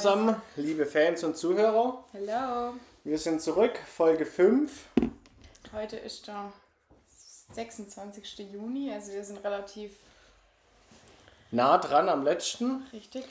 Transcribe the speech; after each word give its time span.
zusammen, 0.00 0.40
liebe 0.56 0.86
Fans 0.86 1.22
und 1.24 1.36
Zuhörer. 1.36 2.02
Hallo. 2.14 2.72
Wir 3.04 3.18
sind 3.18 3.42
zurück, 3.42 3.78
Folge 3.86 4.24
5. 4.24 4.86
Heute 5.74 5.98
ist 5.98 6.26
der 6.26 6.50
26. 7.52 8.50
Juni, 8.50 8.90
also 8.94 9.12
wir 9.12 9.22
sind 9.22 9.44
relativ 9.44 9.92
Nah 11.50 11.76
dran 11.76 12.08
am 12.08 12.22
letzten, 12.22 12.82
richtig. 12.94 13.26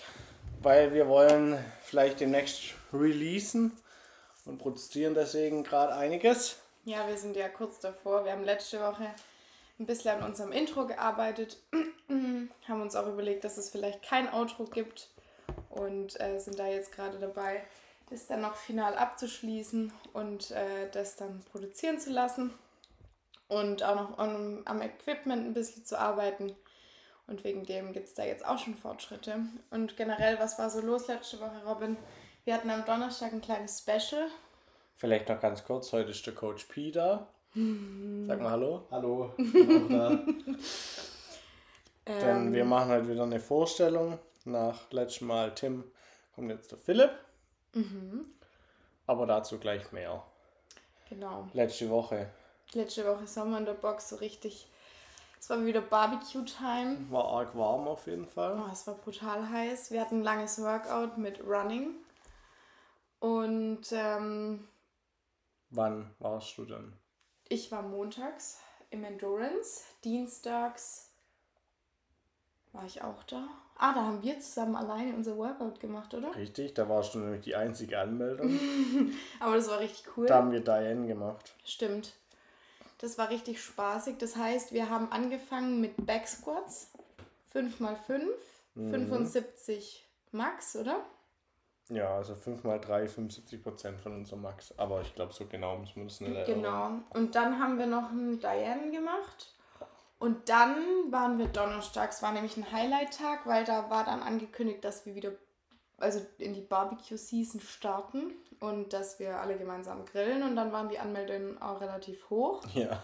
weil 0.62 0.94
wir 0.94 1.08
wollen 1.08 1.58
vielleicht 1.82 2.20
demnächst 2.20 2.76
releasen 2.94 3.76
und 4.46 4.60
produzieren 4.60 5.16
deswegen 5.16 5.64
gerade 5.64 5.96
einiges. 5.96 6.58
Ja, 6.86 7.08
wir 7.08 7.18
sind 7.18 7.36
ja 7.36 7.50
kurz 7.50 7.80
davor. 7.80 8.26
Wir 8.26 8.34
haben 8.34 8.44
letzte 8.44 8.80
Woche 8.80 9.08
ein 9.80 9.88
bisschen 9.88 10.22
an 10.22 10.30
unserem 10.30 10.52
Intro 10.52 10.86
gearbeitet, 10.86 11.58
haben 12.68 12.82
uns 12.82 12.96
auch 12.96 13.08
überlegt, 13.08 13.44
dass 13.44 13.58
es 13.58 13.72
vielleicht 13.72 14.04
kein 14.04 14.32
Outro 14.32 14.66
gibt 14.66 15.10
und 15.80 16.20
äh, 16.20 16.40
sind 16.40 16.60
da 16.60 16.68
jetzt 16.68 16.92
gerade 16.92 17.18
dabei, 17.20 17.62
das 18.10 18.28
dann 18.28 18.42
noch 18.42 18.56
final 18.56 18.98
abzuschließen 18.98 19.94
und 20.14 20.52
äh, 20.52 20.90
das 20.92 21.16
dann 21.16 21.42
produzieren 21.52 22.00
zu 22.00 22.12
lassen 22.12 22.54
und 23.48 23.84
auch 23.84 23.96
noch 23.96 24.18
am, 24.18 24.62
am 24.66 24.82
Equipment 24.82 25.46
ein 25.46 25.54
bisschen 25.54 25.86
zu 25.86 25.98
arbeiten. 25.98 26.56
Und 27.28 27.44
wegen 27.44 27.64
dem 27.64 27.94
gibt 27.94 28.08
es 28.08 28.16
da 28.16 28.26
jetzt 28.26 28.46
auch 28.46 28.58
schon 28.58 28.76
Fortschritte. 28.76 29.40
Und 29.70 29.96
generell, 29.98 30.40
was 30.40 30.58
war 30.58 30.70
so 30.70 30.82
los 30.82 31.08
letzte 31.08 31.40
Woche, 31.40 31.64
Robin? 31.66 31.96
Wir 32.44 32.56
hatten 32.56 32.72
am 32.72 32.86
Donnerstag 32.86 33.32
ein 33.32 33.42
kleines 33.42 33.80
Special. 33.80 34.28
Vielleicht 34.98 35.30
noch 35.30 35.40
ganz 35.40 35.64
kurz, 35.64 35.94
heute 35.94 36.10
ist 36.10 36.26
der 36.26 36.34
Coach 36.34 36.66
P 36.66 36.92
da. 36.92 37.28
Sag 37.54 38.42
mal 38.42 38.52
Hallo. 38.52 38.88
Hallo, 38.92 39.34
bin 39.38 39.86
auch 39.86 39.90
da. 39.90 40.20
Denn 42.08 42.54
wir 42.54 42.66
machen 42.66 42.90
heute 42.90 43.10
wieder 43.10 43.24
eine 43.24 43.40
Vorstellung. 43.40 44.18
Nach 44.50 44.92
letztem 44.92 45.28
Mal 45.28 45.54
Tim 45.54 45.84
kommt 46.34 46.50
jetzt 46.50 46.72
der 46.72 46.80
Philipp. 46.80 47.12
Aber 49.06 49.26
dazu 49.26 49.60
gleich 49.60 49.92
mehr. 49.92 50.24
Genau. 51.10 51.48
Letzte 51.54 51.90
Woche 51.90 52.30
Letzte 52.74 53.06
Woche 53.06 53.26
Sommer 53.26 53.58
in 53.60 53.66
der 53.66 53.74
Box 53.74 54.10
so 54.10 54.18
richtig. 54.18 54.68
Es 55.40 55.50
war 55.50 55.64
wieder 55.66 55.82
Barbecue-Time. 55.82 57.08
war 57.10 57.26
arg 57.26 57.56
warm 57.56 57.88
auf 57.88 58.06
jeden 58.08 58.28
Fall. 58.28 58.60
Oh, 58.60 58.70
es 58.72 58.86
war 58.86 58.96
brutal 58.96 59.50
heiß. 59.50 59.90
Wir 59.92 60.02
hatten 60.02 60.20
ein 60.20 60.24
langes 60.24 60.62
Workout 60.62 61.18
mit 61.18 61.44
Running. 61.44 61.96
Und 63.20 63.92
ähm, 63.92 64.68
Wann 65.72 66.14
warst 66.20 66.58
du 66.58 66.66
denn? 66.66 66.94
ich 67.48 67.72
war 67.72 67.82
montags 67.82 68.60
im 68.92 69.04
Endurance. 69.04 69.84
Dienstags 70.04 71.09
war 72.74 72.86
ich 72.86 73.02
auch 73.02 73.24
da. 73.24 73.48
Ah, 73.78 73.94
da 73.94 74.04
haben 74.04 74.22
wir 74.22 74.40
zusammen 74.40 74.76
alleine 74.76 75.14
unser 75.16 75.38
Workout 75.38 75.80
gemacht, 75.80 76.14
oder? 76.14 76.36
Richtig, 76.36 76.74
da 76.74 76.90
warst 76.90 77.16
du 77.16 77.20
nämlich 77.20 77.42
die 77.42 77.56
einzige 77.56 77.98
Anmeldung. 77.98 78.60
Aber 79.40 79.56
das 79.56 79.70
war 79.70 79.80
richtig 79.80 80.06
cool. 80.18 80.28
Da 80.28 80.36
haben 80.36 80.52
wir 80.52 80.60
Diane 80.60 81.08
gemacht. 81.08 81.56
Stimmt. 81.64 82.14
Das 82.98 83.18
war 83.18 83.30
richtig 83.30 83.62
spaßig. 83.62 84.18
Das 84.18 84.36
heißt, 84.36 84.74
wir 84.74 84.90
haben 84.90 85.12
angefangen 85.12 85.80
mit 85.80 86.06
Back 86.06 86.28
Squats. 86.28 86.92
5x5, 87.54 88.28
75 88.76 90.06
Max, 90.32 90.76
oder? 90.76 91.04
Ja, 91.90 92.18
also 92.18 92.36
5 92.36 92.64
mal 92.64 92.80
3, 92.80 93.08
75 93.08 93.64
Prozent 93.64 94.00
von 94.02 94.14
unserem 94.14 94.42
Max. 94.42 94.74
Aber 94.78 95.02
ich 95.02 95.16
glaube, 95.16 95.34
so 95.34 95.46
genau 95.48 95.78
muss 95.78 95.96
man 95.96 96.08
das 96.08 96.22
nicht 96.22 96.36
erinnern. 96.36 97.04
Genau. 97.10 97.20
Und 97.20 97.34
dann 97.34 97.60
haben 97.60 97.80
wir 97.80 97.88
noch 97.88 98.12
einen 98.12 98.40
Diane 98.40 98.92
gemacht. 98.92 99.56
Und 100.20 100.50
dann 100.50 100.76
waren 101.12 101.38
wir 101.38 101.48
donnerstags, 101.48 102.22
war 102.22 102.34
nämlich 102.34 102.58
ein 102.58 102.72
Highlight-Tag, 102.72 103.48
weil 103.48 103.64
da 103.64 103.90
war 103.90 104.04
dann 104.04 104.22
angekündigt, 104.22 104.84
dass 104.84 105.06
wir 105.06 105.16
wieder 105.16 105.32
also 105.98 106.22
in 106.38 106.54
die 106.54 106.62
Barbecue-Season 106.62 107.62
starten 107.62 108.34
und 108.60 108.94
dass 108.94 109.20
wir 109.20 109.40
alle 109.40 109.58
gemeinsam 109.58 110.06
grillen. 110.06 110.44
Und 110.44 110.56
dann 110.56 110.72
waren 110.72 110.90
die 110.90 111.00
Anmeldungen 111.00 111.62
auch 111.62 111.82
relativ 111.82 112.30
hoch. 112.30 112.64
Ja. 112.74 113.02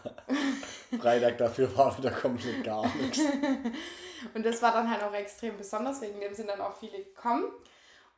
Freitag 0.99 1.37
dafür 1.37 1.75
war 1.77 1.97
wieder 1.97 2.11
komplett 2.11 2.63
gar 2.63 2.85
nichts. 2.95 3.19
Und 4.33 4.45
das 4.45 4.61
war 4.61 4.73
dann 4.73 4.89
halt 4.89 5.03
auch 5.03 5.13
extrem 5.13 5.57
besonders, 5.57 6.01
wegen 6.01 6.19
dem 6.19 6.33
sind 6.33 6.49
dann 6.49 6.61
auch 6.61 6.75
viele 6.77 6.97
gekommen. 7.03 7.45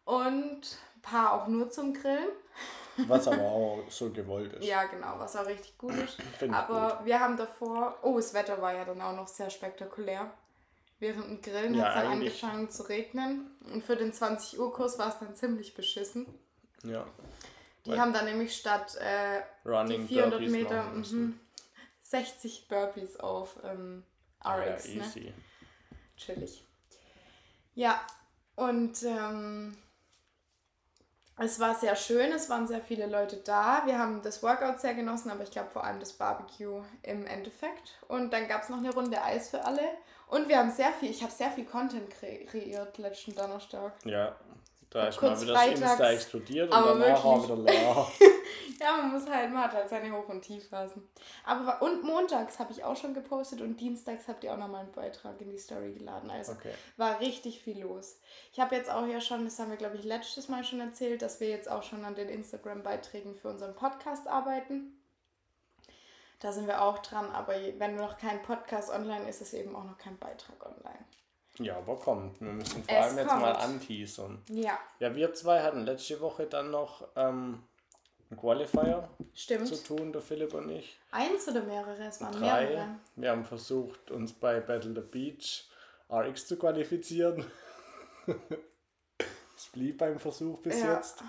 Und 0.05 0.61
ein 0.95 1.01
paar 1.01 1.33
auch 1.33 1.47
nur 1.47 1.69
zum 1.69 1.93
Grillen. 1.93 2.29
Was 3.05 3.27
aber 3.27 3.41
auch 3.43 3.83
so 3.89 4.09
gewollt 4.11 4.53
ist. 4.53 4.65
Ja, 4.65 4.85
genau, 4.85 5.15
was 5.19 5.35
auch 5.35 5.45
richtig 5.45 5.77
gut 5.77 5.93
ist. 5.95 6.21
Find 6.39 6.53
Aber 6.53 7.01
wir 7.05 7.19
haben 7.19 7.37
davor, 7.37 7.97
oh, 8.01 8.15
das 8.17 8.33
Wetter 8.33 8.61
war 8.61 8.73
ja 8.73 8.85
dann 8.85 9.01
auch 9.01 9.15
noch 9.15 9.27
sehr 9.27 9.49
spektakulär. 9.49 10.31
Während 10.99 11.25
dem 11.25 11.41
Grillen 11.41 11.75
Ja, 11.75 11.85
hat 11.85 11.95
es 11.97 12.01
dann 12.03 12.11
eigentlich. 12.13 12.43
angefangen 12.43 12.69
zu 12.71 12.83
regnen. 12.89 13.51
Und 13.71 13.83
für 13.83 13.95
den 13.95 14.11
20 14.13 14.59
Uhr 14.59 14.73
Kurs 14.73 14.97
war 14.97 15.09
es 15.09 15.19
dann 15.19 15.35
ziemlich 15.35 15.75
beschissen. 15.75 16.25
Ja. 16.83 17.05
Die 17.85 17.91
Weil- 17.91 17.99
haben 17.99 18.13
dann 18.13 18.25
nämlich 18.25 18.55
statt 18.57 18.95
äh, 18.95 19.41
Running 19.67 20.07
die 20.07 20.13
400 20.15 20.39
Burpees 20.39 20.51
Meter 20.51 20.83
mhm, 20.85 21.39
60 22.01 22.67
Burpees 22.67 23.19
auf 23.19 23.57
ähm, 23.63 24.03
Ja, 24.43 24.55
RX. 24.55 24.87
ne? 24.87 24.93
easy. 24.95 25.33
chillig. 26.17 26.63
Ja, 27.75 28.01
und 28.55 29.03
ähm, 29.03 29.77
es 31.39 31.59
war 31.59 31.75
sehr 31.75 31.95
schön, 31.95 32.31
es 32.31 32.49
waren 32.49 32.67
sehr 32.67 32.81
viele 32.81 33.05
Leute 33.05 33.37
da. 33.37 33.83
Wir 33.85 33.99
haben 33.99 34.21
das 34.23 34.41
Workout 34.41 34.79
sehr 34.81 34.95
genossen, 34.95 35.29
aber 35.29 35.43
ich 35.43 35.51
glaube 35.51 35.69
vor 35.69 35.83
allem 35.83 35.99
das 35.99 36.13
Barbecue 36.13 36.83
im 37.03 37.25
Endeffekt. 37.27 37.99
Und 38.07 38.33
dann 38.33 38.47
gab 38.47 38.63
es 38.63 38.69
noch 38.69 38.79
eine 38.79 38.93
Runde 38.93 39.21
Eis 39.21 39.49
für 39.49 39.63
alle. 39.63 39.81
Und 40.27 40.49
wir 40.49 40.57
haben 40.57 40.71
sehr 40.71 40.91
viel, 40.93 41.09
ich 41.09 41.21
habe 41.21 41.31
sehr 41.31 41.51
viel 41.51 41.65
Content 41.65 42.09
kre 42.09 42.45
kreiert 42.45 42.97
letzten 42.97 43.35
Donnerstag. 43.35 43.93
Ja. 44.03 44.35
Da 44.97 45.07
ist 45.07 45.21
mal 45.21 45.41
wieder 45.41 45.53
das 45.53 45.67
Insta 45.67 46.11
explodiert 46.11 46.71
und 46.73 46.85
danach 46.85 47.23
wirklich. 47.23 47.43
wieder 47.43 47.71
leer. 47.71 48.07
Ja, 48.79 48.95
man 48.97 49.11
muss 49.11 49.27
halt, 49.27 49.51
man 49.51 49.63
hat 49.63 49.73
halt 49.73 49.89
seine 49.89 50.11
Hoch- 50.15 50.29
und 50.29 50.43
Tiefphasen. 50.43 51.07
Aber 51.43 51.81
und 51.81 52.03
montags 52.03 52.59
habe 52.59 52.71
ich 52.71 52.83
auch 52.83 52.95
schon 52.95 53.15
gepostet 53.15 53.61
und 53.61 53.79
dienstags 53.79 54.27
habt 54.27 54.43
ihr 54.43 54.53
auch 54.53 54.57
nochmal 54.57 54.81
einen 54.81 54.91
Beitrag 54.91 55.41
in 55.41 55.49
die 55.49 55.57
Story 55.57 55.93
geladen. 55.93 56.29
Also 56.29 56.51
Okay. 56.51 56.73
war 56.95 57.19
richtig 57.19 57.59
viel 57.61 57.81
los. 57.81 58.19
Ich 58.53 58.59
habe 58.59 58.75
jetzt 58.75 58.91
auch 58.91 59.07
ja 59.07 59.19
schon, 59.19 59.45
das 59.45 59.57
haben 59.57 59.71
wir 59.71 59.77
glaube 59.77 59.95
ich 59.97 60.03
letztes 60.03 60.47
Mal 60.47 60.63
schon 60.63 60.79
erzählt, 60.79 61.23
dass 61.23 61.39
wir 61.39 61.49
jetzt 61.49 61.69
auch 61.71 61.81
schon 61.81 62.05
an 62.05 62.13
den 62.13 62.29
Instagram-Beiträgen 62.29 63.35
für 63.35 63.49
unseren 63.49 63.75
Podcast 63.75 64.27
arbeiten. 64.27 64.93
Da 66.39 66.51
sind 66.51 66.67
wir 66.67 66.83
auch 66.83 66.99
dran, 66.99 67.31
aber 67.31 67.53
wenn 67.79 67.95
noch 67.95 68.19
kein 68.19 68.43
Podcast 68.43 68.91
online 68.91 69.27
ist, 69.27 69.41
ist 69.41 69.53
eben 69.53 69.75
auch 69.75 69.85
noch 69.85 69.97
kein 69.97 70.19
Beitrag 70.19 70.63
online. 70.63 71.03
Ja, 71.59 71.77
aber 71.77 71.95
kommt. 71.97 72.39
Wir 72.41 72.51
müssen 72.51 72.83
vor 72.83 72.95
Es 72.95 73.05
allem 73.05 73.17
jetzt 73.17 73.27
kommt. 73.29 73.41
mal 73.41 73.51
anteasern. 73.53 74.41
Ja, 74.49 74.77
Ja, 74.99 75.15
wir 75.15 75.33
zwei 75.33 75.61
hatten 75.61 75.85
letzte 75.85 76.19
Woche 76.21 76.45
dann 76.45 76.69
noch 76.71 77.07
ähm, 77.15 77.63
einen 78.29 78.39
Qualifier 78.39 79.09
stimmt. 79.33 79.67
zu 79.67 79.75
tun, 79.83 80.11
der 80.11 80.21
Philipp 80.21 80.53
und 80.53 80.69
ich. 80.69 80.99
Eins 81.11 81.47
oder 81.47 81.63
mehrere? 81.63 82.03
Es 82.05 82.21
waren 82.21 82.33
Drei. 82.33 82.65
mehrere. 82.69 82.87
Wir 83.15 83.31
haben 83.31 83.45
versucht, 83.45 84.11
uns 84.11 84.33
bei 84.33 84.59
Battle 84.59 84.93
the 84.93 85.01
Beach 85.01 85.67
RX 86.11 86.47
zu 86.47 86.57
qualifizieren. 86.57 87.45
Es 89.55 89.65
blieb 89.69 89.97
beim 89.97 90.19
Versuch 90.19 90.59
bis 90.61 90.79
Ja. 90.81 90.95
jetzt. 90.95 91.23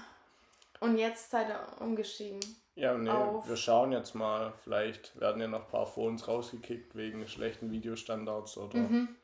Und 0.80 0.98
jetzt 0.98 1.30
seid 1.30 1.48
ihr 1.48 1.60
umgestiegen. 1.80 2.40
Ja, 2.74 2.96
nee, 2.96 3.08
Auf- 3.10 3.48
wir 3.48 3.56
schauen 3.56 3.90
jetzt 3.92 4.14
mal. 4.14 4.52
Vielleicht 4.62 5.18
werden 5.18 5.40
ja 5.40 5.48
noch 5.48 5.64
ein 5.64 5.70
paar 5.70 5.86
Phones 5.86 6.28
rausgekickt 6.28 6.94
wegen 6.94 7.26
schlechten 7.26 7.70
Videostandards 7.72 8.58
oder 8.58 8.76
Mhm. 8.78 9.16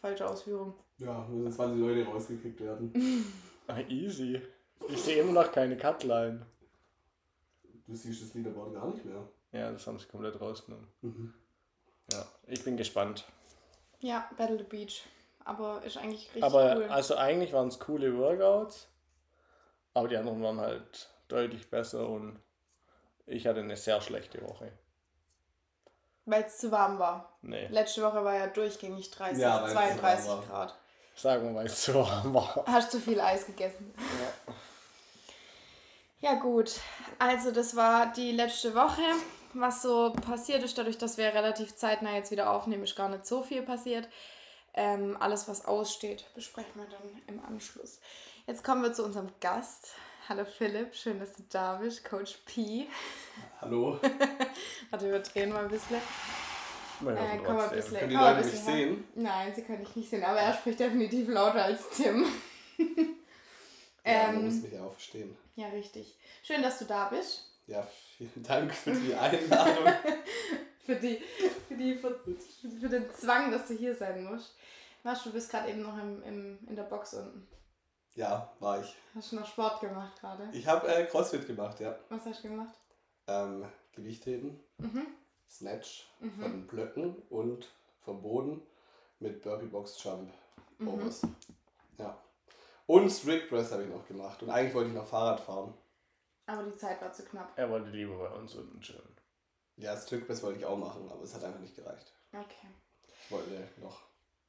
Falsche 0.00 0.26
Ausführung. 0.26 0.74
Ja, 0.98 1.26
müssen 1.28 1.52
20 1.52 1.80
Leute 1.80 2.04
rausgekickt 2.06 2.60
werden. 2.60 2.92
Ah, 3.66 3.80
easy. 3.88 4.40
Ich 4.88 5.00
sehe 5.00 5.22
immer 5.22 5.44
noch 5.44 5.52
keine 5.52 5.76
Cutline. 5.76 6.44
Du 7.86 7.94
siehst 7.94 8.22
das 8.22 8.34
Leaderboard 8.34 8.74
gar 8.74 8.88
nicht 8.90 9.04
mehr. 9.04 9.28
Ja, 9.52 9.70
das 9.70 9.86
haben 9.86 9.98
sie 9.98 10.06
komplett 10.06 10.40
rausgenommen. 10.40 10.88
Mhm. 11.02 11.34
Ja, 12.12 12.26
ich 12.46 12.64
bin 12.64 12.76
gespannt. 12.76 13.24
Ja, 14.00 14.28
Battle 14.36 14.58
the 14.58 14.64
Beach. 14.64 15.04
Aber 15.44 15.82
ist 15.84 15.96
eigentlich 15.96 16.26
richtig 16.28 16.42
aber 16.42 16.76
cool. 16.76 16.84
also 16.84 17.16
eigentlich 17.16 17.52
waren 17.52 17.68
es 17.68 17.78
coole 17.78 18.16
Workouts, 18.16 18.88
aber 19.94 20.08
die 20.08 20.16
anderen 20.16 20.42
waren 20.42 20.60
halt 20.60 21.08
deutlich 21.28 21.70
besser 21.70 22.08
und 22.08 22.38
ich 23.26 23.46
hatte 23.46 23.60
eine 23.60 23.76
sehr 23.76 24.00
schlechte 24.00 24.42
Woche. 24.42 24.72
Weil 26.26 26.44
es 26.44 26.58
zu 26.58 26.70
warm 26.70 26.98
war. 26.98 27.32
Nee, 27.42 27.66
Letzte 27.68 28.02
Woche 28.02 28.22
war 28.24 28.34
ja 28.34 28.46
durchgängig 28.46 29.10
30, 29.10 29.38
Ja, 29.38 29.62
weil's 29.62 29.70
zu 29.72 29.76
32 29.76 30.28
warm 30.28 30.38
war. 30.38 30.46
Grad. 30.46 30.74
sagen 31.16 31.44
wir 31.44 31.50
mal, 31.52 31.66
es 31.66 31.82
zu 31.82 31.94
warm 31.94 32.34
war. 32.34 32.64
Hast 32.66 32.90
zu 32.92 33.00
viel 33.00 33.20
Eis 33.20 33.46
gegessen. 33.46 33.92
Ja 36.20 36.34
gut, 36.34 36.72
also 37.18 37.50
das 37.50 37.74
war 37.76 38.12
die 38.12 38.32
letzte 38.32 38.74
Woche. 38.74 39.02
Was 39.54 39.82
so 39.82 40.12
passiert 40.12 40.62
ist, 40.62 40.78
dadurch, 40.78 40.98
dass 40.98 41.16
wir 41.16 41.26
relativ 41.34 41.74
zeitnah 41.74 42.14
jetzt 42.14 42.30
wieder 42.30 42.50
aufnehmen, 42.50 42.84
ist 42.84 42.94
gar 42.94 43.08
nicht 43.08 43.26
so 43.26 43.42
viel 43.42 43.62
passiert. 43.62 44.06
Ähm, 44.74 45.16
alles, 45.18 45.48
was 45.48 45.64
aussteht, 45.64 46.24
besprechen 46.34 46.70
wir 46.76 46.84
dann 46.88 47.22
im 47.26 47.44
Anschluss. 47.44 47.98
Jetzt 48.46 48.62
kommen 48.62 48.82
wir 48.82 48.92
zu 48.92 49.02
unserem 49.04 49.30
Gast. 49.40 49.88
Hallo 50.28 50.44
Philipp, 50.44 50.94
schön, 50.94 51.18
dass 51.18 51.34
du 51.34 51.42
da 51.50 51.76
bist. 51.76 52.04
Coach 52.04 52.38
P. 52.46 52.86
Hallo? 53.60 53.98
Warte, 54.90 55.10
wir 55.10 55.18
drehen 55.20 55.50
mal 55.52 55.64
ein 55.64 55.70
bisschen. 55.70 55.96
Wir 57.00 57.12
Äh, 57.16 57.38
komm 57.44 57.56
mal 57.56 57.68
ein 57.68 57.74
bisschen. 57.76 57.98
Können 57.98 58.10
die 58.10 58.16
Leute 58.16 58.44
mich 58.44 58.54
sehen? 58.60 59.04
Nein, 59.16 59.52
sie 59.54 59.62
können 59.62 59.84
dich 59.84 59.96
nicht 59.96 60.10
sehen, 60.10 60.22
aber 60.22 60.38
er 60.38 60.54
spricht 60.54 60.78
definitiv 60.78 61.28
lauter 61.28 61.64
als 61.64 61.88
Tim. 61.90 62.24
Ja, 62.78 62.84
Ähm, 64.02 64.46
muss 64.46 64.62
mich 64.62 64.72
ja 64.72 64.82
auch 64.82 64.92
verstehen. 64.92 65.36
ja, 65.56 65.68
richtig. 65.68 66.16
Schön, 66.42 66.62
dass 66.62 66.78
du 66.78 66.86
da 66.86 67.08
bist. 67.10 67.44
Ja, 67.66 67.86
vielen 68.16 68.42
Dank 68.42 68.74
für 68.74 68.92
die 68.92 69.14
Einladung. 69.14 69.84
Für, 70.86 70.96
die, 70.96 71.22
für, 71.68 71.74
die, 71.76 71.94
für, 71.94 72.18
für 72.80 72.88
den 72.88 73.12
Zwang, 73.12 73.52
dass 73.52 73.68
du 73.68 73.74
hier 73.74 73.94
sein 73.94 74.24
musst. 74.24 74.56
Was, 75.04 75.22
du 75.22 75.30
bist 75.30 75.48
gerade 75.50 75.68
eben 75.70 75.82
noch 75.82 75.96
im, 76.02 76.20
im, 76.24 76.58
in 76.68 76.74
der 76.74 76.82
Box 76.84 77.14
unten. 77.14 77.46
Ja, 78.20 78.52
war 78.60 78.80
ich. 78.82 78.94
Hast 79.14 79.32
du 79.32 79.36
noch 79.36 79.46
Sport 79.46 79.80
gemacht 79.80 80.20
gerade? 80.20 80.48
Ich 80.52 80.66
habe 80.66 80.86
äh, 80.88 81.06
Crossfit 81.06 81.46
gemacht, 81.46 81.80
ja. 81.80 81.98
Was 82.10 82.24
hast 82.26 82.44
du 82.44 82.48
gemacht? 82.48 82.74
Ähm, 83.26 83.66
Gewichtheben, 83.92 84.60
Mhm. 84.78 85.06
Snatch 85.48 86.08
Mhm. 86.20 86.30
von 86.42 86.66
Blöcken 86.66 87.16
und 87.30 87.68
vom 88.04 88.20
Boden 88.22 88.62
mit 89.18 89.42
Burpee 89.42 89.66
Box 89.66 90.02
Jump 90.02 90.30
Mhm. 90.78 91.10
Ja. 91.98 92.16
Und 92.86 93.10
Strict 93.10 93.48
Press 93.48 93.72
habe 93.72 93.84
ich 93.84 93.88
noch 93.90 94.06
gemacht. 94.06 94.42
Und 94.42 94.50
eigentlich 94.50 94.74
wollte 94.74 94.90
ich 94.90 94.96
noch 94.96 95.06
Fahrrad 95.06 95.40
fahren. 95.40 95.74
Aber 96.46 96.62
die 96.64 96.74
Zeit 96.76 97.00
war 97.02 97.12
zu 97.12 97.24
knapp. 97.24 97.52
Er 97.56 97.70
wollte 97.70 97.90
lieber 97.90 98.16
bei 98.18 98.34
uns 98.36 98.54
unten 98.54 98.80
chillen. 98.80 99.16
Ja, 99.76 99.96
Strict 99.96 100.26
Press 100.26 100.42
wollte 100.42 100.58
ich 100.58 100.64
auch 100.66 100.76
machen, 100.76 101.08
aber 101.10 101.22
es 101.22 101.34
hat 101.34 101.44
einfach 101.44 101.60
nicht 101.60 101.76
gereicht. 101.76 102.12
Okay. 102.32 102.68
Ich 103.24 103.30
wollte 103.30 103.68
noch 103.80 104.00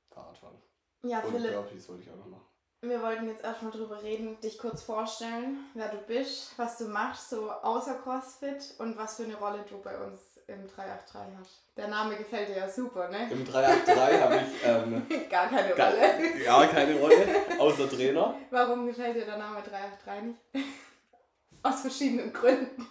Fahrrad 0.09 0.38
fahren. 0.38 0.57
Ja, 1.03 1.19
und 1.21 1.31
Philipp, 1.31 1.53
Burpees 1.53 1.88
wollte 1.89 2.03
ich 2.03 2.09
auch 2.12 2.15
noch 2.18 2.27
machen. 2.27 2.45
Wir 2.81 3.01
wollten 3.01 3.28
jetzt 3.28 3.44
erstmal 3.44 3.72
drüber 3.72 4.01
reden, 4.01 4.39
dich 4.42 4.57
kurz 4.57 4.81
vorstellen, 4.81 5.60
wer 5.75 5.89
du 5.89 5.98
bist, 5.98 6.54
was 6.57 6.78
du 6.78 6.86
machst, 6.86 7.30
so 7.30 7.51
außer 7.51 7.95
CrossFit 7.95 8.74
und 8.80 8.98
was 8.98 9.18
für 9.18 9.24
eine 9.24 9.36
Rolle 9.36 9.63
du 9.69 9.80
bei 9.81 9.95
uns 9.98 10.19
im 10.48 10.68
383 10.68 11.22
hast. 11.39 11.62
Der 11.78 11.88
Name 11.88 12.16
gefällt 12.18 12.50
dir 12.50 12.57
ja 12.57 12.69
super, 12.69 13.07
ne? 13.10 13.30
Im 13.31 13.45
383 13.45 14.22
habe 14.22 14.36
ich 14.38 14.68
ähm, 14.68 15.06
Gar 15.30 15.48
keine 15.48 15.75
gar, 15.75 15.92
Rolle. 15.94 16.44
ja, 16.44 16.68
keine 16.68 17.00
Rolle, 17.00 17.25
außer 17.60 17.89
Trainer. 17.89 18.36
Warum 18.50 18.88
gefällt 18.88 19.16
dir 19.16 19.25
der 19.25 19.38
Name 19.38 19.62
383 19.62 20.24
nicht? 20.54 20.68
Aus 21.63 21.81
verschiedenen 21.81 22.33
Gründen. 22.33 22.88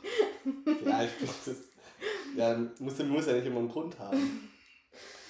Ja, 0.87 1.03
ich 1.03 1.11
finde 1.11 1.35
das. 1.45 1.57
Ja, 2.37 2.57
muss, 2.79 2.99
muss 3.01 3.27
ja 3.27 3.33
nicht 3.33 3.47
immer 3.47 3.59
einen 3.59 3.69
Grund 3.69 3.99
haben. 3.99 4.53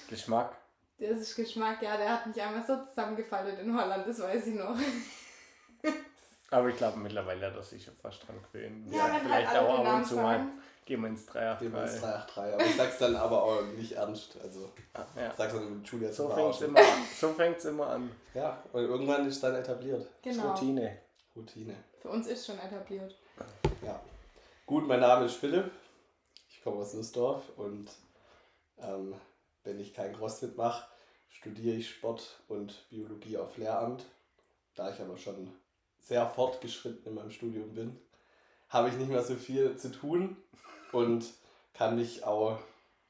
Geschmack. 0.09 0.60
Das 1.01 1.19
ist 1.19 1.35
Geschmack, 1.35 1.81
ja, 1.83 1.97
der 1.97 2.11
hat 2.13 2.27
mich 2.27 2.41
einmal 2.41 2.65
so 2.65 2.77
zusammengefallen 2.85 3.59
in 3.59 3.75
Holland, 3.77 4.07
das 4.07 4.21
weiß 4.21 4.47
ich 4.49 4.55
noch. 4.55 4.77
Aber 6.51 6.69
ich 6.69 6.77
glaube 6.77 6.99
mittlerweile 6.99 7.47
hat 7.47 7.55
er 7.57 7.63
sich 7.63 7.85
schon 7.85 7.95
fast 7.97 8.27
dran 8.27 8.37
gewöhnt. 8.53 8.93
Ja, 8.93 9.11
halt 9.13 9.23
vielleicht 9.23 9.49
alle 9.49 9.69
auch 9.69 9.85
ab 9.85 9.97
und 9.97 10.05
zu 10.07 10.17
mal. 10.17 10.47
Gehen 10.85 11.01
wir 11.03 11.09
ins 11.09 11.27
Dem 11.27 11.75
ins 11.77 12.01
383. 12.01 12.01
383. 12.01 12.55
Aber 12.55 12.65
ich 12.65 12.77
sag's 12.77 12.99
dann 12.99 13.17
aber 13.17 13.43
auch 13.45 13.63
nicht 13.77 13.93
ernst. 13.93 14.37
Also, 14.43 14.73
Ja. 15.17 15.29
ich 15.31 15.35
sag's 15.37 15.53
dann 15.55 15.79
mit 15.79 15.87
Julia 15.87 16.13
So 16.13 16.27
zum 16.27 16.35
fängt 16.35 16.51
es 16.51 16.57
Verarschen. 16.59 16.69
immer, 16.69 16.81
an. 16.81 17.07
so 17.21 17.29
fängt's 17.29 17.65
immer 17.67 17.87
an. 17.91 18.11
Ja, 18.35 18.63
und 18.73 18.83
irgendwann 18.83 19.27
ist 19.27 19.37
es 19.37 19.41
dann 19.41 19.55
etabliert. 19.55 20.01
Das 20.23 20.33
ist 20.35 20.41
Genau. 20.41 20.51
Routine. 20.53 20.99
Routine. 21.37 21.77
Für 22.03 22.09
uns 22.09 22.27
ist 22.27 22.45
schon 22.47 22.59
etabliert. 22.59 23.15
Ja. 23.85 24.01
Gut, 24.67 24.89
mein 24.89 25.01
Name 25.01 25.27
ist 25.27 25.37
Philipp. 25.37 25.71
Ich 26.49 26.61
komme 26.63 26.79
aus 26.83 26.93
Nussdorf 26.95 27.43
und 27.57 27.89
ähm, 28.83 29.15
wenn 29.65 29.79
ich 29.81 29.95
kein 29.95 30.13
CrossFit 30.15 30.57
mache, 30.57 30.87
studiere 31.29 31.77
ich 31.77 31.91
Sport 31.91 32.43
und 32.49 32.89
Biologie 32.91 33.39
auf 33.39 33.57
Lehramt. 33.57 34.05
Da 34.75 34.93
ich 34.93 35.01
aber 35.01 35.17
schon 35.17 35.53
sehr 36.01 36.27
fortgeschritten 36.27 37.07
in 37.07 37.15
meinem 37.15 37.31
Studium 37.31 37.75
bin, 37.75 38.01
habe 38.69 38.89
ich 38.89 38.95
nicht 38.95 39.11
mehr 39.11 39.23
so 39.23 39.35
viel 39.35 39.77
zu 39.77 39.91
tun 39.91 40.37
und 40.93 41.25
kann 41.75 41.97
mich 41.97 42.25
auch 42.25 42.59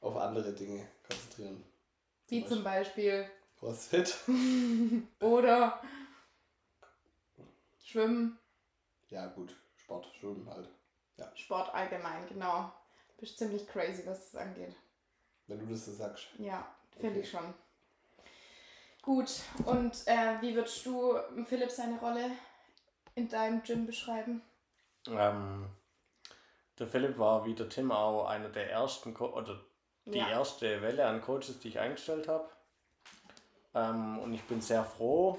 auf 0.00 0.16
andere 0.16 0.52
Dinge 0.52 0.86
konzentrieren. 1.08 1.62
Wie 2.28 2.44
zum 2.44 2.62
Beispiel. 2.64 3.26
CrossFit. 3.58 4.16
Oder 5.20 5.80
Schwimmen, 7.82 8.38
Ja 9.08 9.26
gut, 9.26 9.56
Sport, 9.76 10.06
Schwimmen 10.18 10.48
halt. 10.48 10.68
Sport 11.34 11.74
allgemein, 11.74 12.26
genau. 12.28 12.72
Bist 13.18 13.36
ziemlich 13.36 13.66
crazy, 13.66 14.06
was 14.06 14.30
das 14.30 14.40
angeht. 14.40 14.74
Wenn 15.50 15.58
du 15.58 15.66
das 15.66 15.84
so 15.84 15.92
sagst. 15.92 16.28
Ja, 16.38 16.64
finde 16.96 17.20
ich 17.20 17.30
schon. 17.30 17.52
Gut, 19.02 19.42
und 19.64 19.92
äh, 20.06 20.40
wie 20.40 20.54
würdest 20.54 20.86
du 20.86 21.18
Philipp 21.44 21.70
seine 21.70 21.98
Rolle 21.98 22.30
in 23.16 23.28
deinem 23.28 23.60
Gym 23.64 23.84
beschreiben? 23.84 24.42
Ähm, 25.08 25.68
der 26.78 26.86
Philipp 26.86 27.18
war 27.18 27.44
wie 27.46 27.54
der 27.54 27.68
Tim 27.68 27.90
auch 27.90 28.26
einer 28.26 28.48
der 28.48 28.70
ersten, 28.70 29.12
Co 29.12 29.26
oder 29.30 29.60
die 30.04 30.18
Ja. 30.18 30.28
erste 30.28 30.82
Welle 30.82 31.04
an 31.06 31.20
Coaches, 31.20 31.58
die 31.58 31.68
ich 31.68 31.80
eingestellt 31.80 32.28
habe. 32.28 32.48
Ähm, 33.74 34.20
und 34.20 34.32
ich 34.32 34.42
bin 34.44 34.60
sehr 34.60 34.84
froh, 34.84 35.38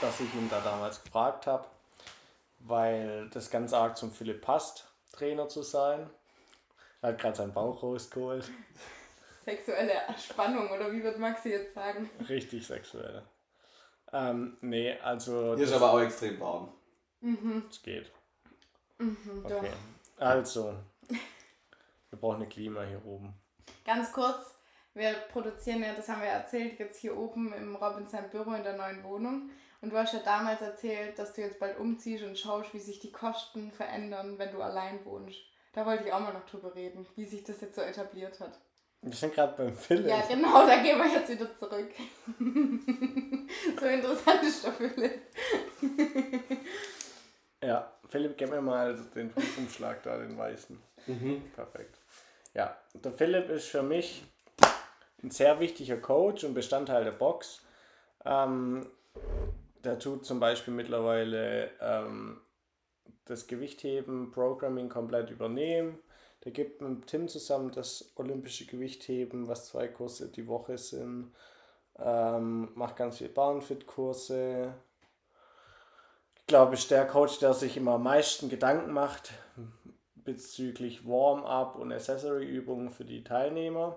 dass 0.00 0.18
ich 0.18 0.34
ihn 0.34 0.48
da 0.50 0.60
damals 0.60 1.04
gefragt 1.04 1.46
habe, 1.46 1.66
weil 2.58 3.28
das 3.30 3.50
ganz 3.50 3.72
arg 3.72 3.96
zum 3.96 4.10
Philipp 4.10 4.42
passt, 4.42 4.90
Trainer 5.12 5.48
zu 5.48 5.62
sein. 5.62 6.10
Er 7.02 7.10
hat 7.10 7.20
gerade 7.20 7.36
seinen 7.36 7.52
Bauch 7.52 7.82
rausgeholt. 7.82 8.50
Sexuelle 9.48 9.92
Spannung, 10.18 10.70
oder 10.70 10.92
wie 10.92 11.02
wird 11.02 11.18
Maxi 11.18 11.50
jetzt 11.50 11.74
sagen? 11.74 12.10
Richtig 12.28 12.66
sexuell. 12.66 13.22
Ähm, 14.12 14.58
nee, 14.60 14.98
also 15.00 15.54
Hier 15.54 15.64
ist 15.64 15.72
das, 15.72 15.82
aber 15.82 15.92
auch 15.92 16.00
extrem 16.00 16.38
warm. 16.40 16.72
Mhm, 17.20 17.62
das 17.66 17.82
geht. 17.82 18.12
mhm, 18.98 19.42
Okay. 19.44 19.70
doch. 20.18 20.22
Also, 20.26 20.74
wir 21.08 22.18
brauchen 22.18 22.36
eine 22.36 22.48
Klima 22.48 22.82
hier 22.82 23.02
oben. 23.06 23.32
Ganz 23.84 24.12
kurz, 24.12 24.54
wir 24.94 25.12
produzieren 25.32 25.82
ja, 25.82 25.94
das 25.94 26.08
haben 26.08 26.20
wir 26.20 26.28
erzählt, 26.28 26.78
jetzt 26.78 27.00
hier 27.00 27.16
oben 27.16 27.52
im 27.54 27.76
Robinson 27.76 28.28
Büro 28.30 28.52
in 28.52 28.64
der 28.64 28.76
neuen 28.76 29.02
Wohnung. 29.04 29.50
Und 29.80 29.90
du 29.90 29.96
hast 29.96 30.12
ja 30.12 30.20
damals 30.20 30.60
erzählt, 30.60 31.18
dass 31.18 31.32
du 31.32 31.40
jetzt 31.40 31.60
bald 31.60 31.78
umziehst 31.78 32.24
und 32.24 32.36
schaust, 32.38 32.74
wie 32.74 32.80
sich 32.80 32.98
die 32.98 33.12
Kosten 33.12 33.70
verändern, 33.70 34.36
wenn 34.38 34.52
du 34.52 34.60
allein 34.60 35.04
wohnst. 35.04 35.38
Da 35.72 35.86
wollte 35.86 36.04
ich 36.04 36.12
auch 36.12 36.20
mal 36.20 36.32
noch 36.32 36.46
drüber 36.46 36.74
reden, 36.74 37.06
wie 37.14 37.24
sich 37.24 37.44
das 37.44 37.60
jetzt 37.60 37.76
so 37.76 37.82
etabliert 37.82 38.40
hat. 38.40 38.58
Wir 39.00 39.14
sind 39.14 39.34
gerade 39.34 39.54
beim 39.56 39.74
Philipp. 39.74 40.08
Ja, 40.08 40.22
genau, 40.28 40.66
da 40.66 40.82
gehen 40.82 40.98
wir 40.98 41.06
jetzt 41.06 41.30
wieder 41.30 41.56
zurück. 41.56 41.90
so 43.80 43.86
interessant 43.86 44.42
ist 44.42 44.64
der 44.64 44.72
Philipp. 44.72 45.20
Ja, 47.62 47.92
Philipp, 48.08 48.36
gib 48.36 48.50
mir 48.50 48.60
mal 48.60 48.96
den 49.14 49.32
Umschlag 49.56 50.02
da, 50.02 50.18
den 50.18 50.36
weißen. 50.36 50.80
Mhm. 51.06 51.42
Perfekt. 51.54 51.98
Ja, 52.54 52.76
der 52.94 53.12
Philipp 53.12 53.50
ist 53.50 53.66
für 53.66 53.82
mich 53.82 54.24
ein 55.22 55.30
sehr 55.30 55.58
wichtiger 55.60 55.96
Coach 55.96 56.44
und 56.44 56.54
Bestandteil 56.54 57.04
der 57.04 57.12
Box. 57.12 57.62
Ähm, 58.24 58.86
der 59.84 59.98
tut 59.98 60.24
zum 60.24 60.40
Beispiel 60.40 60.74
mittlerweile 60.74 61.70
ähm, 61.80 62.40
das 63.24 63.46
Gewichtheben, 63.46 64.30
Programming 64.30 64.88
komplett 64.88 65.30
übernehmen. 65.30 65.98
Der 66.44 66.52
gibt 66.52 66.80
mit 66.80 67.06
Tim 67.06 67.28
zusammen 67.28 67.72
das 67.72 68.12
olympische 68.16 68.66
Gewichtheben, 68.66 69.48
was 69.48 69.66
zwei 69.66 69.88
Kurse 69.88 70.28
die 70.28 70.46
Woche 70.46 70.78
sind. 70.78 71.32
Ähm, 71.98 72.70
macht 72.74 72.96
ganz 72.96 73.18
viel 73.18 73.28
Bahnfit-Kurse. 73.28 74.74
Ich 76.36 76.46
glaube, 76.46 76.74
ist 76.74 76.90
der 76.90 77.06
Coach, 77.06 77.40
der 77.40 77.54
sich 77.54 77.76
immer 77.76 77.94
am 77.94 78.04
meisten 78.04 78.48
Gedanken 78.48 78.92
macht 78.92 79.32
bezüglich 80.28 81.06
Warm-up 81.06 81.76
und 81.76 81.90
Accessory-Übungen 81.90 82.90
für 82.90 83.06
die 83.06 83.24
Teilnehmer. 83.24 83.96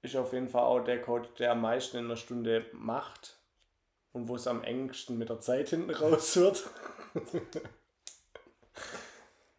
Ist 0.00 0.14
auf 0.14 0.32
jeden 0.32 0.48
Fall 0.48 0.62
auch 0.62 0.84
der 0.84 1.02
Coach, 1.02 1.28
der 1.40 1.50
am 1.50 1.62
meisten 1.62 1.96
in 1.96 2.04
einer 2.04 2.16
Stunde 2.16 2.66
macht 2.72 3.36
und 4.12 4.28
wo 4.28 4.36
es 4.36 4.46
am 4.46 4.62
engsten 4.62 5.18
mit 5.18 5.28
der 5.28 5.40
Zeit 5.40 5.70
hinten 5.70 5.90
raus 5.90 6.36
wird. 6.36 6.70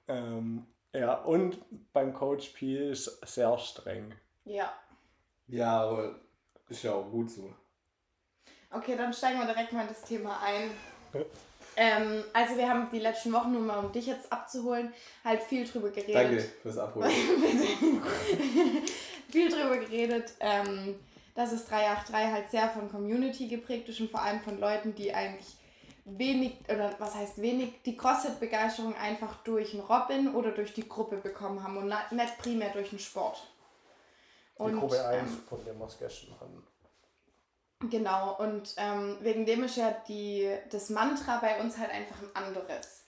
ähm, 0.08 0.66
ja, 0.98 1.16
und 1.16 1.60
beim 1.94 2.14
Coach 2.14 2.50
P 2.50 2.92
ist 2.92 3.06
sehr 3.28 3.58
streng. 3.58 4.14
Ja. 4.46 4.74
Ja, 5.48 5.82
aber 5.82 6.16
ist 6.70 6.84
ja 6.84 6.94
auch 6.94 7.10
gut 7.10 7.30
so. 7.30 7.54
Okay, 8.72 8.96
dann 8.98 9.14
steigen 9.14 9.40
wir 9.40 9.46
direkt 9.46 9.72
mal 9.72 9.84
in 9.84 9.88
das 9.88 10.02
Thema 10.02 10.40
ein. 10.44 10.72
Ähm, 11.80 12.24
also 12.34 12.58
wir 12.58 12.68
haben 12.68 12.90
die 12.92 13.00
letzten 13.00 13.32
Wochen, 13.32 13.52
nur 13.52 13.62
mal 13.62 13.78
um 13.78 13.92
dich 13.92 14.08
jetzt 14.08 14.32
abzuholen, 14.32 14.92
halt 15.24 15.44
viel 15.44 15.66
drüber 15.66 15.90
geredet. 15.90 16.16
Danke 16.16 16.40
fürs 16.40 16.78
Abholen. 16.78 17.10
viel 19.30 19.50
drüber 19.50 19.78
geredet, 19.78 20.34
ähm, 20.40 20.96
dass 21.36 21.52
es 21.52 21.66
383 21.66 22.32
halt 22.32 22.50
sehr 22.50 22.70
von 22.70 22.90
Community 22.90 23.48
geprägt 23.48 23.90
ist 23.90 24.02
und 24.02 24.10
vor 24.10 24.24
allem 24.24 24.42
von 24.42 24.60
Leuten, 24.60 24.96
die 24.96 25.14
eigentlich 25.14 25.56
wenig, 26.08 26.58
oder 26.70 26.96
was 27.00 27.16
heißt 27.16 27.42
wenig, 27.42 27.82
die 27.84 27.98
CrossFit-Begeisterung 27.98 28.96
einfach 28.96 29.36
durch 29.44 29.74
einen 29.74 29.84
Robin 29.84 30.34
oder 30.34 30.52
durch 30.52 30.74
die 30.74 30.88
Gruppe 30.88 31.18
bekommen 31.18 31.62
haben 31.64 31.78
und 31.78 31.88
nicht 32.12 32.38
primär 32.38 32.70
durch 32.72 32.90
den 32.92 33.00
Sport. 33.00 33.46
ähm, 34.60 35.42
von 35.48 35.64
dem 35.66 35.78
wir 35.78 35.86
es 35.86 36.00
gestern 36.00 36.34
hatten. 36.40 36.64
Genau, 37.90 38.36
und 38.38 38.74
ähm, 38.78 39.18
wegen 39.22 39.46
dem 39.46 39.64
ist 39.64 39.76
ja 39.78 39.92
die, 40.08 40.50
das 40.72 40.90
Mantra 40.90 41.38
bei 41.38 41.60
uns 41.60 41.78
halt 41.78 41.92
einfach 41.92 42.16
ein 42.22 42.36
anderes. 42.36 43.04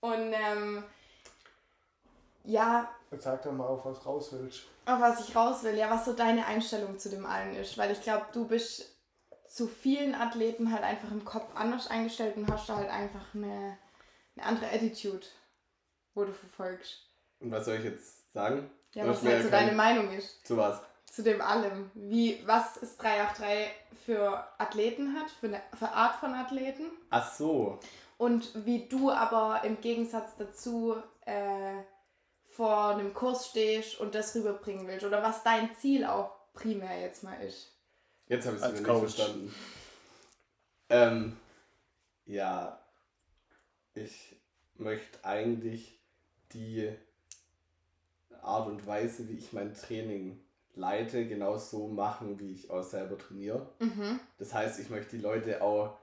Und 0.00 0.32
ähm, 0.32 0.82
ja, 2.44 2.88
Jetzt 3.12 3.24
sag 3.24 3.42
doch 3.42 3.52
mal, 3.52 3.66
auf 3.66 3.84
was 3.84 4.04
raus 4.06 4.30
willst. 4.32 4.62
auf 4.86 5.00
was 5.00 5.28
ich 5.28 5.36
raus 5.36 5.62
will, 5.62 5.76
ja, 5.76 5.90
was 5.90 6.04
so 6.04 6.14
deine 6.14 6.46
Einstellung 6.46 6.98
zu 6.98 7.10
dem 7.10 7.26
allen 7.26 7.54
ist. 7.54 7.76
Weil 7.78 7.90
ich 7.92 8.02
glaube, 8.02 8.26
du 8.32 8.46
bist 8.48 8.96
zu 9.50 9.66
vielen 9.66 10.14
Athleten 10.14 10.72
halt 10.72 10.84
einfach 10.84 11.10
im 11.10 11.24
Kopf 11.24 11.56
anders 11.56 11.88
eingestellt 11.88 12.36
und 12.36 12.50
hast 12.50 12.68
da 12.68 12.76
halt 12.76 12.88
einfach 12.88 13.34
eine, 13.34 13.76
eine 14.36 14.46
andere 14.46 14.66
Attitude, 14.66 15.26
wo 16.14 16.24
du 16.24 16.32
verfolgst. 16.32 17.08
Und 17.40 17.50
was 17.50 17.64
soll 17.64 17.76
ich 17.76 17.84
jetzt 17.84 18.32
sagen? 18.32 18.70
Ja, 18.94 19.06
was 19.06 19.24
halt 19.24 19.42
so 19.42 19.50
deine 19.50 19.72
Meinung 19.72 20.12
ist 20.12 20.46
Zu 20.46 20.56
was? 20.56 20.80
zu 21.10 21.24
dem 21.24 21.40
allem. 21.40 21.90
Wie, 21.94 22.40
was 22.46 22.76
ist 22.76 23.02
383 23.02 23.68
für 24.06 24.46
Athleten 24.58 25.18
hat, 25.18 25.28
für 25.32 25.48
eine 25.48 25.60
für 25.76 25.88
Art 25.88 26.16
von 26.20 26.32
Athleten 26.34 26.84
Ach 27.10 27.34
so. 27.34 27.80
und 28.18 28.64
wie 28.64 28.86
du 28.86 29.10
aber 29.10 29.62
im 29.64 29.80
Gegensatz 29.80 30.36
dazu 30.38 30.94
äh, 31.26 31.82
vor 32.44 32.90
einem 32.90 33.14
Kurs 33.14 33.48
stehst 33.48 33.98
und 33.98 34.14
das 34.14 34.36
rüberbringen 34.36 34.86
willst 34.86 35.04
oder 35.04 35.24
was 35.24 35.42
dein 35.42 35.74
Ziel 35.74 36.04
auch 36.04 36.30
primär 36.52 37.00
jetzt 37.00 37.24
mal 37.24 37.40
ist. 37.42 37.79
Jetzt 38.30 38.46
habe 38.46 38.56
ich 38.56 38.62
es 38.62 38.72
nicht 38.72 38.86
verstanden. 38.86 39.54
Ähm, 40.88 41.36
ja, 42.26 42.78
ich 43.94 44.36
möchte 44.76 45.24
eigentlich 45.24 45.98
die 46.52 46.92
Art 48.40 48.68
und 48.68 48.86
Weise, 48.86 49.28
wie 49.28 49.34
ich 49.34 49.52
mein 49.52 49.74
Training 49.74 50.38
leite, 50.76 51.26
genauso 51.26 51.88
machen, 51.88 52.38
wie 52.38 52.52
ich 52.52 52.70
auch 52.70 52.84
selber 52.84 53.18
trainiere. 53.18 53.68
Mhm. 53.80 54.20
Das 54.38 54.54
heißt, 54.54 54.78
ich 54.78 54.90
möchte 54.90 55.16
die 55.16 55.22
Leute 55.22 55.60
auch 55.60 55.98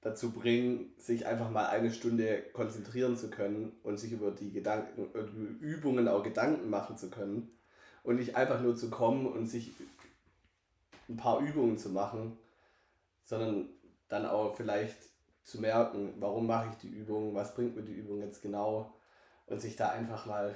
dazu 0.00 0.32
bringen, 0.32 0.92
sich 0.98 1.24
einfach 1.24 1.50
mal 1.50 1.68
eine 1.68 1.92
Stunde 1.92 2.42
konzentrieren 2.52 3.16
zu 3.16 3.30
können 3.30 3.78
und 3.84 3.96
sich 4.00 4.10
über 4.10 4.32
die 4.32 4.50
Gedanken, 4.50 5.04
über 5.04 5.22
die 5.22 5.64
Übungen 5.64 6.08
auch 6.08 6.24
Gedanken 6.24 6.68
machen 6.68 6.96
zu 6.96 7.10
können 7.10 7.48
und 8.02 8.16
nicht 8.16 8.34
einfach 8.34 8.60
nur 8.60 8.74
zu 8.74 8.90
kommen 8.90 9.26
und 9.26 9.46
sich 9.46 9.72
ein 11.10 11.16
paar 11.16 11.40
Übungen 11.40 11.78
zu 11.78 11.90
machen, 11.90 12.38
sondern 13.24 13.68
dann 14.08 14.26
auch 14.26 14.54
vielleicht 14.54 14.96
zu 15.44 15.60
merken, 15.60 16.14
warum 16.18 16.46
mache 16.46 16.68
ich 16.70 16.76
die 16.76 16.88
Übung, 16.88 17.34
was 17.34 17.54
bringt 17.54 17.76
mir 17.76 17.82
die 17.82 17.92
Übung 17.92 18.20
jetzt 18.20 18.42
genau 18.42 18.92
und 19.46 19.60
sich 19.60 19.76
da 19.76 19.90
einfach 19.90 20.26
mal 20.26 20.54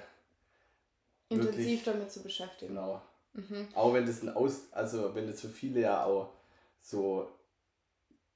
Intensiv 1.28 1.56
Wirklich? 1.56 1.84
damit 1.84 2.12
zu 2.12 2.22
beschäftigen. 2.22 2.74
genau 2.74 3.02
Mhm. 3.34 3.68
auch 3.74 3.92
wenn 3.92 4.06
das 4.06 4.22
ein 4.22 4.28
Aus, 4.36 4.72
also 4.72 5.14
wenn 5.14 5.26
das 5.26 5.40
für 5.40 5.48
viele 5.48 5.80
ja 5.80 6.04
auch 6.04 6.28
so 6.80 7.28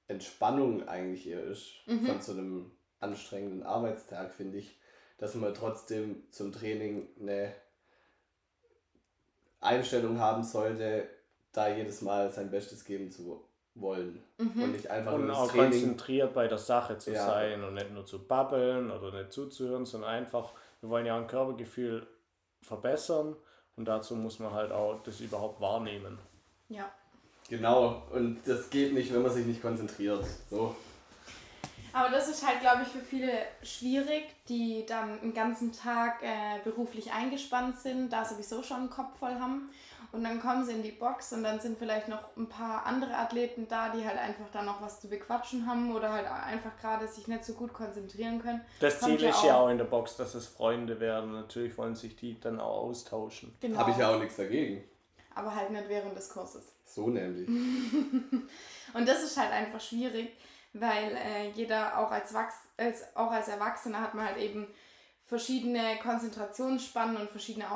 Entspannung 0.09 0.89
eigentlich 0.89 1.29
eher 1.29 1.45
ist 1.45 1.75
Mhm. 1.87 2.07
von 2.07 2.21
so 2.21 2.33
einem 2.33 2.71
anstrengenden 3.01 3.63
Arbeitstag, 3.63 4.33
finde 4.35 4.59
ich, 4.59 4.77
dass 5.19 5.35
man 5.35 5.55
trotzdem 5.55 6.25
zum 6.31 6.53
Training 6.53 7.09
eine 7.21 7.53
Einstellung 9.61 10.19
haben 10.19 10.43
sollte, 10.45 11.09
da 11.59 11.69
jedes 11.69 12.03
Mal 12.03 12.31
sein 12.31 12.51
Bestes 12.51 12.85
geben 12.85 13.11
zu 13.11 13.45
wollen. 13.75 14.23
Mhm. 14.39 14.63
Und 14.63 14.73
nicht 14.73 14.89
einfach 14.89 15.15
Und 15.15 15.27
nur 15.27 15.37
auch 15.37 15.51
Training. 15.51 15.71
konzentriert 15.71 16.33
bei 16.35 16.47
der 16.49 16.59
Sache 16.59 16.99
zu 16.99 17.13
Ja. 17.13 17.27
sein 17.27 17.63
und 17.65 17.75
nicht 17.75 17.91
nur 17.93 18.07
zu 18.07 18.19
babbeln 18.27 18.91
oder 18.91 19.11
nicht 19.17 19.33
zuzuhören, 19.33 19.85
sondern 19.85 20.11
einfach, 20.11 20.53
wir 20.81 20.91
wollen 20.91 21.07
ja 21.07 21.17
ein 21.17 21.27
Körpergefühl 21.27 22.07
verbessern 22.63 23.37
und 23.77 23.85
dazu 23.87 24.15
muss 24.17 24.39
man 24.39 24.53
halt 24.53 24.73
auch 24.73 25.03
das 25.03 25.21
überhaupt 25.21 25.61
wahrnehmen. 25.61 26.19
Ja. 26.69 26.91
Genau, 27.49 28.03
und 28.13 28.39
das 28.47 28.69
geht 28.71 28.93
nicht, 28.93 29.13
wenn 29.13 29.23
man 29.23 29.33
sich 29.33 29.47
nicht 29.47 29.63
konzentriert. 29.63 30.25
So. 30.51 30.77
Aber 31.95 32.11
das 32.11 32.29
ist 32.29 32.47
halt, 32.47 32.61
glaube 32.61 32.83
ich, 32.83 32.89
für 32.89 33.01
viele 33.01 33.33
schwierig, 33.63 34.25
die 34.49 34.85
dann 34.87 35.19
einen 35.21 35.33
ganzen 35.33 35.73
Tag 35.73 36.23
äh, 36.23 36.59
beruflich 36.63 37.11
eingespannt 37.13 37.79
sind, 37.81 38.13
da 38.13 38.25
sowieso 38.25 38.63
schon 38.63 38.77
einen 38.81 38.91
Kopf 38.91 39.19
voll 39.19 39.35
haben. 39.35 39.71
Und 40.11 40.25
dann 40.25 40.41
kommen 40.41 40.65
sie 40.65 40.73
in 40.73 40.83
die 40.83 40.93
Box 40.93 41.33
und 41.35 41.43
dann 41.43 41.61
sind 41.61 41.79
vielleicht 41.79 42.09
noch 42.09 42.35
ein 42.37 42.49
paar 42.49 42.87
andere 42.87 43.15
Athleten 43.15 43.69
da, 43.69 43.91
die 43.91 44.07
halt 44.07 44.19
einfach 44.19 44.47
dann 44.51 44.65
noch 44.65 44.81
was 44.81 45.01
zu 45.01 45.09
bequatschen 45.09 45.67
haben 45.67 45.95
oder 45.95 46.11
halt 46.13 46.27
einfach 46.27 46.75
gerade 46.81 47.07
sich 47.07 47.29
nicht 47.29 47.45
so 47.45 47.53
gut 47.53 47.75
konzentrieren 47.75 48.41
können. 48.41 48.63
Das 48.81 49.01
Kommt 49.01 49.19
Ziel 49.19 49.23
ja 49.29 49.31
ist 49.31 49.45
ja 49.45 49.57
auch- 49.57 49.69
in 49.69 49.77
der 49.77 49.85
Box, 49.85 50.17
dass 50.17 50.35
es 50.35 50.47
Freunde 50.47 50.99
werden. 50.99 51.33
Natürlich 51.33 51.77
wollen 51.77 51.95
sich 51.95 52.17
die 52.17 52.41
dann 52.41 52.59
auch 52.59 52.85
austauschen. 52.89 53.55
Genau. 53.61 53.79
Habe 53.81 53.91
ich 53.91 53.99
ja 53.99 54.15
auch 54.15 54.19
nichts 54.19 54.37
dagegen. 54.37 54.83
Aber 55.35 55.55
halt 55.55 55.71
nicht 55.71 55.89
während 55.89 56.17
des 56.17 56.31
Kurses. 56.31 56.73
So 56.87 57.09
nämlich. 57.11 57.47
Und 58.95 59.07
das 59.07 59.23
ist 59.23 59.37
halt 59.37 59.53
einfach 59.53 59.81
schwierig, 59.81 60.33
weil 60.73 61.13
äh, 61.17 61.51
jeder 61.51 61.99
auch 61.99 62.11
als, 62.11 62.33
Wachs 62.33 62.55
als, 62.79 63.15
auch 63.15 63.31
als 63.31 63.49
Erwachsener 63.49 64.01
hat 64.01 64.15
man 64.15 64.27
halt 64.27 64.39
eben 64.39 64.67
verschiedene 65.27 65.99
Konzentrationsspannen 66.03 67.19
und 67.19 67.31
verschiedene 67.31 67.71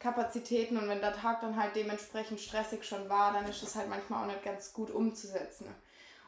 Aufnahmekapazitäten 0.00 0.78
und 0.78 0.88
wenn 0.88 1.00
der 1.00 1.12
Tag 1.14 1.40
dann 1.40 1.60
halt 1.60 1.76
dementsprechend 1.76 2.40
stressig 2.40 2.84
schon 2.84 3.08
war, 3.08 3.32
dann 3.32 3.46
ist 3.48 3.62
das 3.62 3.76
halt 3.76 3.88
manchmal 3.88 4.22
auch 4.22 4.26
nicht 4.26 4.42
ganz 4.42 4.72
gut 4.72 4.90
umzusetzen. 4.90 5.66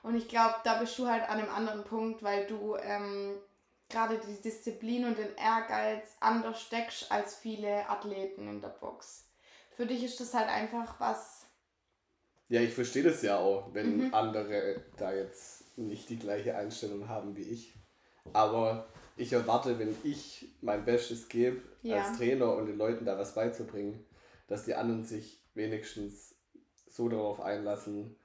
Und 0.02 0.14
ich 0.16 0.28
glaube, 0.28 0.56
da 0.64 0.78
bist 0.78 0.98
du 0.98 1.06
halt 1.06 1.22
an 1.28 1.38
einem 1.38 1.48
anderen 1.50 1.84
Punkt, 1.84 2.22
weil 2.22 2.46
du 2.46 2.76
ähm, 2.76 3.34
gerade 3.88 4.18
die 4.18 4.42
Disziplin 4.42 5.04
und 5.06 5.16
den 5.18 5.34
Ehrgeiz 5.36 6.16
anders 6.20 6.60
steckst 6.60 7.10
als 7.10 7.36
viele 7.36 7.88
Athleten 7.88 8.48
in 8.48 8.60
der 8.60 8.68
Box. 8.68 9.28
Für 9.70 9.86
dich 9.86 10.02
ist 10.04 10.20
das 10.20 10.34
halt 10.34 10.48
einfach 10.48 11.00
was, 11.00 11.46
Ja, 12.48 12.60
ich 12.60 12.74
verstehe 12.74 13.02
das 13.02 13.22
ja 13.22 13.38
auch, 13.38 13.72
wenn 13.72 14.08
Mhm. 14.08 14.14
andere 14.14 14.82
da 14.98 15.12
jetzt 15.12 15.78
nicht 15.78 16.10
die 16.10 16.18
gleiche 16.18 16.54
Einstellung 16.56 17.08
haben 17.08 17.34
wie 17.36 17.42
ich. 17.42 17.74
Aber 18.34 18.86
ich 19.22 19.32
erwarte, 19.32 19.78
wenn 19.78 19.94
ich 20.04 20.48
mein 20.60 20.84
Bestes 20.84 21.28
gebe 21.28 21.60
Ja. 21.82 21.96
als 21.96 22.16
Trainer 22.18 22.54
und 22.56 22.66
den 22.66 22.78
Leuten 22.78 23.04
da 23.04 23.18
was 23.18 23.34
beizubringen, 23.34 24.04
dass 24.48 24.64
die 24.64 24.74
anderen 24.74 25.04
sich 25.04 25.42
wenigstens 25.54 26.34
so 26.88 27.08
darauf 27.08 27.40
einlassen, 27.40 28.16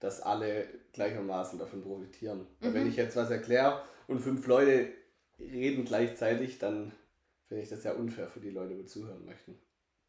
dass 0.00 0.20
alle 0.20 0.66
gleichermaßen 0.92 1.58
davon 1.58 1.82
profitieren. 1.82 2.46
Weil 2.60 2.74
wenn 2.74 2.84
Mhm. 2.84 2.90
ich 2.90 2.96
jetzt 2.96 3.16
was 3.16 3.30
erkläre 3.30 3.82
und 4.08 4.20
fünf 4.20 4.46
Leute 4.46 4.88
reden 5.38 5.84
gleichzeitig, 5.84 6.58
dann 6.58 6.92
finde 7.48 7.62
ich 7.62 7.68
das 7.68 7.84
ja 7.84 7.92
unfair 7.92 8.28
für 8.28 8.40
die 8.40 8.50
Leute, 8.50 8.74
die 8.74 8.86
zuhören 8.86 9.24
möchten. 9.24 9.58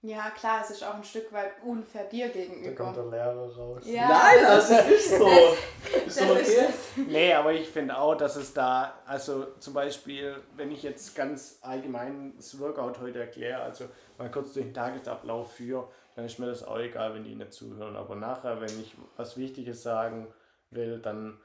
Ja, 0.06 0.32
klar, 0.32 0.60
es 0.62 0.70
ist 0.70 0.84
auch 0.84 0.96
ein 0.96 1.04
Stück 1.04 1.32
weit 1.32 1.54
unfair 1.64 2.04
dir 2.04 2.28
gegenüber. 2.28 2.94
Lehrer 3.10 3.56
raus. 3.56 3.84
Ja, 3.86 4.10
Nein, 4.10 4.36
das 4.42 4.68
das 4.68 4.88
ist 4.90 5.18
so. 5.18 5.30
das 5.30 6.04
Ist 6.08 6.22
ist 6.22 6.30
okay. 6.30 6.58
das. 6.68 7.08
Nee, 7.08 7.34
aber 7.34 7.54
ich 7.54 7.70
finde 7.70 7.98
auch, 7.98 8.16
dass 8.16 8.36
es 8.36 8.54
da, 8.54 8.96
also 9.06 9.46
zum 9.60 9.74
Beispiel, 9.74 10.36
wenn 10.58 10.74
ich 10.74 10.84
jetzt 10.84 11.16
ganz 11.16 11.58
allgemein 11.62 12.34
das 12.36 12.60
Workout 12.60 13.00
heute 13.00 13.22
erkläre, 13.22 13.62
also 13.62 13.86
mal 14.18 14.30
kurz 14.30 14.52
durch 14.54 14.66
den 14.66 14.74
Tagesablauf 14.74 15.54
führe, 15.54 15.88
dann 16.16 16.26
ist 16.26 16.38
mir 16.38 16.48
das 16.48 16.66
auch 16.68 16.80
egal, 16.80 17.14
wenn 17.14 17.24
die 17.24 17.36
nicht 17.36 17.54
zuhören. 17.54 17.96
Aber 17.96 18.16
nachher, 18.18 18.60
wenn 18.60 18.82
ich 18.82 18.96
was 19.16 19.38
Wichtiges 19.38 19.84
sagen 19.84 20.28
will, 20.70 21.00
dann 21.00 21.40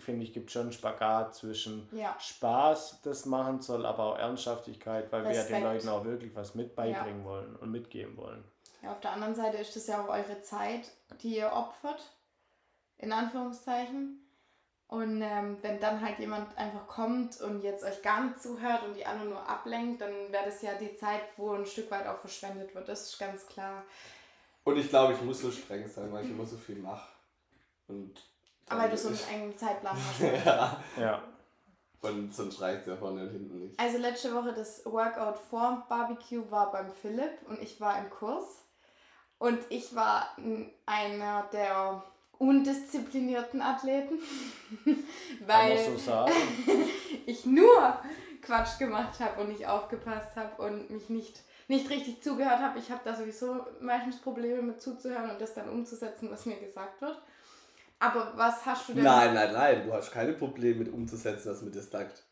finde 0.00 0.24
ich, 0.24 0.32
gibt 0.32 0.48
es 0.48 0.52
schon 0.52 0.62
einen 0.62 0.72
Spagat 0.72 1.34
zwischen 1.34 1.88
Ja. 1.92 2.16
Spaß, 2.18 3.00
das 3.02 3.26
machen 3.26 3.60
soll, 3.60 3.84
aber 3.86 4.04
auch 4.04 4.18
Ernsthaftigkeit, 4.18 5.10
weil 5.12 5.24
wir 5.24 5.32
ja 5.32 5.42
den 5.44 5.62
Respekt. 5.62 5.62
Leuten 5.64 5.88
auch 5.88 6.04
wirklich 6.04 6.34
was 6.34 6.54
mit 6.54 6.74
beibringen 6.74 7.24
wollen 7.24 7.56
und 7.56 7.70
mitgeben 7.70 8.16
wollen. 8.16 8.44
ja, 8.82 8.92
auf 8.92 9.00
der 9.00 9.12
anderen 9.12 9.34
Seite 9.34 9.56
ist 9.58 9.74
das 9.76 9.86
ja 9.86 10.02
auch 10.04 10.08
eure 10.08 10.40
Zeit, 10.42 10.90
die 11.22 11.36
ihr 11.36 11.52
opfert, 11.52 12.00
in 12.98 13.12
Anführungszeichen. 13.12 14.24
Und 14.86 15.20
ähm, 15.20 15.58
wenn 15.60 15.80
dann 15.80 16.00
halt 16.00 16.18
jemand 16.18 16.56
einfach 16.56 16.86
kommt 16.86 17.38
und 17.42 17.62
jetzt 17.62 17.84
euch 17.84 18.00
gar 18.00 18.24
nicht 18.24 18.40
zuhört 18.40 18.82
und 18.84 18.96
die 18.96 19.04
anderen 19.04 19.28
nur 19.30 19.46
ablenkt, 19.46 20.00
dann 20.00 20.10
wäre 20.32 20.46
das 20.46 20.62
ja 20.62 20.72
die 20.74 20.94
Zeit, 20.94 21.20
wo 21.36 21.52
ein 21.52 21.66
Stück 21.66 21.90
weit 21.90 22.06
auch 22.06 22.16
verschwendet 22.16 22.74
wird. 22.74 22.88
Das 22.88 23.02
ist 23.02 23.18
ganz 23.18 23.46
klar. 23.46 23.82
Und 24.64 24.78
ich 24.78 24.88
glaube, 24.88 25.12
ich 25.12 25.20
muss 25.20 25.40
so 25.42 25.50
streng 25.50 25.86
sein, 25.88 26.10
weil 26.10 26.24
ich 26.24 26.30
immer 26.30 26.46
so 26.46 26.56
viel 26.56 26.76
mache. 26.76 27.06
Und 27.86 28.14
Aber 28.68 28.82
weil 28.82 28.90
du 28.90 28.96
so 28.96 29.08
einen 29.08 29.18
engen 29.32 29.58
Zeitplan 29.58 29.96
hast. 30.08 30.20
ja. 30.20 30.82
Ja. 30.98 31.22
Und 32.00 32.32
sonst 32.32 32.60
reicht 32.60 32.82
es 32.82 32.86
ja 32.86 32.96
vorne 32.96 33.22
und 33.22 33.30
hinten 33.30 33.58
nicht. 33.58 33.80
Also 33.80 33.98
letzte 33.98 34.32
Woche 34.34 34.52
das 34.52 34.84
Workout 34.84 35.36
vor 35.50 35.84
Barbecue 35.88 36.48
war 36.50 36.70
beim 36.70 36.92
Philipp 36.92 37.42
und 37.48 37.60
ich 37.60 37.80
war 37.80 37.98
im 37.98 38.08
Kurs. 38.08 38.64
Und 39.38 39.58
ich 39.68 39.94
war 39.94 40.36
einer 40.86 41.48
der 41.52 42.02
undisziplinierten 42.38 43.60
Athleten, 43.60 44.18
weil 45.46 45.78
so 45.78 45.96
sagen. 45.96 46.32
ich 47.26 47.44
nur 47.46 47.98
Quatsch 48.42 48.78
gemacht 48.78 49.18
habe 49.20 49.40
und 49.40 49.48
nicht 49.48 49.66
aufgepasst 49.66 50.36
habe 50.36 50.62
und 50.62 50.90
mich 50.90 51.08
nicht, 51.08 51.42
nicht 51.66 51.90
richtig 51.90 52.22
zugehört 52.22 52.60
habe. 52.60 52.78
Ich 52.78 52.90
habe 52.90 53.00
da 53.04 53.14
sowieso 53.14 53.66
meistens 53.80 54.20
Probleme 54.20 54.62
mit 54.62 54.80
zuzuhören 54.80 55.30
und 55.30 55.40
das 55.40 55.54
dann 55.54 55.68
umzusetzen, 55.68 56.30
was 56.30 56.46
mir 56.46 56.58
gesagt 56.58 57.00
wird. 57.00 57.20
Aber 58.00 58.32
was 58.36 58.64
hast 58.64 58.88
du 58.88 58.94
denn? 58.94 59.04
Nein, 59.04 59.34
nein, 59.34 59.52
nein, 59.52 59.84
du 59.84 59.92
hast 59.92 60.12
keine 60.12 60.32
Probleme 60.32 60.80
mit 60.80 60.92
umzusetzen, 60.92 61.50
was 61.50 61.62
mir 61.62 61.70
das 61.70 61.90
sagt. 61.90 62.24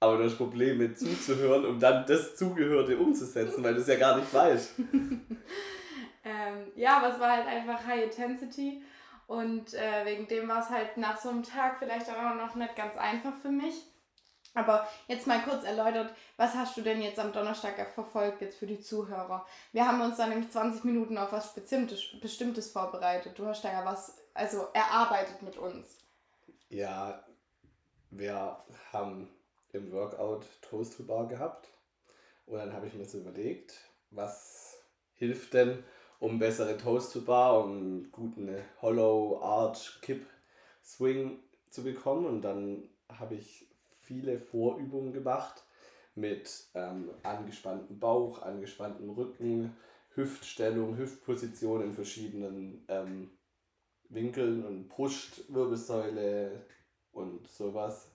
Aber 0.00 0.18
du 0.18 0.24
hast 0.24 0.36
Probleme 0.36 0.88
mit 0.88 0.98
zuzuhören, 0.98 1.64
um 1.64 1.78
dann 1.78 2.06
das 2.06 2.36
Zugehörte 2.36 2.98
umzusetzen, 2.98 3.62
weil 3.62 3.74
du 3.74 3.80
es 3.80 3.86
ja 3.86 3.96
gar 3.96 4.16
nicht 4.16 4.32
weißt. 4.32 4.74
Ähm, 6.24 6.70
ja, 6.76 6.98
aber 6.98 7.12
es 7.12 7.20
war 7.20 7.32
halt 7.32 7.46
einfach 7.46 7.84
High 7.84 8.04
Intensity 8.04 8.82
und 9.26 9.74
äh, 9.74 10.04
wegen 10.04 10.28
dem 10.28 10.48
war 10.48 10.60
es 10.60 10.70
halt 10.70 10.96
nach 10.96 11.20
so 11.20 11.30
einem 11.30 11.42
Tag 11.42 11.78
vielleicht 11.78 12.08
auch 12.08 12.34
noch 12.34 12.54
nicht 12.54 12.76
ganz 12.76 12.96
einfach 12.96 13.34
für 13.40 13.50
mich. 13.50 13.74
Aber 14.54 14.86
jetzt 15.08 15.26
mal 15.26 15.40
kurz 15.40 15.64
erläutert, 15.64 16.14
was 16.36 16.54
hast 16.54 16.76
du 16.76 16.82
denn 16.82 17.00
jetzt 17.00 17.18
am 17.18 17.32
Donnerstag 17.32 17.74
verfolgt 17.94 18.42
jetzt 18.42 18.58
für 18.58 18.66
die 18.66 18.80
Zuhörer? 18.80 19.46
Wir 19.72 19.86
haben 19.86 20.00
uns 20.02 20.18
dann 20.18 20.28
nämlich 20.28 20.50
20 20.50 20.84
Minuten 20.84 21.16
auf 21.16 21.32
was 21.32 21.54
Bestimmtes, 21.54 22.02
Bestimmtes 22.20 22.70
vorbereitet. 22.70 23.38
Du 23.38 23.46
hast 23.46 23.64
da 23.64 23.72
ja 23.72 23.84
was, 23.84 24.18
also 24.34 24.68
erarbeitet 24.72 25.42
mit 25.42 25.56
uns. 25.56 25.98
Ja, 26.68 27.24
wir 28.10 28.56
haben 28.92 29.28
im 29.72 29.90
Workout 29.92 30.46
Toast 30.60 30.96
to 30.96 31.04
Bar 31.04 31.28
gehabt. 31.28 31.68
Und 32.46 32.58
dann 32.58 32.72
habe 32.72 32.86
ich 32.86 32.94
mir 32.94 33.06
so 33.06 33.18
überlegt, 33.18 33.74
was 34.10 34.78
hilft 35.14 35.54
denn, 35.54 35.82
um 36.18 36.38
bessere 36.38 36.76
Toast 36.76 37.12
to 37.12 37.22
Bar, 37.22 37.64
um 37.64 37.70
einen 37.70 38.12
guten 38.12 38.54
Hollow 38.80 39.40
Arch 39.42 40.00
Kip 40.02 40.26
Swing 40.84 41.38
zu 41.70 41.82
bekommen. 41.82 42.26
Und 42.26 42.42
dann 42.42 42.88
habe 43.08 43.34
ich 43.34 43.66
viele 44.02 44.38
Vorübungen 44.38 45.12
gemacht 45.12 45.64
mit 46.14 46.66
ähm, 46.74 47.10
angespanntem 47.22 47.98
Bauch, 47.98 48.42
angespanntem 48.42 49.10
Rücken, 49.10 49.76
Hüftstellung, 50.14 50.98
Hüftposition 50.98 51.82
in 51.82 51.94
verschiedenen 51.94 52.84
ähm, 52.88 53.30
Winkeln 54.14 54.64
und 54.64 54.88
Brustwirbelsäule 54.88 56.66
und 57.12 57.46
sowas, 57.48 58.10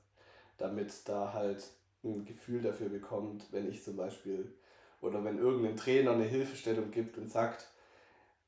damit 0.57 0.93
da 1.05 1.33
halt 1.33 1.63
ein 2.03 2.25
Gefühl 2.25 2.61
dafür 2.61 2.89
bekommt, 2.89 3.45
wenn 3.51 3.69
ich 3.69 3.83
zum 3.83 3.97
Beispiel 3.97 4.53
oder 5.01 5.23
wenn 5.23 5.37
irgendein 5.37 5.77
Trainer 5.77 6.11
eine 6.11 6.23
Hilfestellung 6.23 6.91
gibt 6.91 7.17
und 7.17 7.29
sagt, 7.29 7.67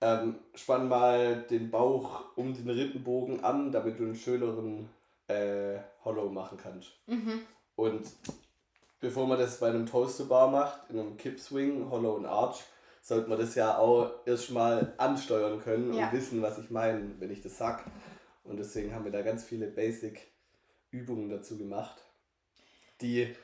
ähm, 0.01 0.39
spann 0.55 0.87
mal 0.87 1.43
den 1.49 1.69
Bauch 1.69 2.25
um 2.35 2.53
den 2.53 2.69
Rippenbogen 2.69 3.43
an, 3.43 3.71
damit 3.71 3.99
du 3.99 4.03
einen 4.03 4.15
schöneren 4.15 4.89
äh, 5.27 5.79
Hollow 6.05 6.29
machen 6.29 6.57
kannst. 6.57 6.91
Mhm. 7.07 7.41
Und 7.75 8.07
bevor 8.99 9.27
man 9.27 9.39
das 9.39 9.59
bei 9.59 9.69
einem 9.69 9.85
Toaster 9.85 10.25
Bar 10.25 10.49
macht, 10.49 10.89
in 10.89 10.99
einem 10.99 11.17
Kip 11.17 11.39
Swing, 11.39 11.89
Hollow 11.89 12.13
und 12.13 12.25
Arch, 12.25 12.63
sollte 13.01 13.29
man 13.29 13.39
das 13.39 13.55
ja 13.55 13.77
auch 13.77 14.25
erstmal 14.25 14.93
ansteuern 14.97 15.59
können 15.61 15.93
Ja. 15.93 16.07
und 16.07 16.13
wissen, 16.13 16.41
was 16.41 16.57
ich 16.59 16.69
meine, 16.69 17.15
wenn 17.19 17.31
ich 17.31 17.41
das 17.41 17.57
sag. 17.57 17.85
Und 18.43 18.57
deswegen 18.57 18.93
haben 18.93 19.05
wir 19.05 19.11
da 19.11 19.21
ganz 19.21 19.43
viele 19.43 19.67
Basic-Übungen 19.67 21.29
dazu 21.29 21.57
gemacht, 21.57 21.97
die 23.01 23.35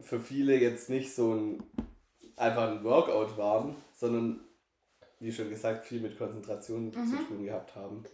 für 0.00 0.20
viele 0.20 0.56
jetzt 0.56 0.88
nicht 0.88 1.14
so 1.14 1.34
ein 1.34 1.62
einfach 2.36 2.70
ein 2.70 2.82
Workout 2.84 3.36
waren, 3.36 3.76
sondern 3.94 4.40
wie 5.18 5.30
schon 5.32 5.50
gesagt, 5.50 5.84
viel 5.84 6.00
mit 6.00 6.16
Konzentration 6.16 6.90
zu 6.92 7.16
tun 7.28 7.44
gehabt 7.44 7.74
haben 7.76 8.04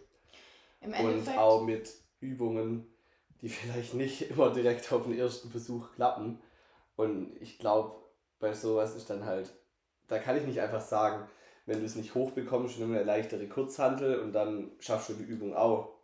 Im 0.81 0.89
und 0.91 0.95
Endeffekt. 0.99 1.37
auch 1.37 1.63
mit 1.63 1.93
Übungen, 2.19 2.85
die 3.41 3.47
vielleicht 3.49 3.93
nicht 3.93 4.29
immer 4.29 4.51
direkt 4.51 4.91
auf 4.91 5.03
den 5.03 5.17
ersten 5.17 5.49
Versuch 5.49 5.93
klappen. 5.95 6.41
Und 6.97 7.37
ich 7.41 7.57
glaube, 7.59 7.95
bei 8.39 8.53
sowas 8.53 8.95
ist 8.95 9.09
dann 9.09 9.23
halt, 9.25 9.53
da 10.07 10.19
kann 10.19 10.37
ich 10.37 10.43
nicht 10.43 10.61
einfach 10.61 10.81
sagen, 10.81 11.27
wenn 11.65 11.79
du 11.79 11.85
es 11.85 11.95
nicht 11.95 12.15
hochbekommst, 12.15 12.79
nimm 12.79 12.91
eine 12.91 13.03
leichtere 13.03 13.47
Kurzhantel 13.47 14.19
und 14.21 14.31
dann 14.31 14.71
schaffst 14.79 15.09
du 15.09 15.13
die 15.13 15.23
Übung 15.23 15.55
auch. 15.55 15.95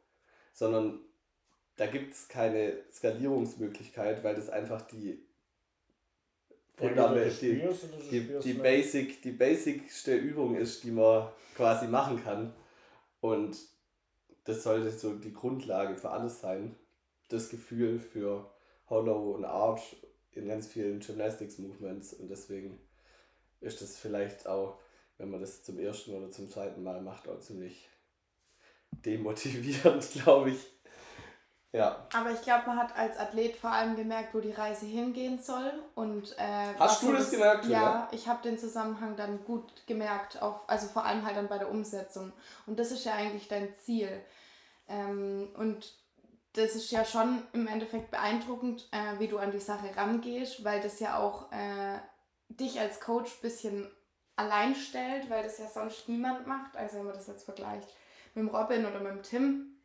Sondern 0.51 0.99
da 1.77 1.87
gibt 1.87 2.13
es 2.13 2.27
keine 2.27 2.77
Skalierungsmöglichkeit, 2.91 4.23
weil 4.23 4.35
das 4.35 4.49
einfach 4.49 4.81
die 4.81 5.25
Fundament, 6.75 7.41
die, 7.41 7.61
die, 8.11 8.39
die, 8.43 8.53
Basic, 8.53 9.21
die 9.21 9.31
basicste 9.31 10.15
Übung 10.15 10.55
ist, 10.55 10.83
die 10.83 10.91
man 10.91 11.29
quasi 11.55 11.87
machen 11.87 12.23
kann. 12.23 12.53
Und 13.21 13.57
das 14.43 14.63
sollte 14.63 14.91
so 14.91 15.15
die 15.15 15.33
Grundlage 15.33 15.95
für 15.95 16.09
alles 16.09 16.41
sein. 16.41 16.75
Das 17.29 17.49
Gefühl 17.49 17.99
für 17.99 18.51
Hollow 18.89 19.31
und 19.31 19.45
Arch 19.45 19.95
in 20.33 20.47
ganz 20.47 20.67
vielen 20.67 20.99
Gymnastics 20.99 21.57
Movements. 21.57 22.13
Und 22.13 22.29
deswegen 22.29 22.79
ist 23.63 23.81
das 23.81 23.97
vielleicht 23.97 24.47
auch, 24.47 24.79
wenn 25.17 25.29
man 25.31 25.41
das 25.41 25.63
zum 25.63 25.79
ersten 25.79 26.13
oder 26.15 26.31
zum 26.31 26.49
zweiten 26.49 26.83
Mal 26.83 27.01
macht, 27.01 27.27
auch 27.27 27.39
ziemlich 27.39 27.89
demotivierend, 28.91 30.09
glaube 30.23 30.51
ich. 30.51 30.73
Ja. 31.71 32.07
Aber 32.13 32.29
ich 32.29 32.41
glaube, 32.43 32.67
man 32.67 32.77
hat 32.77 32.95
als 32.95 33.17
Athlet 33.17 33.55
vor 33.55 33.71
allem 33.71 33.95
gemerkt, 33.95 34.35
wo 34.35 34.39
die 34.39 34.51
Reise 34.51 34.85
hingehen 34.85 35.41
soll. 35.41 35.71
Und, 35.95 36.37
äh, 36.37 36.75
Hast 36.77 37.01
du 37.01 37.11
das 37.11 37.31
gemerkt, 37.31 37.65
Ja, 37.65 37.79
Julia? 37.79 38.09
ich 38.11 38.27
habe 38.27 38.43
den 38.43 38.59
Zusammenhang 38.59 39.15
dann 39.15 39.43
gut 39.43 39.87
gemerkt, 39.87 40.39
auf, 40.39 40.69
also 40.69 40.87
vor 40.87 41.03
allem 41.03 41.25
halt 41.25 41.35
dann 41.35 41.47
bei 41.47 41.57
der 41.57 41.71
Umsetzung. 41.71 42.31
Und 42.67 42.77
das 42.77 42.91
ist 42.91 43.05
ja 43.05 43.13
eigentlich 43.15 43.47
dein 43.47 43.73
Ziel. 43.73 44.07
Ähm, 44.87 45.49
und 45.57 45.95
das 46.53 46.75
ist 46.75 46.91
ja 46.91 47.03
schon 47.03 47.41
im 47.53 47.65
Endeffekt 47.67 48.11
beeindruckend, 48.11 48.87
äh, 48.91 49.19
wie 49.19 49.27
du 49.27 49.39
an 49.39 49.49
die 49.51 49.59
Sache 49.59 49.89
rangehst, 49.97 50.63
weil 50.63 50.79
das 50.79 50.99
ja 50.99 51.17
auch 51.17 51.51
äh, 51.51 51.97
dich 52.59 52.79
als 52.79 52.99
Coach 52.99 53.31
ein 53.31 53.41
bisschen 53.41 53.91
allein 54.35 54.75
stellt, 54.75 55.29
weil 55.29 55.43
das 55.43 55.57
ja 55.59 55.67
sonst 55.67 56.09
niemand 56.09 56.47
macht. 56.47 56.75
Also 56.75 56.97
wenn 56.97 57.05
man 57.05 57.15
das 57.15 57.27
jetzt 57.27 57.45
vergleicht 57.45 57.87
mit 58.33 58.45
dem 58.45 58.55
Robin 58.55 58.85
oder 58.85 58.99
mit 58.99 59.11
dem 59.11 59.23
Tim 59.23 59.77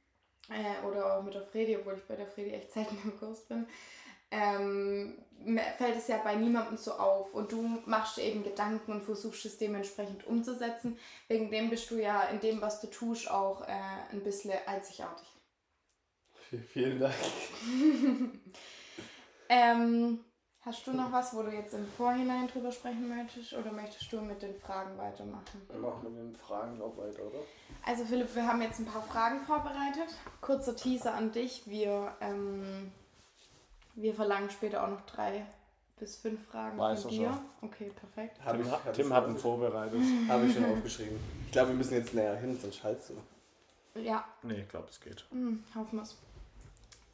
äh, 0.51 0.87
oder 0.87 1.19
auch 1.19 1.23
mit 1.23 1.35
der 1.35 1.43
Fredi, 1.43 1.77
obwohl 1.77 1.95
ich 1.95 2.05
bei 2.05 2.17
der 2.17 2.27
Fredi 2.27 2.51
echt 2.51 2.73
selten 2.73 2.99
im 3.05 3.19
Kurs 3.19 3.41
bin, 3.47 3.67
ähm, 4.31 5.19
fällt 5.79 5.97
es 5.97 6.09
ja 6.09 6.19
bei 6.19 6.35
niemandem 6.35 6.77
so 6.77 6.93
auf. 6.93 7.35
Und 7.35 7.53
du 7.53 7.63
machst 7.87 8.17
dir 8.17 8.25
eben 8.25 8.45
Gedanken 8.45 8.93
und 8.93 9.05
versuchst 9.05 9.45
es 9.47 9.59
dementsprechend 9.59 10.27
umzusetzen. 10.27 10.99
Wegen 11.29 11.51
dem 11.51 11.71
bist 11.71 11.91
du 11.91 11.97
ja 11.97 12.23
in 12.25 12.41
dem, 12.41 12.61
was 12.61 12.81
du 12.81 12.89
tust, 12.89 13.31
auch 13.31 13.63
äh, 13.63 14.13
ein 14.13 14.23
bisschen 14.23 14.53
einzigartig. 14.67 15.27
Vielen 16.73 17.01
Dank. 17.01 17.15
Ähm, 19.49 20.21
hast 20.69 20.87
du 20.87 20.93
noch 20.93 21.11
was, 21.11 21.35
wo 21.35 21.43
du 21.43 21.51
jetzt 21.51 21.73
im 21.75 21.87
Vorhinein 21.87 22.47
drüber 22.49 22.71
sprechen 22.71 23.09
möchtest 23.09 23.55
oder 23.55 23.73
möchtest 23.73 24.13
du 24.13 24.21
mit 24.21 24.43
den 24.43 24.55
Fragen 24.55 24.97
weitermachen? 24.99 25.63
Wir 25.71 25.79
machen 25.81 26.05
mit 26.05 26.17
den 26.35 26.37
Fragen 26.37 26.77
noch 26.79 26.97
weiter, 26.97 27.23
oder? 27.23 27.39
Also 27.87 28.05
Philipp, 28.05 28.35
wir 28.35 28.47
haben 28.47 28.61
jetzt 28.61 28.79
ein 28.79 28.85
paar 28.87 29.03
Fragen 29.03 29.41
vorbereitet. 29.41 30.15
Kurzer 30.43 30.77
Teaser 30.77 31.15
an 31.15 31.33
dich. 31.33 31.63
Wir, 31.67 32.15
ähm, 32.21 32.93
wir 33.95 34.15
verlangen 34.15 34.51
später 34.51 34.85
auch 34.85 34.91
noch 34.91 35.01
drei 35.07 35.47
bis 35.99 36.17
fünf 36.17 36.47
Fragen 36.47 36.79
Weiß 36.79 37.03
von 37.03 37.11
dir. 37.11 37.29
schon. 37.61 37.69
Okay, 37.71 37.91
perfekt. 37.99 38.39
Hab 38.45 38.53
Tim, 38.57 38.67
ich- 38.67 38.93
Tim 38.93 39.13
hat 39.13 39.27
ihn 39.27 39.37
vorbereitet. 39.37 40.01
Habe 40.29 40.47
ich 40.47 40.55
schon 40.55 40.65
aufgeschrieben. 40.67 41.19
Ich 41.47 41.53
glaube, 41.53 41.71
wir 41.71 41.77
müssen 41.77 41.95
jetzt 41.95 42.15
näher 42.15 42.37
hin, 42.37 42.57
sonst 42.61 42.77
schallst 42.77 43.11
du. 43.11 44.01
Ja, 44.01 44.25
Nee, 44.43 44.61
ich 44.61 44.69
glaube, 44.69 44.87
es 44.91 45.01
geht. 45.01 45.25
hm, 45.31 45.65
hoffen 45.75 45.99
wir's. 45.99 46.17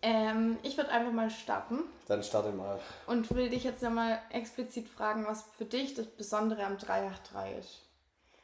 Ähm, 0.06 0.58
ich 0.62 0.76
würde 0.76 0.90
einfach 0.90 1.12
mal 1.12 1.30
starten 1.30 1.78
Dann 2.08 2.22
starte 2.22 2.50
mal. 2.52 2.78
und 3.06 3.34
will 3.34 3.48
dich 3.48 3.64
jetzt 3.64 3.82
nochmal 3.82 4.18
explizit 4.30 4.86
fragen, 4.88 5.24
was 5.26 5.44
für 5.56 5.64
dich 5.64 5.94
das 5.94 6.06
Besondere 6.06 6.62
am 6.64 6.76
383 6.76 7.58
ist. 7.58 7.80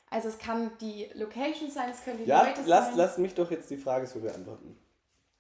Also 0.09 0.29
es 0.29 0.38
kann 0.38 0.70
die 0.81 1.11
Location 1.14 1.70
sein, 1.70 1.90
es 1.90 2.03
können 2.03 2.18
die 2.18 2.25
Ja, 2.25 2.42
Leute 2.46 2.62
lass, 2.64 2.87
sein. 2.87 2.96
lass 2.96 3.18
mich 3.18 3.35
doch 3.35 3.51
jetzt 3.51 3.68
die 3.70 3.77
Frage 3.77 4.07
so 4.07 4.20
beantworten. 4.20 4.77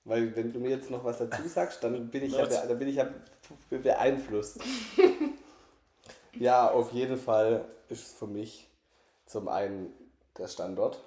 Weil 0.04 0.34
wenn 0.36 0.52
du 0.52 0.58
mir 0.60 0.70
jetzt 0.70 0.90
noch 0.90 1.02
was 1.04 1.18
dazu 1.18 1.42
sagst, 1.48 1.82
dann 1.82 2.08
bin 2.10 2.22
ich 2.24 2.32
ja, 2.32 2.44
dann 2.46 2.78
bin 2.78 2.88
ich 2.88 2.96
ja 2.96 3.08
be- 3.70 3.78
beeinflusst. 3.78 4.60
ja, 6.34 6.70
auf 6.70 6.92
jeden 6.92 7.16
Fall 7.18 7.64
ist 7.88 8.06
es 8.08 8.12
für 8.12 8.26
mich 8.26 8.68
zum 9.26 9.48
einen 9.48 9.92
der 10.36 10.48
Standort, 10.48 11.00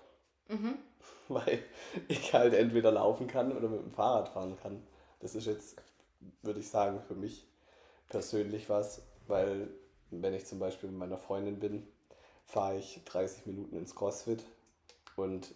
Mhm. 0.50 0.76
weil 1.30 1.64
ich 2.10 2.34
halt 2.34 2.54
entweder 2.54 2.92
laufen 2.92 3.28
kann 3.28 3.56
oder 3.56 3.70
mit 3.70 3.80
dem 3.82 3.92
Fahrrad 3.92 4.30
fahren 4.30 4.58
kann. 4.62 4.82
Das 5.24 5.36
ist 5.36 5.46
jetzt, 5.48 5.78
würde 6.42 6.60
ich 6.60 6.70
sagen, 6.70 7.00
für 7.08 7.16
mich 7.16 7.48
persönlich 8.10 8.70
was, 8.70 9.02
weil 9.28 9.70
wenn 10.12 10.34
ich 10.34 10.46
zum 10.46 10.60
Beispiel 10.60 10.90
mit 10.90 11.00
meiner 11.00 11.18
Freundin 11.18 11.60
bin, 11.60 11.88
fahre 12.46 12.78
ich 12.78 13.02
30 13.06 13.46
Minuten 13.46 13.78
ins 13.78 13.96
CrossFit 13.96 14.44
und 15.16 15.56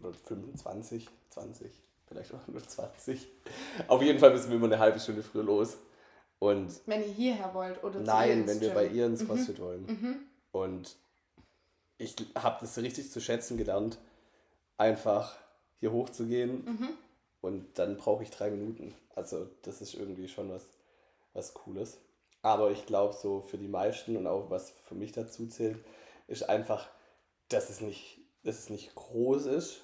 oder 0.00 0.12
25, 0.12 1.08
20, 1.30 1.70
vielleicht 2.08 2.34
auch 2.34 2.46
nur 2.48 2.60
20. 2.66 3.28
Auf 3.86 4.02
jeden 4.02 4.18
Fall 4.18 4.32
müssen 4.32 4.50
wir 4.50 4.56
immer 4.56 4.66
eine 4.66 4.80
halbe 4.80 4.98
Stunde 4.98 5.22
früher 5.22 5.44
los. 5.44 5.76
Und 6.40 6.80
Wenn 6.86 7.02
ihr 7.02 7.08
hierher 7.12 7.54
wollt 7.54 7.82
oder 7.84 8.00
nein, 8.00 8.48
wenn 8.48 8.60
wir 8.60 8.68
Gym. 8.68 8.74
bei 8.74 8.88
ihr 8.88 9.06
ins 9.06 9.24
CrossFit 9.24 9.60
wollen. 9.60 9.86
Mhm. 9.86 10.16
Und 10.50 10.96
ich 11.98 12.16
habe 12.34 12.58
das 12.60 12.76
richtig 12.78 13.12
zu 13.12 13.20
schätzen 13.20 13.56
gelernt, 13.56 13.98
einfach 14.76 15.36
hier 15.78 15.92
hochzugehen 15.92 16.64
Mhm. 16.64 16.88
Und 17.42 17.78
dann 17.78 17.98
brauche 17.98 18.22
ich 18.22 18.30
drei 18.30 18.50
Minuten. 18.50 18.94
Also 19.14 19.46
das 19.62 19.82
ist 19.82 19.92
irgendwie 19.92 20.28
schon 20.28 20.50
was, 20.50 20.62
was 21.34 21.52
Cooles. 21.52 21.98
Aber 22.40 22.70
ich 22.70 22.86
glaube, 22.86 23.14
so 23.14 23.40
für 23.40 23.58
die 23.58 23.68
meisten 23.68 24.16
und 24.16 24.26
auch 24.26 24.48
was 24.48 24.70
für 24.70 24.94
mich 24.94 25.12
dazu 25.12 25.46
zählt, 25.46 25.84
ist 26.28 26.48
einfach, 26.48 26.88
dass 27.48 27.68
es 27.68 27.80
nicht, 27.80 28.20
dass 28.44 28.58
es 28.58 28.70
nicht 28.70 28.94
groß 28.94 29.46
ist, 29.46 29.80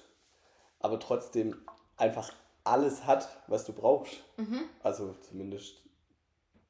aber 0.79 0.99
trotzdem 0.99 1.55
einfach 1.95 2.33
alles 2.63 3.05
hat, 3.05 3.29
was 3.47 3.65
du 3.65 3.73
brauchst. 3.73 4.23
Mhm. 4.37 4.61
Also 4.81 5.15
zumindest 5.29 5.75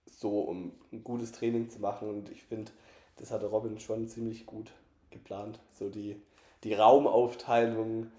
so, 0.05 0.41
um 0.41 0.73
ein 0.91 1.03
gutes 1.03 1.31
Training 1.31 1.69
zu 1.69 1.79
machen. 1.79 2.09
Und 2.09 2.29
ich 2.29 2.43
finde, 2.43 2.71
das 3.17 3.31
hatte 3.31 3.47
Robin 3.47 3.79
schon 3.79 4.07
ziemlich 4.07 4.45
gut 4.45 4.71
geplant. 5.11 5.59
So 5.73 5.89
die, 5.89 6.21
die 6.63 6.73
Raumaufteilung, 6.73 8.11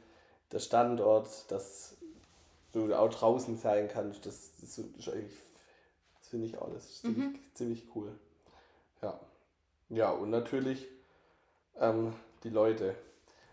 der 0.52 0.60
Standort, 0.60 1.50
dass 1.50 1.96
du 2.72 2.92
auch 2.94 3.10
draußen 3.10 3.58
sein 3.58 3.88
kannst, 3.88 4.26
das, 4.26 4.52
das 4.60 4.78
eigentlich 5.08 5.36
finde 6.22 6.46
ich 6.46 6.58
auch. 6.58 6.72
Das 6.72 6.84
ist 6.84 7.00
ziemlich, 7.00 7.40
ziemlich 7.54 7.86
cool. 7.94 8.18
Ja. 9.02 9.20
Ja, 9.88 10.10
und 10.12 10.30
natürlich 10.30 10.86
ähm, 11.76 12.14
die 12.44 12.50
Leute. 12.50 12.94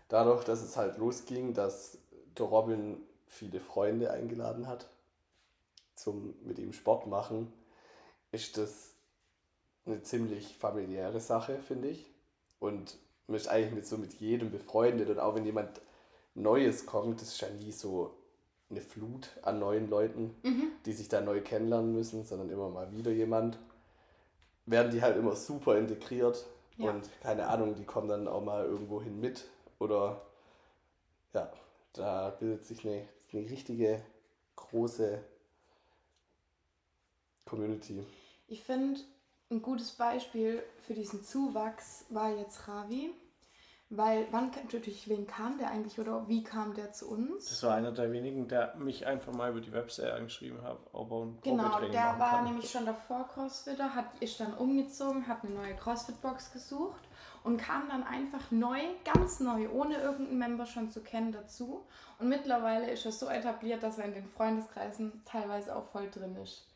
Dadurch, 0.08 0.44
dass 0.44 0.62
es 0.62 0.76
halt 0.76 0.96
losging, 0.96 1.52
dass 1.52 1.98
der 2.38 2.46
Robin 2.46 3.02
viele 3.26 3.60
Freunde 3.60 4.10
eingeladen 4.10 4.66
hat 4.66 4.88
zum 5.94 6.34
mit 6.44 6.58
ihm 6.58 6.72
Sport 6.72 7.08
machen, 7.08 7.52
ist 8.30 8.56
das 8.56 8.94
eine 9.84 10.02
ziemlich 10.02 10.56
familiäre 10.56 11.20
Sache, 11.20 11.58
finde 11.60 11.88
ich. 11.88 12.06
Und 12.60 12.96
man 13.26 13.36
ist 13.36 13.48
eigentlich 13.48 13.74
mit 13.74 13.86
so 13.86 13.98
mit 13.98 14.14
jedem 14.14 14.50
befreundet 14.50 15.10
und 15.10 15.18
auch 15.18 15.34
wenn 15.34 15.44
jemand 15.44 15.80
Neues 16.34 16.86
kommt, 16.86 17.20
das 17.20 17.28
ist 17.28 17.40
ja 17.40 17.50
nie 17.50 17.72
so 17.72 18.16
eine 18.70 18.80
Flut 18.80 19.30
an 19.42 19.58
neuen 19.58 19.88
Leuten, 19.88 20.34
die 20.84 20.92
sich 20.92 21.08
da 21.08 21.20
neu 21.20 21.40
kennenlernen 21.40 21.92
müssen, 21.94 22.24
sondern 22.24 22.50
immer 22.50 22.68
mal 22.68 22.90
wieder 22.92 23.10
jemand. 23.10 23.58
Werden 24.66 24.90
die 24.92 25.00
halt 25.00 25.16
immer 25.16 25.34
super 25.34 25.78
integriert 25.78 26.46
Ja. 26.76 26.90
und 26.90 27.08
keine 27.22 27.46
Ahnung, 27.48 27.74
die 27.74 27.84
kommen 27.84 28.08
dann 28.08 28.28
auch 28.28 28.42
mal 28.44 28.64
irgendwo 28.66 29.00
hin 29.00 29.18
mit 29.20 29.44
oder 29.78 30.20
ja, 31.32 31.50
da 31.94 32.30
bildet 32.30 32.66
sich 32.66 32.86
eine, 32.86 33.08
eine 33.32 33.48
richtige 33.50 34.02
große 34.56 35.18
Community. 37.46 38.04
Ich 38.48 38.62
finde, 38.62 39.00
ein 39.50 39.62
gutes 39.62 39.92
Beispiel 39.92 40.62
für 40.86 40.94
diesen 40.94 41.24
Zuwachs 41.24 42.04
war 42.10 42.36
jetzt 42.36 42.68
Ravi. 42.68 43.10
Weil, 43.90 44.26
wann, 44.32 44.50
durch 44.68 45.08
wen 45.08 45.26
kam 45.26 45.56
der 45.56 45.70
eigentlich 45.70 45.98
oder 45.98 46.28
wie 46.28 46.42
kam 46.42 46.74
der 46.74 46.92
zu 46.92 47.08
uns? 47.10 47.48
Das 47.48 47.62
war 47.62 47.74
einer 47.74 47.90
der 47.90 48.12
wenigen, 48.12 48.46
der 48.46 48.76
mich 48.76 49.06
einfach 49.06 49.32
mal 49.32 49.50
über 49.50 49.62
die 49.62 49.72
Website 49.72 50.12
angeschrieben 50.12 50.60
hat, 50.62 50.78
ob 50.92 51.10
er 51.10 51.22
ein 51.22 51.38
Genau, 51.42 51.80
der 51.80 52.18
war 52.18 52.30
kann. 52.32 52.44
nämlich 52.44 52.70
schon 52.70 52.84
davor 52.84 53.26
Crossfitter, 53.28 53.94
hat, 53.94 54.04
ist 54.20 54.38
dann 54.40 54.52
umgezogen, 54.52 55.26
hat 55.26 55.42
eine 55.42 55.54
neue 55.54 55.74
Crossfit-Box 55.74 56.52
gesucht 56.52 57.00
und 57.44 57.56
kam 57.56 57.88
dann 57.88 58.04
einfach 58.04 58.50
neu, 58.50 58.78
ganz 59.10 59.40
neu, 59.40 59.70
ohne 59.70 59.96
irgendeinen 59.96 60.38
Member 60.38 60.66
schon 60.66 60.90
zu 60.90 61.00
kennen 61.02 61.32
dazu. 61.32 61.86
Und 62.18 62.28
mittlerweile 62.28 62.90
ist 62.90 63.06
er 63.06 63.12
so 63.12 63.28
etabliert, 63.28 63.82
dass 63.82 63.96
er 63.96 64.04
in 64.04 64.12
den 64.12 64.28
Freundeskreisen 64.28 65.22
teilweise 65.24 65.74
auch 65.74 65.86
voll 65.86 66.10
drin 66.10 66.36
ist. 66.36 66.66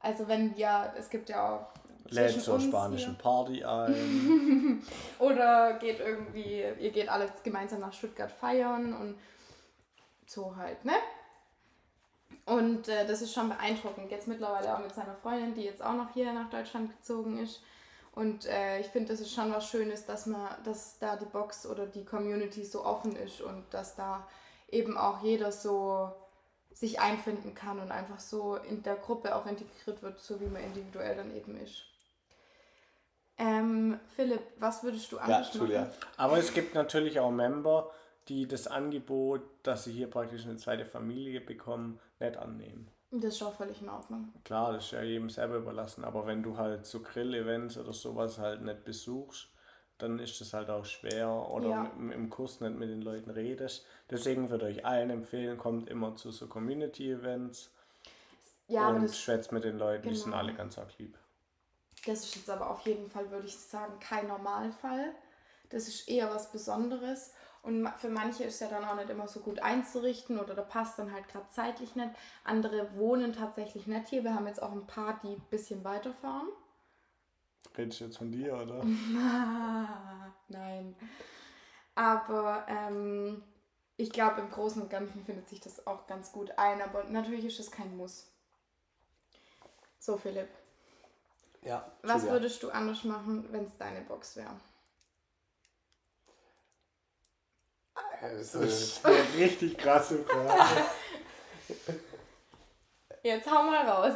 Also 0.00 0.28
wenn 0.28 0.54
ja, 0.56 0.92
es 0.98 1.08
gibt 1.08 1.30
ja 1.30 1.48
auch 1.56 1.66
Lädt 2.10 2.40
zur 2.42 2.60
spanischen 2.60 3.14
hier- 3.14 3.22
Party 3.22 3.64
ein. 3.64 4.82
Oder 5.18 5.74
geht 5.74 6.00
irgendwie, 6.00 6.62
ihr 6.80 6.90
geht 6.90 7.08
alles 7.08 7.30
gemeinsam 7.42 7.80
nach 7.80 7.92
Stuttgart 7.92 8.30
feiern 8.30 8.94
und 8.94 9.16
so 10.26 10.56
halt, 10.56 10.84
ne? 10.84 10.94
Und 12.44 12.88
äh, 12.88 13.06
das 13.06 13.22
ist 13.22 13.32
schon 13.32 13.48
beeindruckend. 13.48 14.10
Jetzt 14.10 14.26
mittlerweile 14.26 14.74
auch 14.74 14.80
mit 14.80 14.94
seiner 14.94 15.14
Freundin, 15.14 15.54
die 15.54 15.62
jetzt 15.62 15.82
auch 15.84 15.94
noch 15.94 16.12
hier 16.12 16.32
nach 16.32 16.50
Deutschland 16.50 16.90
gezogen 16.96 17.38
ist. 17.38 17.60
Und 18.14 18.46
äh, 18.46 18.80
ich 18.80 18.88
finde, 18.88 19.12
das 19.12 19.20
ist 19.20 19.32
schon 19.32 19.52
was 19.52 19.68
Schönes, 19.68 20.04
dass 20.06 20.26
man, 20.26 20.48
dass 20.64 20.98
da 20.98 21.16
die 21.16 21.24
Box 21.24 21.66
oder 21.66 21.86
die 21.86 22.04
Community 22.04 22.64
so 22.64 22.84
offen 22.84 23.16
ist 23.16 23.40
und 23.40 23.64
dass 23.70 23.94
da 23.94 24.26
eben 24.70 24.98
auch 24.98 25.22
jeder 25.22 25.52
so 25.52 26.10
sich 26.74 27.00
einfinden 27.00 27.54
kann 27.54 27.78
und 27.78 27.90
einfach 27.90 28.18
so 28.18 28.56
in 28.56 28.82
der 28.82 28.96
Gruppe 28.96 29.34
auch 29.36 29.46
integriert 29.46 30.02
wird, 30.02 30.18
so 30.18 30.40
wie 30.40 30.46
man 30.46 30.62
individuell 30.64 31.16
dann 31.16 31.34
eben 31.36 31.56
ist. 31.56 31.84
Ähm, 33.42 33.98
Philipp, 34.14 34.40
was 34.60 34.84
würdest 34.84 35.10
du 35.10 35.16
Ja, 35.16 35.22
anders 35.22 35.52
Julia. 35.54 35.80
machen? 35.80 35.92
Aber 36.16 36.38
es 36.38 36.54
gibt 36.54 36.74
natürlich 36.74 37.18
auch 37.18 37.32
Member, 37.32 37.90
die 38.28 38.46
das 38.46 38.68
Angebot, 38.68 39.40
dass 39.64 39.84
sie 39.84 39.92
hier 39.92 40.08
praktisch 40.08 40.44
eine 40.44 40.56
zweite 40.56 40.84
Familie 40.86 41.40
bekommen, 41.40 41.98
nicht 42.20 42.36
annehmen. 42.36 42.88
Das 43.10 43.34
ist 43.34 43.42
auch 43.42 43.54
völlig 43.54 43.82
in 43.82 43.88
Ordnung. 43.88 44.32
Klar, 44.44 44.72
das 44.72 44.84
ist 44.86 44.90
ja 44.92 45.02
jedem 45.02 45.28
selber 45.28 45.56
überlassen, 45.56 46.04
aber 46.04 46.26
wenn 46.26 46.42
du 46.42 46.56
halt 46.56 46.86
so 46.86 47.00
Grill-Events 47.00 47.76
oder 47.78 47.92
sowas 47.92 48.38
halt 48.38 48.62
nicht 48.62 48.84
besuchst, 48.84 49.48
dann 49.98 50.18
ist 50.20 50.40
das 50.40 50.52
halt 50.54 50.70
auch 50.70 50.84
schwer 50.84 51.28
oder 51.50 51.68
Ja. 51.68 51.90
im, 51.98 52.10
im 52.12 52.30
Kurs 52.30 52.60
nicht 52.60 52.76
mit 52.78 52.88
den 52.90 53.02
Leuten 53.02 53.30
redest. 53.30 53.84
Deswegen 54.08 54.50
würde 54.50 54.70
ich 54.70 54.86
allen 54.86 55.10
empfehlen, 55.10 55.58
kommt 55.58 55.90
immer 55.90 56.14
zu 56.16 56.30
so 56.30 56.46
Community-Events 56.46 57.70
Ja, 58.68 58.88
und 58.88 59.10
schwätzt 59.10 59.50
mit 59.52 59.64
den 59.64 59.78
Leuten, 59.78 60.08
die 60.08 60.14
sind 60.14 60.26
genau. 60.26 60.38
alle 60.38 60.54
ganz 60.54 60.78
arg 60.78 60.96
lieb. 60.98 61.18
Das 62.06 62.24
ist 62.24 62.36
jetzt 62.36 62.50
aber 62.50 62.70
auf 62.70 62.80
jeden 62.82 63.08
Fall, 63.08 63.30
würde 63.30 63.46
ich 63.46 63.56
sagen, 63.56 63.98
kein 64.00 64.28
Normalfall. 64.28 65.14
Das 65.70 65.88
ist 65.88 66.08
eher 66.08 66.30
was 66.34 66.50
Besonderes. 66.50 67.32
Und 67.62 67.88
für 67.96 68.08
manche 68.08 68.42
ist 68.44 68.60
ja 68.60 68.68
dann 68.68 68.84
auch 68.84 68.96
nicht 68.96 69.08
immer 69.08 69.28
so 69.28 69.40
gut 69.40 69.60
einzurichten 69.60 70.38
oder 70.40 70.54
da 70.54 70.62
passt 70.62 70.98
dann 70.98 71.12
halt 71.12 71.28
gerade 71.28 71.46
zeitlich 71.50 71.94
nicht. 71.94 72.10
Andere 72.42 72.96
wohnen 72.96 73.32
tatsächlich 73.32 73.86
nicht 73.86 74.08
hier. 74.08 74.24
Wir 74.24 74.34
haben 74.34 74.48
jetzt 74.48 74.60
auch 74.60 74.72
ein 74.72 74.86
paar, 74.86 75.20
die 75.22 75.34
ein 75.34 75.46
bisschen 75.48 75.84
weiterfahren. 75.84 76.48
Redest 77.78 78.00
du 78.00 78.04
jetzt 78.04 78.18
von 78.18 78.32
dir, 78.32 78.54
oder? 78.54 78.82
Nein. 80.48 80.96
Aber 81.94 82.66
ähm, 82.68 83.42
ich 83.96 84.10
glaube, 84.10 84.40
im 84.40 84.50
Großen 84.50 84.82
und 84.82 84.90
Ganzen 84.90 85.24
findet 85.24 85.48
sich 85.48 85.60
das 85.60 85.86
auch 85.86 86.08
ganz 86.08 86.32
gut 86.32 86.58
ein. 86.58 86.82
Aber 86.82 87.04
natürlich 87.04 87.44
ist 87.44 87.60
es 87.60 87.70
kein 87.70 87.96
Muss. 87.96 88.28
So, 90.00 90.16
Philipp. 90.16 90.48
Ja, 91.62 91.90
Was 92.02 92.22
Julia. 92.22 92.32
würdest 92.32 92.62
du 92.62 92.70
anders 92.70 93.04
machen, 93.04 93.46
wenn 93.52 93.64
es 93.64 93.76
deine 93.78 94.00
Box 94.02 94.36
wäre? 94.36 94.58
Also, 98.20 98.60
Das 98.60 98.72
ist 98.80 99.04
eine 99.06 99.34
richtig 99.36 99.76
krasse 99.78 100.24
Frage. 100.24 100.82
Jetzt 103.22 103.48
hau 103.50 103.62
mal 103.62 103.88
raus. 103.88 104.14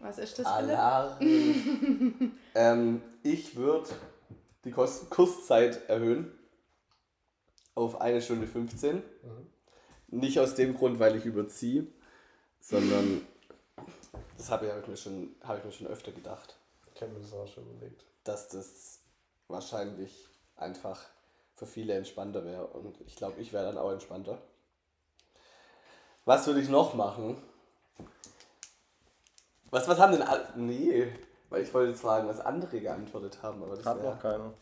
Was 0.00 0.18
ist 0.18 0.38
das, 0.38 0.46
Philipp? 0.46 0.70
Alarm. 0.78 1.18
ähm, 2.54 3.02
ich 3.22 3.56
würde 3.56 3.88
die 4.64 4.70
Kurs 4.70 5.08
Kurszeit 5.10 5.88
erhöhen 5.88 6.32
auf 7.74 8.00
eine 8.00 8.20
Stunde 8.22 8.46
15. 8.46 9.02
Nicht 10.08 10.38
aus 10.38 10.54
dem 10.54 10.74
Grund, 10.74 10.98
weil 10.98 11.16
ich 11.16 11.24
überziehe, 11.24 11.86
sondern 12.60 13.26
das 14.36 14.50
habe 14.50 14.66
ich, 14.66 14.72
hab 14.72 14.82
ich, 14.82 14.88
mir 14.88 14.96
schon, 14.96 15.34
hab 15.42 15.58
ich 15.58 15.64
mir 15.64 15.72
schon 15.72 15.86
öfter 15.86 16.12
gedacht, 16.12 16.56
Ich 16.94 17.02
habe 17.02 17.12
mir 17.12 17.20
das 17.20 17.32
auch 17.32 17.46
schon 17.48 17.68
überlegt. 17.70 18.04
dass 18.24 18.48
das 18.48 19.00
wahrscheinlich 19.48 20.26
einfach 20.56 21.00
für 21.56 21.66
viele 21.66 21.94
entspannter 21.94 22.44
wäre. 22.44 22.66
Und 22.68 23.00
ich 23.06 23.16
glaube, 23.16 23.40
ich 23.40 23.52
wäre 23.52 23.64
dann 23.66 23.78
auch 23.78 23.90
entspannter. 23.92 24.40
Was 26.24 26.46
würde 26.46 26.60
ich 26.60 26.68
noch 26.68 26.94
machen? 26.94 27.36
Was, 29.70 29.86
was 29.88 29.98
haben 29.98 30.12
denn 30.12 30.22
alle. 30.22 30.48
Nee, 30.56 31.12
weil 31.50 31.62
ich 31.62 31.74
wollte 31.74 31.90
jetzt 31.92 32.00
fragen, 32.00 32.28
was 32.28 32.40
andere 32.40 32.80
geantwortet 32.80 33.42
haben. 33.42 33.62
Aber 33.62 33.76
das 33.76 33.84
Hat 33.84 34.02
noch 34.02 34.18
keiner. 34.20 34.52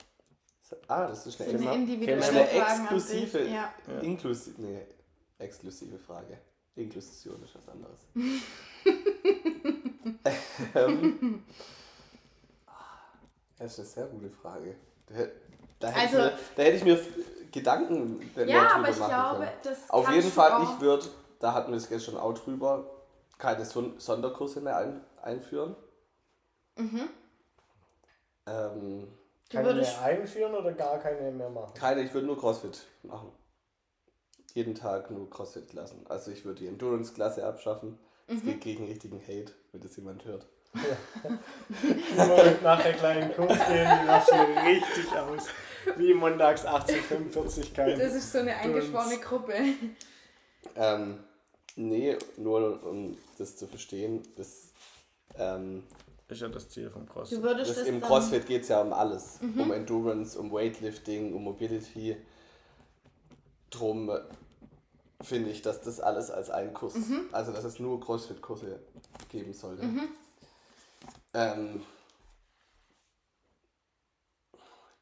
Ah, 0.89 1.07
das 1.07 1.27
ist 1.27 1.39
Das 1.39 1.47
eine, 1.47 1.59
sind 1.59 1.61
Thema- 1.69 1.75
individuelle 1.75 2.23
eine 2.27 2.51
exklusive. 2.51 3.43
Ja. 3.49 3.75
inklusive, 4.01 4.61
nee, 4.63 4.87
exklusive 5.39 5.99
Frage. 5.99 6.39
Inklusion 6.75 7.43
ist 7.43 7.55
was 7.55 7.69
anderes. 7.69 7.99
ähm, 10.75 11.45
das 13.59 13.73
ist 13.73 13.79
eine 13.79 13.89
sehr 13.89 14.07
gute 14.07 14.31
Frage. 14.31 14.77
Da, 15.07 15.15
hätt- 15.15 15.33
da, 15.79 15.89
hätte, 15.89 16.01
Also- 16.01 16.19
ich 16.19 16.25
mir, 16.25 16.39
da 16.57 16.63
hätte 16.63 16.77
ich 16.77 16.85
mir 16.85 17.01
Gedanken 17.53 18.19
mehr 18.35 18.47
ja, 18.49 18.61
drüber 18.65 18.75
aber 18.77 18.89
ich 18.91 18.99
machen 18.99 19.11
glaube, 19.11 19.39
können. 19.41 19.51
das 19.63 19.91
Auf 19.91 20.11
jeden 20.11 20.31
Fall, 20.31 20.63
ich 20.63 20.81
würde, 20.81 21.07
da 21.39 21.53
hatten 21.53 21.71
wir 21.71 21.77
es 21.77 21.89
gestern 21.89 22.17
auch 22.17 22.33
drüber, 22.33 22.85
keine 23.39 23.65
Son 23.65 23.99
Sonderkurse 23.99 24.61
mehr 24.61 24.77
ein, 24.79 25.05
einführen. 25.21 25.77
Mhm. 26.77 27.09
Ähm, 28.47 29.09
Du 29.51 29.59
Keine 29.59 29.69
würdest, 29.69 29.99
mehr 29.99 30.03
einführen 30.07 30.55
oder 30.55 30.73
gar 30.73 30.99
keine 30.99 31.31
mehr 31.31 31.51
machen? 31.51 31.75
keine, 31.75 32.01
ich 32.01 32.15
würde 32.15 32.27
nur 32.27 32.39
CrossFit 32.39 32.87
machen. 33.03 33.31
Jeden 34.55 34.75
Tag 34.75 35.11
nur 35.11 35.29
CrossFit 35.29 35.75
lassen. 35.75 36.07
Also 36.09 36.31
ich 36.31 36.47
würde 36.47 36.61
die 36.61 36.69
Endurance-Klasse 36.69 37.45
abschaffen. 37.47 37.99
Mhm. 38.29 38.35
Das 38.35 38.43
geht 38.45 38.61
gegen 38.61 38.85
richtigen 38.87 39.21
Hate, 39.21 39.53
wenn 39.73 39.81
das 39.81 39.97
jemand 39.97 40.25
hört. 40.25 40.47
Immer 42.17 42.61
nach 42.63 42.83
der 42.83 42.95
kleinen 42.95 43.35
Kurs 43.35 43.59
gehen, 43.69 43.89
die 44.01 44.07
lassen 44.07 44.39
Richtig 44.65 45.13
aus. 45.19 45.47
Wie 45.97 46.15
montags 46.15 46.65
1845 46.65 47.75
kein. 47.75 47.99
das 47.99 48.15
ist 48.15 48.33
so 48.33 48.39
eine 48.39 48.55
eingeschworene 48.57 49.19
Gruppe. 49.19 49.55
Ähm, 50.77 51.19
nee, 51.77 52.17
nur 52.37 52.83
um 52.85 53.17
das 53.37 53.57
zu 53.57 53.67
verstehen, 53.67 54.23
das, 54.37 54.73
ähm, 55.37 55.83
ist 56.29 56.41
ja 56.41 56.49
das 56.49 56.69
Ziel 56.69 56.89
vom 56.89 57.05
Du 57.05 57.13
CrossFit. 57.13 57.43
würdest 57.43 57.71
das 57.71 57.79
das 57.79 57.87
im 57.89 58.01
dann, 58.01 58.09
CrossFit 58.09 58.47
geht 58.47 58.63
es 58.63 58.69
ja 58.69 58.81
um 58.81 58.93
alles. 58.93 59.39
Um 59.43 59.73
Endurance, 59.73 60.39
um 60.39 60.51
Weightlifting, 60.51 61.35
um 61.35 61.45
Mobility. 61.45 62.17
Drum 63.71 64.11
finde 65.23 65.51
ich, 65.51 65.63
dass 65.63 65.81
das 65.81 66.01
alles 66.01 66.31
als 66.31 66.51
ein 66.51 66.75
Kurs, 66.75 66.95
also 67.33 67.53
dass 67.53 67.65
es 67.65 67.79
nur 67.79 68.01
CrossFit-Kurse 68.01 68.81
geben 69.31 69.53
sollte. 69.55 69.83
Ähm, 71.35 71.83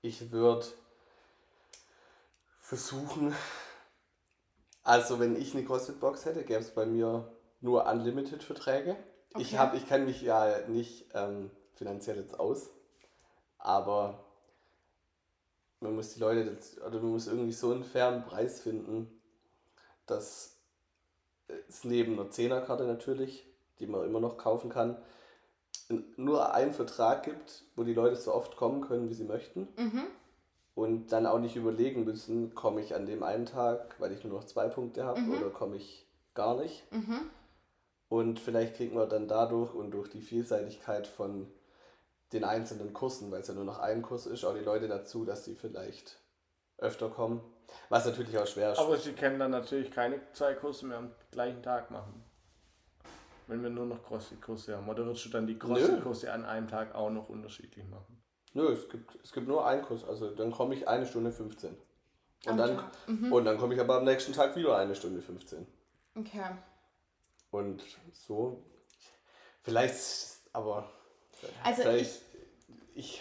ich 0.02 0.30
würde 0.30 0.66
versuchen, 2.60 3.34
also 4.82 5.18
wenn 5.20 5.36
ich 5.36 5.54
eine 5.54 5.64
CrossFit-Box 5.64 6.24
hätte, 6.24 6.44
gäbe 6.44 6.60
es 6.60 6.70
bei 6.70 6.86
mir 6.86 7.30
nur 7.60 7.86
Unlimited-Verträge. 7.86 8.96
Ich, 9.36 9.48
Okay. 9.52 9.58
hab, 9.58 9.74
ich 9.74 9.88
kann 9.88 10.06
mich 10.06 10.22
ja 10.22 10.66
nicht 10.68 11.06
ähm, 11.14 11.50
finanziell 11.74 12.16
jetzt 12.16 12.38
aus, 12.40 12.70
aber 13.58 14.24
man 15.80 15.94
muss 15.94 16.14
die 16.14 16.20
Leute, 16.20 16.56
oder 16.86 17.00
man 17.00 17.12
muss 17.12 17.26
irgendwie 17.28 17.52
so 17.52 17.70
einen 17.72 17.84
fairen 17.84 18.24
Preis 18.24 18.60
finden, 18.60 19.19
dass 20.10 20.56
es 21.68 21.84
neben 21.84 22.18
einer 22.18 22.30
Zehnerkarte 22.30 22.84
natürlich, 22.84 23.46
die 23.78 23.86
man 23.86 24.04
immer 24.04 24.20
noch 24.20 24.36
kaufen 24.36 24.70
kann, 24.70 24.96
nur 26.16 26.54
einen 26.54 26.72
Vertrag 26.72 27.24
gibt, 27.24 27.64
wo 27.76 27.82
die 27.82 27.94
Leute 27.94 28.16
so 28.16 28.32
oft 28.34 28.56
kommen 28.56 28.82
können, 28.82 29.08
wie 29.08 29.14
sie 29.14 29.24
möchten. 29.24 29.68
Mhm. 29.76 30.02
Und 30.74 31.08
dann 31.08 31.26
auch 31.26 31.40
nicht 31.40 31.56
überlegen 31.56 32.04
müssen, 32.04 32.54
komme 32.54 32.80
ich 32.80 32.94
an 32.94 33.06
dem 33.06 33.22
einen 33.22 33.46
Tag, 33.46 33.96
weil 33.98 34.12
ich 34.12 34.22
nur 34.24 34.34
noch 34.34 34.44
zwei 34.44 34.68
Punkte 34.68 35.04
habe, 35.04 35.20
Mhm. 35.20 35.34
oder 35.34 35.50
komme 35.50 35.76
ich 35.76 36.06
gar 36.34 36.56
nicht. 36.56 36.90
Mhm. 36.92 37.20
Und 38.08 38.40
vielleicht 38.40 38.76
kriegt 38.76 38.94
man 38.94 39.08
dann 39.08 39.28
dadurch 39.28 39.74
und 39.74 39.90
durch 39.92 40.08
die 40.08 40.20
Vielseitigkeit 40.20 41.06
von 41.06 41.48
den 42.32 42.44
einzelnen 42.44 42.92
Kursen, 42.92 43.30
weil 43.30 43.40
es 43.40 43.48
ja 43.48 43.54
nur 43.54 43.64
noch 43.64 43.80
ein 43.80 44.02
Kurs 44.02 44.26
ist, 44.26 44.44
auch 44.44 44.54
die 44.54 44.64
Leute 44.64 44.88
dazu, 44.88 45.24
dass 45.24 45.44
sie 45.44 45.54
vielleicht 45.56 46.18
öfter 46.78 47.08
kommen. 47.08 47.40
Was 47.88 48.06
natürlich 48.06 48.36
auch 48.38 48.46
schwer 48.46 48.72
ist. 48.72 48.78
Aber 48.78 48.96
sie 48.96 49.12
können 49.12 49.38
dann 49.38 49.50
natürlich 49.50 49.90
keine 49.90 50.20
zwei 50.32 50.54
Kurse 50.54 50.86
mehr 50.86 50.98
am 50.98 51.10
gleichen 51.30 51.62
Tag 51.62 51.90
machen. 51.90 52.24
Wenn 53.46 53.62
wir 53.62 53.70
nur 53.70 53.86
noch 53.86 54.02
CrossFit-Kurse 54.04 54.76
haben. 54.76 54.88
Oder 54.88 55.04
würdest 55.06 55.24
du 55.24 55.28
dann 55.30 55.46
die 55.46 55.58
CrossFit-Kurse 55.58 56.32
an 56.32 56.44
einem 56.44 56.68
Tag 56.68 56.94
auch 56.94 57.10
noch 57.10 57.28
unterschiedlich 57.28 57.84
machen? 57.88 58.20
Nö, 58.52 58.72
es 58.72 58.88
gibt, 58.88 59.16
es 59.22 59.32
gibt 59.32 59.48
nur 59.48 59.66
einen 59.66 59.82
Kurs. 59.82 60.04
Also 60.04 60.30
dann 60.30 60.50
komme 60.50 60.74
ich 60.74 60.88
eine 60.88 61.06
Stunde 61.06 61.32
15. 61.32 61.76
Am 62.46 62.52
Und 62.52 62.58
dann, 62.58 62.76
Tag. 62.76 62.90
Mhm. 63.06 63.32
und 63.32 63.44
dann 63.44 63.58
komme 63.58 63.74
ich 63.74 63.80
aber 63.80 63.96
am 63.96 64.04
nächsten 64.04 64.32
Tag 64.32 64.56
wieder 64.56 64.76
eine 64.76 64.94
Stunde 64.94 65.20
15. 65.20 65.66
Okay. 66.16 66.50
Und 67.50 67.82
so. 68.12 68.62
Vielleicht, 69.62 70.40
aber. 70.52 70.88
Also 71.62 71.82
vielleicht, 71.82 72.22
ich 72.29 72.29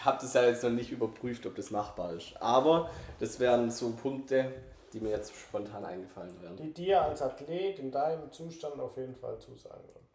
habe 0.01 0.17
das 0.21 0.33
ja 0.33 0.45
jetzt 0.45 0.63
noch 0.63 0.69
nicht 0.69 0.91
überprüft, 0.91 1.45
ob 1.45 1.55
das 1.55 1.71
machbar 1.71 2.13
ist. 2.13 2.35
Aber 2.41 2.89
das 3.19 3.39
wären 3.39 3.71
so 3.71 3.91
Punkte, 3.91 4.51
die 4.93 4.99
mir 4.99 5.11
jetzt 5.11 5.35
spontan 5.35 5.85
eingefallen 5.85 6.41
wären. 6.41 6.57
Die 6.57 6.73
dir 6.73 7.01
als 7.01 7.21
Athlet 7.21 7.79
in 7.79 7.91
deinem 7.91 8.31
Zustand 8.31 8.79
auf 8.79 8.97
jeden 8.97 9.15
Fall 9.15 9.39
zusagen 9.39 9.83
würden. 9.87 10.07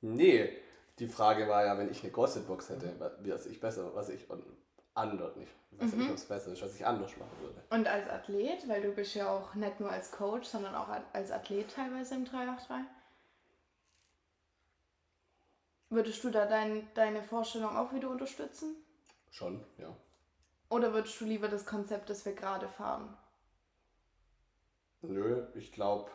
Nee, 0.00 0.50
die 0.98 1.06
Frage 1.06 1.48
war 1.48 1.64
ja, 1.64 1.78
wenn 1.78 1.90
ich 1.90 2.02
eine 2.02 2.12
CrossFit-Box 2.12 2.70
hätte, 2.70 2.94
was 3.20 3.46
ich 3.46 3.60
besser, 3.60 3.94
was 3.94 4.08
ich 4.08 4.26
anders 4.94 5.36
nicht. 5.36 5.52
Ich 5.72 5.94
nicht, 5.94 6.10
ob 6.10 6.16
es 6.16 6.24
besser 6.24 6.52
ist, 6.52 6.62
was 6.62 6.74
ich 6.74 6.84
anders 6.84 7.16
machen 7.16 7.30
würde. 7.40 7.62
Und 7.70 7.86
als 7.86 8.08
Athlet, 8.08 8.68
weil 8.68 8.82
du 8.82 8.90
bist 8.90 9.14
ja 9.14 9.30
auch 9.30 9.54
nicht 9.54 9.80
nur 9.80 9.90
als 9.90 10.10
Coach, 10.10 10.48
sondern 10.48 10.74
auch 10.74 10.88
als 11.12 11.30
Athlet 11.30 11.72
teilweise 11.72 12.16
im 12.16 12.24
383. 12.24 12.76
Würdest 15.90 16.22
du 16.22 16.30
da 16.30 16.46
dein, 16.46 16.88
deine 16.94 17.22
Vorstellung 17.22 17.76
auch 17.76 17.92
wieder 17.92 18.08
unterstützen? 18.08 18.76
Schon, 19.30 19.64
ja. 19.76 19.94
Oder 20.68 20.94
würdest 20.94 21.20
du 21.20 21.24
lieber 21.24 21.48
das 21.48 21.66
Konzept, 21.66 22.08
das 22.10 22.24
wir 22.24 22.32
gerade 22.32 22.68
fahren? 22.68 23.16
Nö, 25.02 25.46
ich 25.54 25.72
glaube, 25.72 26.10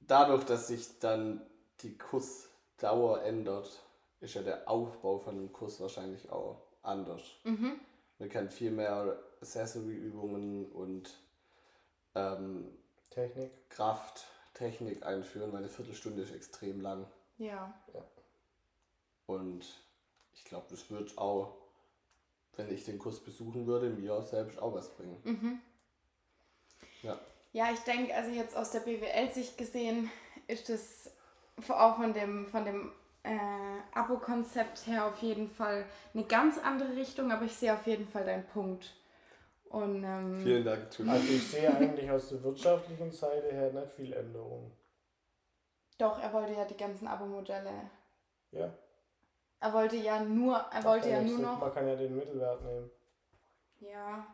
dadurch, 0.00 0.44
dass 0.44 0.68
sich 0.68 0.98
dann 0.98 1.44
die 1.80 1.98
Kursdauer 1.98 3.22
ändert, 3.22 3.82
ist 4.20 4.34
ja 4.34 4.42
der 4.42 4.68
Aufbau 4.70 5.18
von 5.18 5.36
dem 5.36 5.52
Kurs 5.52 5.80
wahrscheinlich 5.80 6.30
auch 6.30 6.62
anders. 6.82 7.22
Mhm. 7.44 7.80
Man 8.18 8.28
kann 8.30 8.50
viel 8.50 8.70
mehr 8.70 9.18
Accessory-Übungen 9.40 10.70
und 10.72 11.18
ähm, 12.14 12.78
Technik. 13.10 13.50
Kraft, 13.68 14.26
Technik 14.62 15.04
einführen, 15.04 15.52
weil 15.52 15.58
eine 15.58 15.68
Viertelstunde 15.68 16.22
ist 16.22 16.34
extrem 16.34 16.80
lang. 16.80 17.06
Ja. 17.38 17.74
Und 19.26 19.64
ich 20.32 20.44
glaube, 20.44 20.66
das 20.70 20.88
wird 20.88 21.18
auch, 21.18 21.56
wenn 22.56 22.72
ich 22.72 22.84
den 22.84 22.98
Kurs 22.98 23.18
besuchen 23.20 23.66
würde, 23.66 23.90
mir 23.90 24.22
selbst 24.22 24.60
auch 24.60 24.74
was 24.74 24.94
bringen. 24.94 25.20
Mhm. 25.24 25.60
Ja. 27.02 27.18
Ja, 27.52 27.70
ich 27.72 27.80
denke, 27.80 28.14
also 28.14 28.30
jetzt 28.30 28.56
aus 28.56 28.70
der 28.70 28.80
BWL-Sicht 28.80 29.58
gesehen, 29.58 30.10
ist 30.46 30.68
das 30.68 31.10
auch 31.68 31.96
von 31.96 32.14
dem, 32.14 32.46
von 32.46 32.64
dem 32.64 32.92
äh, 33.24 33.38
Abo-Konzept 33.94 34.86
her 34.86 35.06
auf 35.06 35.18
jeden 35.18 35.48
Fall 35.48 35.84
eine 36.14 36.24
ganz 36.24 36.58
andere 36.58 36.96
Richtung, 36.96 37.32
aber 37.32 37.44
ich 37.44 37.54
sehe 37.54 37.74
auf 37.74 37.86
jeden 37.86 38.06
Fall 38.06 38.24
deinen 38.24 38.46
Punkt. 38.46 38.94
Und 39.72 40.04
ähm, 40.04 40.42
Vielen 40.42 40.64
Dank, 40.66 40.86
Julia. 40.98 41.14
Also 41.14 41.32
ich 41.32 41.50
sehe 41.50 41.74
eigentlich 41.74 42.10
aus 42.10 42.28
der 42.28 42.42
wirtschaftlichen 42.42 43.10
Seite 43.10 43.50
her 43.52 43.72
nicht 43.72 43.92
viel 43.92 44.12
Änderung. 44.12 44.70
doch, 45.96 46.18
er 46.20 46.30
wollte 46.32 46.52
ja 46.52 46.66
die 46.66 46.76
ganzen 46.76 47.06
Abo-Modelle. 47.08 47.90
Ja. 48.50 48.70
Er 49.60 49.72
wollte 49.72 49.96
ja 49.96 50.20
nur, 50.20 50.58
er 50.58 50.84
wollte 50.84 51.08
ja 51.08 51.22
nur 51.22 51.38
noch. 51.38 51.58
Man 51.58 51.72
kann 51.72 51.88
ja 51.88 51.96
den 51.96 52.14
Mittelwert 52.14 52.62
nehmen. 52.62 52.90
Ja. 53.80 54.26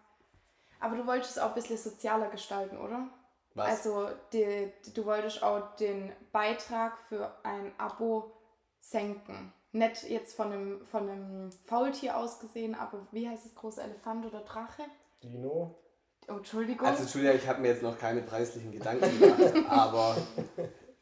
Aber 0.81 0.97
du 0.97 1.07
wolltest 1.07 1.37
es 1.37 1.39
auch 1.39 1.51
ein 1.51 1.55
bisschen 1.55 1.79
sozialer 1.79 2.31
gestalten, 2.31 2.77
oder? 2.77 3.09
Was? 3.55 3.69
Also 3.69 4.09
die, 4.33 4.73
die, 4.87 4.95
du 4.95 5.05
wolltest 5.05 5.43
auch 5.43 5.77
den 5.77 6.13
Beitrag 6.33 6.99
für 7.09 7.33
ein 7.45 7.73
Abo 7.79 8.33
senken. 8.81 9.53
Nicht 9.71 10.03
jetzt 10.05 10.35
von 10.35 10.51
einem, 10.53 10.87
von 10.87 11.09
einem 11.09 11.53
Faultier 11.53 12.17
aus 12.17 12.41
gesehen, 12.41 12.75
aber 12.75 13.07
wie 13.13 13.29
heißt 13.29 13.47
es, 13.47 13.55
großer 13.55 13.85
Elefant 13.85 14.27
oder 14.27 14.41
Drache? 14.41 14.83
Dino. 15.23 15.79
Oh, 16.29 16.37
Entschuldigung. 16.37 16.87
Also 16.87 17.19
Julia, 17.19 17.35
ich 17.35 17.47
habe 17.49 17.61
mir 17.61 17.69
jetzt 17.69 17.83
noch 17.83 17.99
keine 17.99 18.23
preislichen 18.23 18.73
Gedanken 18.73 19.19
gemacht, 19.19 19.55
aber 19.69 20.17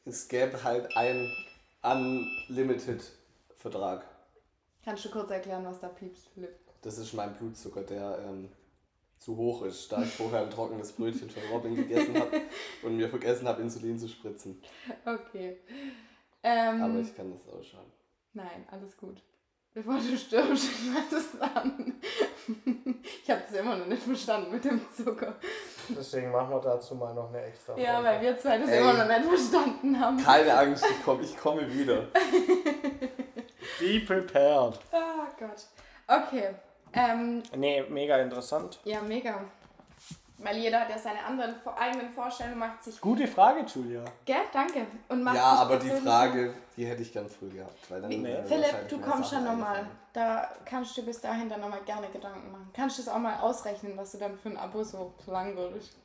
es 0.04 0.28
gäbe 0.28 0.62
halt 0.62 0.96
einen 0.96 1.30
Unlimited-Vertrag. 1.82 4.06
Kannst 4.84 5.04
du 5.04 5.10
kurz 5.10 5.30
erklären, 5.30 5.64
was 5.64 5.80
da 5.80 5.88
piepst, 5.88 6.28
Philipp? 6.28 6.56
Das 6.82 6.98
ist 6.98 7.12
mein 7.12 7.34
Blutzucker, 7.34 7.82
der 7.82 8.20
ähm, 8.24 8.48
zu 9.18 9.36
hoch 9.36 9.62
ist, 9.62 9.90
da 9.90 10.02
ich 10.02 10.10
vorher 10.10 10.42
ein 10.42 10.50
trockenes 10.50 10.92
Brötchen 10.92 11.28
von 11.28 11.42
Robin 11.50 11.74
gegessen 11.74 12.16
habe 12.18 12.42
und 12.82 12.96
mir 12.96 13.08
vergessen 13.08 13.48
habe, 13.48 13.62
Insulin 13.62 13.98
zu 13.98 14.08
spritzen. 14.08 14.62
Okay. 15.04 15.58
Ähm, 16.44 16.82
Aber 16.82 17.00
ich 17.00 17.14
kann 17.16 17.32
das 17.32 17.48
ausschauen. 17.48 17.90
Nein, 18.32 18.64
alles 18.70 18.96
gut. 18.96 19.20
Bevor 19.74 19.98
du 19.98 20.16
stirbst, 20.16 20.64
ich 20.70 20.94
weiß 20.94 21.12
es 21.12 21.40
an. 21.40 21.94
Das 23.56 23.64
immer 23.64 23.76
noch 23.76 23.86
nicht 23.86 24.02
verstanden 24.02 24.50
mit 24.52 24.64
dem 24.64 24.80
Zucker. 24.94 25.34
Deswegen 25.88 26.30
machen 26.32 26.50
wir 26.50 26.60
dazu 26.60 26.94
mal 26.94 27.14
noch 27.14 27.28
eine 27.28 27.42
extra 27.42 27.76
Ja, 27.78 27.94
Folge. 27.94 28.08
weil 28.08 28.20
wir 28.22 28.38
zwei 28.38 28.58
das 28.58 28.68
Ey. 28.70 28.80
immer 28.80 28.92
noch 28.92 29.06
nicht 29.06 29.24
verstanden 29.28 30.00
haben. 30.00 30.16
Keine 30.22 30.56
Angst, 30.58 30.84
ich 30.90 31.04
komme 31.04 31.22
ich 31.22 31.36
komme 31.36 31.72
wieder. 31.72 32.02
Be 33.80 34.00
prepared. 34.06 34.78
Oh 34.92 35.26
Gott. 35.38 35.66
Okay. 36.08 36.54
Ähm, 36.92 37.42
Nee, 37.54 37.82
mega 37.88 38.18
interessant. 38.18 38.78
ja, 38.84 39.00
mega. 39.02 39.40
Weil 40.38 40.58
jeder 40.58 40.80
hat 40.80 40.90
ja 40.90 40.98
seine 40.98 41.24
anderen 41.24 41.54
eigenen 41.76 42.10
Vorstellungen, 42.10 42.58
macht 42.58 42.84
sich. 42.84 43.00
Gute 43.00 43.26
Frage, 43.26 43.64
Julia. 43.64 44.04
Gell, 44.26 44.36
danke. 44.52 44.86
Und 45.08 45.22
macht 45.22 45.36
Ja, 45.36 45.52
sich 45.52 45.60
aber 45.60 45.76
die 45.78 45.90
Frage, 45.90 46.54
die 46.76 46.84
hätte 46.86 47.00
ich 47.00 47.12
gern 47.12 47.26
früh 47.28 47.48
gehabt. 47.48 47.90
Weil 47.90 48.02
dann 48.02 48.22
wären 48.22 48.44
Philipp, 48.46 48.88
du 48.88 49.00
kommst 49.00 49.30
schon 49.30 49.44
nochmal. 49.44 49.86
Da 50.12 50.50
kannst 50.66 50.96
du 50.96 51.02
bis 51.04 51.20
dahin 51.22 51.48
dann 51.48 51.60
nochmal 51.60 51.80
gerne 51.86 52.08
Gedanken 52.08 52.52
machen. 52.52 52.70
Kannst 52.74 52.98
du 52.98 53.02
das 53.02 53.12
auch 53.14 53.18
mal 53.18 53.38
ausrechnen, 53.40 53.96
was 53.96 54.12
du 54.12 54.18
dann 54.18 54.36
für 54.36 54.50
ein 54.50 54.58
Abo 54.58 54.82
so 54.84 55.14
verlangen 55.24 55.56
würdest? 55.56 55.96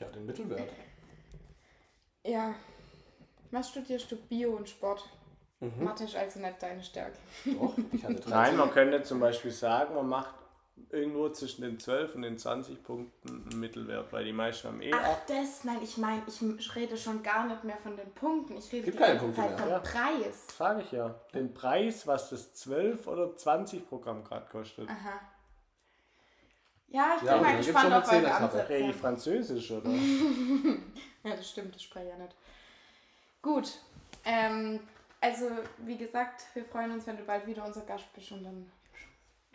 Ja, 0.00 0.06
den 0.08 0.26
Mittelwert. 0.26 0.70
Ja. 2.24 2.54
Was 3.52 3.68
studierst 3.68 4.10
du? 4.10 4.16
Bio 4.16 4.50
und 4.56 4.68
Sport. 4.68 5.08
Mhm. 5.60 5.84
Mathe 5.84 6.04
ist 6.04 6.16
also 6.16 6.40
nicht 6.40 6.60
deine 6.60 6.82
Stärke. 6.82 7.16
Doch, 7.44 7.74
ich 7.92 8.02
hatte 8.02 8.14
13. 8.14 8.30
Nein, 8.30 8.56
man 8.56 8.70
könnte 8.72 9.02
zum 9.04 9.20
Beispiel 9.20 9.52
sagen, 9.52 9.94
man 9.94 10.08
macht 10.08 10.34
irgendwo 10.90 11.28
zwischen 11.30 11.62
den 11.62 11.78
12 11.78 12.14
und 12.16 12.22
den 12.22 12.36
20 12.38 12.82
Punkten 12.82 13.48
einen 13.50 13.60
Mittelwert, 13.60 14.12
weil 14.12 14.24
die 14.24 14.32
meisten 14.32 14.68
haben 14.68 14.82
eh 14.82 14.92
Ach, 14.92 15.02
8. 15.22 15.30
das, 15.30 15.64
nein, 15.64 15.78
ich 15.82 15.96
meine, 15.98 16.22
ich 16.26 16.74
rede 16.74 16.96
schon 16.96 17.22
gar 17.22 17.46
nicht 17.46 17.64
mehr 17.64 17.76
von 17.76 17.96
den 17.96 18.10
Punkten. 18.12 18.56
Ich 18.56 18.72
rede 18.72 18.84
Gibt 18.84 18.98
die 18.98 19.02
keine 19.02 19.18
ganze 19.18 19.24
Punkte 19.32 19.40
Zeit 19.42 19.50
mehr. 19.50 19.58
vom 19.58 19.68
Ja. 19.70 19.78
Preis. 20.20 20.46
Sage 20.56 20.82
ich 20.82 20.92
ja. 20.92 21.14
Den 21.32 21.54
Preis, 21.54 22.06
was 22.06 22.30
das 22.30 22.54
12 22.54 23.06
oder 23.06 23.34
20 23.36 23.88
Programm 23.88 24.24
gerade 24.24 24.46
kostet. 24.50 24.88
Aha. 24.88 25.20
Ja, 26.88 27.14
ich 27.14 27.20
bin 27.20 27.28
Ja, 27.28 27.36
mal 27.36 27.42
dann 27.42 27.52
gibt's 27.52 27.66
gespannt 27.66 27.90
noch 27.90 27.96
auf 28.02 28.08
eine 28.08 28.16
eure 28.18 28.24
Zehnerkappe. 28.26 28.44
Ansätze. 28.52 28.68
Rede 28.70 28.90
ich 28.90 28.96
Französisch, 28.96 29.70
oder? 29.70 29.90
Ja, 31.24 31.34
das 31.36 31.48
stimmt, 31.50 31.74
das 31.74 31.82
spreche 31.82 32.04
ich 32.06 32.12
ja 32.12 32.18
nicht. 32.18 32.36
Gut. 33.40 33.72
Ähm, 34.26 34.78
also, 35.20 35.46
wie 35.78 35.96
gesagt, 35.96 36.42
wir 36.52 36.64
freuen 36.66 36.92
uns, 36.92 37.06
wenn 37.06 37.16
du 37.16 37.24
bald 37.24 37.46
wieder 37.46 37.64
unser 37.64 37.80
Gast 37.80 38.04
bist 38.14 38.30
und 38.32 38.44
dann 38.44 38.70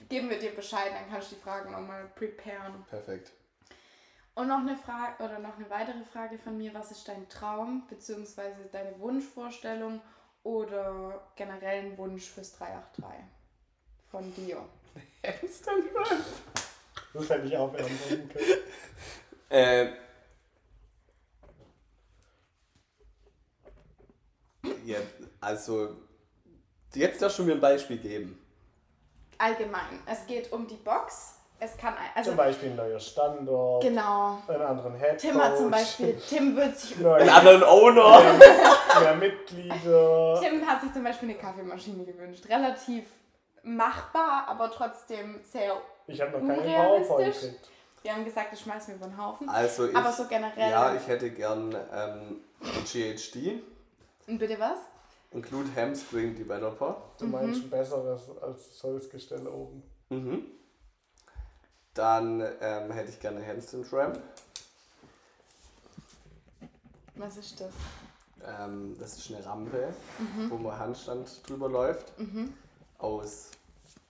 geben 0.08 0.30
wir 0.30 0.40
dir 0.40 0.56
Bescheid, 0.56 0.92
dann 0.94 1.10
kannst 1.10 1.32
du 1.32 1.36
die 1.36 1.42
Fragen 1.42 1.72
nochmal 1.72 2.12
preparen. 2.16 2.86
Perfekt. 2.90 3.32
Und 4.36 4.48
noch 4.48 4.60
eine 4.60 4.78
Frage 4.78 5.24
oder 5.24 5.40
noch 5.40 5.58
eine 5.58 5.70
weitere 5.70 6.04
Frage 6.04 6.38
von 6.38 6.58
mir, 6.58 6.74
was 6.74 6.92
ist 6.92 7.08
dein 7.08 7.28
Traum 7.28 7.86
bzw. 7.88 8.42
deine 8.72 8.98
Wunschvorstellung 9.00 10.02
oder 10.44 11.30
generell 11.36 11.86
ein 11.86 11.98
Wunsch 11.98 12.30
fürs 12.30 12.54
383 12.54 13.26
von 14.10 14.34
dir? 14.36 14.66
Das 17.12 17.28
hätte 17.28 17.48
ich 17.48 17.58
auch 17.58 17.72
beantworten 17.72 18.30
können. 18.30 18.46
Äh, 19.50 19.94
Ja, 24.90 24.98
also, 25.40 25.98
jetzt 26.96 27.22
darfst 27.22 27.38
du 27.40 27.44
mir 27.44 27.54
ein 27.54 27.62
Beispiel 27.62 27.98
geben. 27.98 28.40
Allgemein. 29.40 30.00
Es 30.06 30.28
geht 30.28 30.52
um 30.52 30.68
die 30.68 30.76
Box. 30.76 31.36
Es 31.62 31.76
kann 31.76 31.94
also 32.16 32.30
Zum 32.30 32.38
Beispiel 32.38 32.70
ein 32.70 32.76
neuer 32.78 33.00
Standort, 33.00 33.84
genau. 33.84 34.38
einen 34.48 34.62
anderen 34.62 34.96
Head 34.96 35.18
Tim 35.18 35.42
hat 35.44 35.58
zum 35.58 35.70
Beispiel, 35.70 36.16
Tim 36.30 36.56
wird 36.56 36.78
sich, 36.78 36.96
Einen 36.96 37.04
neue, 37.04 37.34
anderen 37.36 37.64
Owner. 37.64 38.22
mehr 39.02 39.16
Mitglieder. 39.16 40.40
Tim 40.42 40.66
hat 40.66 40.80
sich 40.82 40.94
zum 40.94 41.04
Beispiel 41.04 41.30
eine 41.30 41.38
Kaffeemaschine 41.38 42.06
gewünscht. 42.06 42.46
Relativ 42.48 43.04
machbar, 43.64 44.46
aber 44.48 44.72
trotzdem 44.72 45.42
sehr. 45.44 45.74
Ich 46.08 46.22
habe 46.22 46.32
noch 46.32 46.40
keine 46.48 46.62
Unrealistisch. 46.62 47.08
PowerPoint 47.10 47.34
gekriegt. 47.42 47.70
Wir 48.04 48.14
haben 48.14 48.24
gesagt, 48.24 48.54
das 48.54 48.62
schmeißen 48.62 48.88
wir 48.90 48.96
über 48.96 49.08
den 49.08 49.18
Haufen. 49.22 49.50
Also 49.50 49.88
ich, 49.90 49.96
aber 49.96 50.12
so 50.14 50.26
generell. 50.28 50.72
ja, 50.72 50.96
ich 50.96 51.06
hätte 51.08 51.30
gern 51.32 51.76
ähm, 51.94 52.42
ein 52.62 52.84
GHD, 52.86 53.62
Und 54.28 54.38
bitte 54.40 54.58
was? 54.58 54.78
Include 55.32 55.70
Hamstring 55.76 56.36
Developer. 56.36 57.02
Du 57.20 57.28
meinst 57.28 57.64
ein 57.64 57.70
besseres 57.70 58.30
als 58.42 58.70
das 58.70 58.84
Holzgestell 58.84 59.48
oben. 59.48 59.84
Mhm. 60.10 60.46
Dann 61.94 62.42
ähm, 62.62 62.92
hätte 62.92 63.10
ich 63.10 63.20
gerne 63.20 63.46
Handstand 63.46 63.92
Ramp. 63.94 64.20
Was 67.16 67.38
ist 67.38 67.60
das? 67.60 67.74
Ähm, 68.44 68.96
das 68.98 69.18
ist 69.18 69.32
eine 69.32 69.46
Rampe, 69.46 69.94
wo 70.48 70.58
man 70.58 70.80
Handstand 70.80 71.48
drüber 71.48 71.68
läuft. 71.70 72.14
Aus 72.98 73.52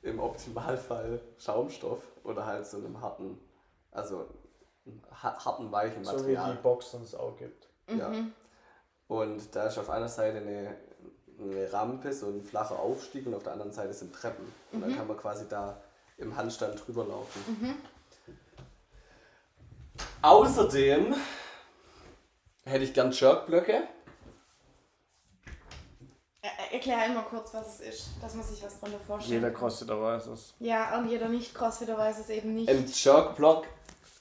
im 0.02 0.20
Optimalfall 0.20 1.20
Schaumstoff 1.38 2.02
oder 2.24 2.46
halt 2.46 2.66
so 2.66 2.78
einem 2.78 3.02
harten, 3.02 3.40
also 3.92 4.28
harten, 5.12 5.72
weichen 5.72 6.06
So 6.06 6.12
wie 6.28 6.34
Material. 6.34 6.56
die 6.56 6.62
Box 6.62 6.94
uns 6.94 7.16
auch 7.16 7.36
gibt. 7.38 7.68
Ja. 7.88 8.12
Und 9.08 9.56
da 9.56 9.66
ist 9.66 9.78
auf 9.80 9.90
einer 9.90 10.08
Seite 10.08 10.38
eine, 10.38 10.78
eine 11.42 11.72
Rampe, 11.72 12.14
so 12.14 12.28
ein 12.28 12.44
flacher 12.44 12.80
Aufstieg 12.80 13.26
und 13.28 13.34
auf 13.34 13.44
der 13.44 13.54
anderen 13.54 13.72
Seite 13.72 13.94
sind 13.94 14.14
Treppen. 14.14 14.46
Und 14.72 14.82
dann 14.82 14.96
kann 14.96 15.08
man 15.08 15.18
quasi 15.18 15.46
da 15.48 15.82
im 16.18 16.36
Handstand 16.36 16.86
drüber 16.86 17.06
laufen. 17.06 17.76
Außerdem 20.22 21.16
hätte 22.66 22.84
ich 22.84 22.94
gern 22.94 23.12
Jerkblöcke. 23.12 23.88
Er, 26.42 26.74
erklär 26.74 26.98
einmal 27.00 27.26
kurz, 27.26 27.54
was 27.54 27.80
es 27.80 27.80
ist, 27.82 28.10
dass 28.22 28.34
man 28.36 28.46
sich 28.46 28.64
was 28.64 28.80
drunter 28.80 29.00
vorstellt. 29.00 29.42
Jeder 29.42 29.52
Crossfitter 29.52 30.02
weiß 30.02 30.28
es. 30.28 30.54
Ja, 30.60 30.98
und 30.98 31.10
jeder 31.10 31.28
Nicht-Crossfitter 31.28 31.98
weiß 31.98 32.20
es 32.20 32.30
eben 32.30 32.54
nicht. 32.54 32.70
Ein 32.70 32.86
Jerkblock 32.86 33.68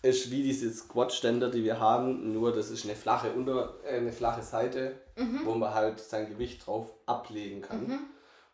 ist 0.02 0.30
wie 0.30 0.42
diese 0.42 0.72
Squat-Ständer, 0.72 1.50
die 1.50 1.64
wir 1.64 1.80
haben, 1.80 2.32
nur 2.32 2.52
das 2.52 2.70
ist 2.70 2.84
eine 2.84 2.94
flache, 2.94 3.32
Unter 3.32 3.74
äh, 3.84 3.96
eine 3.96 4.12
flache 4.12 4.42
Seite, 4.42 4.94
wo 5.44 5.54
man 5.54 5.74
halt 5.74 6.00
sein 6.00 6.28
Gewicht 6.28 6.66
drauf 6.66 6.92
ablegen 7.06 7.62
kann. 7.62 7.98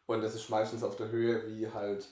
Und 0.07 0.23
das 0.23 0.35
ist 0.35 0.49
meistens 0.49 0.83
auf 0.83 0.97
der 0.97 1.09
Höhe, 1.09 1.47
wie 1.49 1.69
halt 1.69 2.09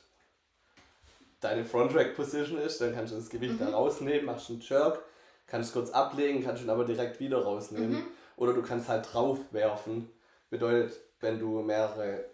deine 1.41 1.65
Front-Rack-Position 1.65 2.59
ist. 2.59 2.81
Dann 2.81 2.95
kannst 2.95 3.13
du 3.13 3.17
das 3.17 3.31
Gewicht 3.31 3.61
da 3.61 3.71
rausnehmen, 3.71 4.27
machst 4.27 4.51
einen 4.51 4.61
Jerk, 4.61 5.03
kannst 5.47 5.73
kurz 5.73 5.91
ablegen, 5.91 6.45
kannst 6.45 6.63
ihn 6.63 6.71
aber 6.71 6.85
direkt 6.85 7.21
wieder 7.21 7.43
rausnehmen. 7.43 8.07
Oder 8.37 8.55
du 8.55 8.63
kannst 8.63 8.89
halt 8.89 9.13
drauf 9.13 9.39
werfen. 9.51 10.11
Bedeutet, 10.51 10.99
wenn 11.21 11.39
du 11.39 11.63
mehrere 11.63 12.25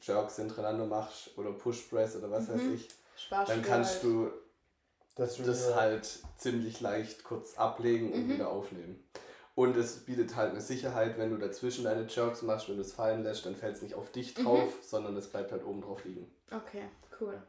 Jerks 0.00 0.36
hintereinander 0.36 0.86
machst 0.86 1.36
oder 1.36 1.52
Push-Press 1.52 2.16
oder 2.16 2.30
was 2.30 2.48
weiß 2.48 2.62
ich, 2.74 2.88
Sparspiel 3.16 3.56
dann 3.56 3.64
kannst 3.64 3.94
halt. 3.94 4.04
du 4.04 4.30
Das, 5.16 5.36
das 5.38 5.74
halt 5.74 6.06
ziemlich 6.36 6.80
leicht 6.80 7.24
kurz 7.24 7.56
ablegen 7.58 8.12
und 8.12 8.28
wieder 8.28 8.48
aufnehmen. 8.50 9.02
Und 9.54 9.74
es 9.78 10.04
bietet 10.04 10.36
halt 10.36 10.50
eine 10.50 10.60
Sicherheit, 10.60 11.16
wenn 11.16 11.30
du 11.30 11.38
dazwischen 11.38 11.84
deine 11.84 12.06
Jerks 12.06 12.42
machst, 12.42 12.68
wenn 12.68 12.76
du 12.76 12.82
es 12.82 12.92
fallen 12.92 13.22
lässt, 13.22 13.46
dann 13.46 13.56
fällt 13.56 13.76
es 13.76 13.82
nicht 13.82 13.94
auf 13.94 14.12
dich 14.12 14.34
drauf, 14.34 14.68
sondern 14.82 15.16
es 15.16 15.28
bleibt 15.28 15.50
halt 15.52 15.64
oben 15.64 15.80
drauf 15.80 16.04
liegen. 16.04 16.30
Okay, 16.52 16.82
cool. 17.20 17.42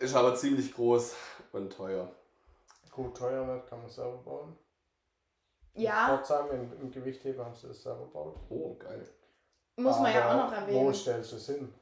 Ist 0.00 0.16
aber 0.16 0.34
ziemlich 0.34 0.74
groß 0.74 1.14
und 1.52 1.72
teuer. 1.72 2.10
gut 2.90 3.16
teuer 3.16 3.46
nicht, 3.46 3.68
kann 3.68 3.80
man 3.80 3.88
selber 3.88 4.16
bauen. 4.18 4.56
Ja, 5.74 6.16
Trotzdem 6.16 6.50
im, 6.50 6.80
im 6.80 6.90
Gewichtheben 6.90 7.44
haben 7.44 7.54
sie 7.54 7.68
das 7.68 7.82
selber 7.82 8.00
gebaut. 8.06 8.36
Oh, 8.48 8.74
geil. 8.74 9.08
muss 9.76 10.00
man 10.00 10.12
ja 10.12 10.28
auch 10.32 10.46
noch 10.48 10.52
erwähnen. 10.52 10.86
Wo 10.86 10.92
stellst 10.92 11.30
du 11.30 11.36
es 11.36 11.46
hin? 11.46 11.72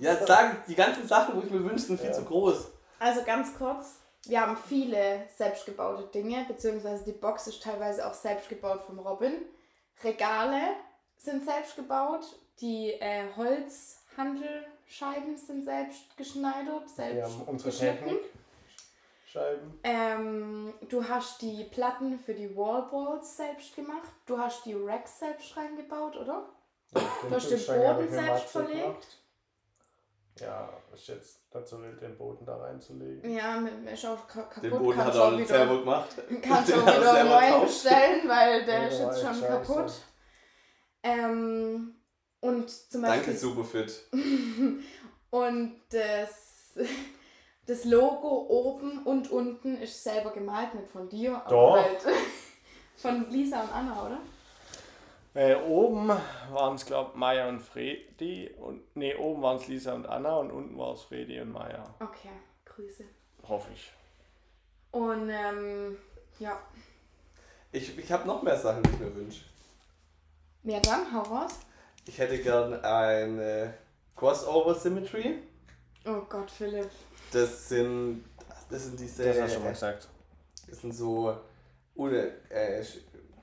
Ja, 0.00 0.16
sagen, 0.26 0.56
die 0.66 0.74
ganzen 0.74 1.06
Sachen, 1.06 1.36
wo 1.36 1.40
ich 1.46 1.50
mir 1.52 1.62
wünsche, 1.62 1.84
sind 1.84 2.00
viel 2.00 2.08
Ja. 2.10 2.14
zu 2.14 2.24
groß. 2.24 2.72
Also 2.98 3.22
ganz 3.22 3.56
kurz, 3.56 4.00
wir 4.26 4.40
haben 4.40 4.56
viele 4.56 5.26
selbstgebaute 5.36 6.04
Dinge, 6.08 6.44
beziehungsweise 6.48 7.04
die 7.04 7.12
Box 7.12 7.46
ist 7.46 7.62
teilweise 7.62 8.06
auch 8.06 8.14
selbst 8.14 8.48
gebaut 8.48 8.82
vom 8.82 8.98
Robin. 8.98 9.34
Regale 10.02 10.60
sind 11.16 11.44
selbst 11.44 11.76
gebaut, 11.76 12.24
die 12.60 12.90
äh, 12.92 13.24
Holzhandelscheiben 13.36 15.36
sind 15.36 15.64
selbst 15.64 16.16
geschneidert, 16.16 16.82
Wir 16.82 16.88
selbst 16.88 17.38
haben 17.38 17.42
unsere 17.46 17.70
geschnitten. 17.70 18.16
Scheiben. 19.26 19.78
Ähm, 19.84 20.72
du 20.88 21.06
hast 21.06 21.42
die 21.42 21.64
Platten 21.64 22.18
für 22.18 22.32
die 22.32 22.56
Wallballs 22.56 23.36
selbst 23.36 23.76
gemacht. 23.76 24.08
Du 24.24 24.38
hast 24.38 24.64
die 24.64 24.72
Racks 24.74 25.18
selbst 25.18 25.54
reingebaut, 25.54 26.16
oder? 26.16 26.48
Ja, 26.94 27.00
Du 27.28 27.34
hast 27.34 27.50
den 27.50 27.66
Boden 27.66 28.10
selbst 28.10 28.46
verlegt. 28.46 28.82
gemacht. 28.82 29.18
Ja, 30.40 30.68
ist 30.94 31.08
jetzt 31.08 31.40
so 31.64 31.80
wild, 31.82 32.00
den 32.00 32.16
Boden 32.16 32.44
da 32.46 32.56
reinzulegen. 32.56 33.30
Ja, 33.34 33.58
mit, 33.60 33.90
ist 33.90 34.04
auch 34.06 34.26
ka- 34.26 34.42
kaputt. 34.42 34.64
Den 34.64 34.70
Boden 34.78 35.04
hat 35.04 35.14
er 35.14 35.24
auch 35.24 35.32
wieder- 35.32 35.46
selber 35.46 35.78
gemacht. 35.80 36.08
Kannst 36.42 36.70
du 36.70 36.74
auch 36.80 36.86
er 36.86 37.00
wieder 37.00 37.40
gekauft. 37.40 37.66
bestellen, 37.66 38.28
weil 38.28 38.64
der 38.64 38.78
Ja, 38.82 38.86
ist 38.88 38.98
jetzt 39.00 39.20
schon 39.22 39.34
scheiße. 39.34 39.46
kaputt. 39.46 39.92
Ähm, 41.02 41.94
und 42.40 42.70
zum 42.70 43.02
Beispiel 43.02 43.22
Danke, 43.24 43.36
Superfit. 43.38 44.08
und 45.30 45.80
das, 45.90 46.74
das 47.66 47.84
Logo 47.84 48.46
oben 48.48 49.02
und 49.04 49.30
unten 49.30 49.76
ist 49.78 50.02
selber 50.02 50.30
gemalt, 50.32 50.74
nicht 50.74 50.88
von 50.90 51.08
dir, 51.08 51.36
aber 51.44 51.50
Doch. 51.50 51.76
halt 51.82 52.00
von 52.96 53.30
Lisa 53.30 53.62
und 53.62 53.72
Anna, 53.72 54.06
oder? 54.06 54.18
Äh, 55.34 55.54
oben 55.56 56.08
waren 56.08 56.74
es, 56.74 56.84
glaube 56.86 57.10
ich, 57.12 57.16
Maya 57.18 57.48
und 57.48 57.60
Fredi. 57.60 58.50
Und, 58.58 58.82
nee, 58.96 59.14
oben 59.14 59.42
waren 59.42 59.56
es 59.58 59.68
Lisa 59.68 59.94
und 59.94 60.06
Anna 60.06 60.36
und 60.36 60.50
unten 60.50 60.76
war 60.78 60.94
es 60.94 61.02
Fredi 61.02 61.40
und 61.40 61.52
Maya. 61.52 61.84
Okay, 62.00 62.30
Grüße. 62.64 63.04
Hoffe 63.46 63.70
ich. 63.72 63.92
Und 64.90 65.28
ähm, 65.30 65.96
ja, 66.38 66.58
Ich, 67.72 67.96
ich 67.98 68.10
habe 68.10 68.26
noch 68.26 68.42
mehr 68.42 68.56
Sachen, 68.58 68.82
die 68.82 68.90
ich 68.90 68.98
mir 68.98 69.14
wünsche. 69.14 69.44
mehr 70.62 70.80
dann, 70.80 71.12
hau 71.12 71.20
raus. 71.22 71.52
Ich 72.06 72.18
hätte 72.18 72.38
gern 72.38 72.72
eine 72.82 73.74
Crossover 74.16 74.74
Symmetry. 74.74 75.42
Oh 76.06 76.22
Gott, 76.28 76.50
Philipp. 76.50 76.90
Das 77.32 77.68
sind, 77.68 78.24
das 78.70 78.84
sind 78.86 78.98
diese. 78.98 79.24
Das 79.24 79.40
hast 79.40 79.50
du 79.50 79.54
schon 79.54 79.64
mal 79.64 79.72
gesagt. 79.72 80.08
Das 80.68 80.80
sind 80.80 80.92
so 80.94 81.36
ohne, 81.94 82.32
äh, 82.48 82.82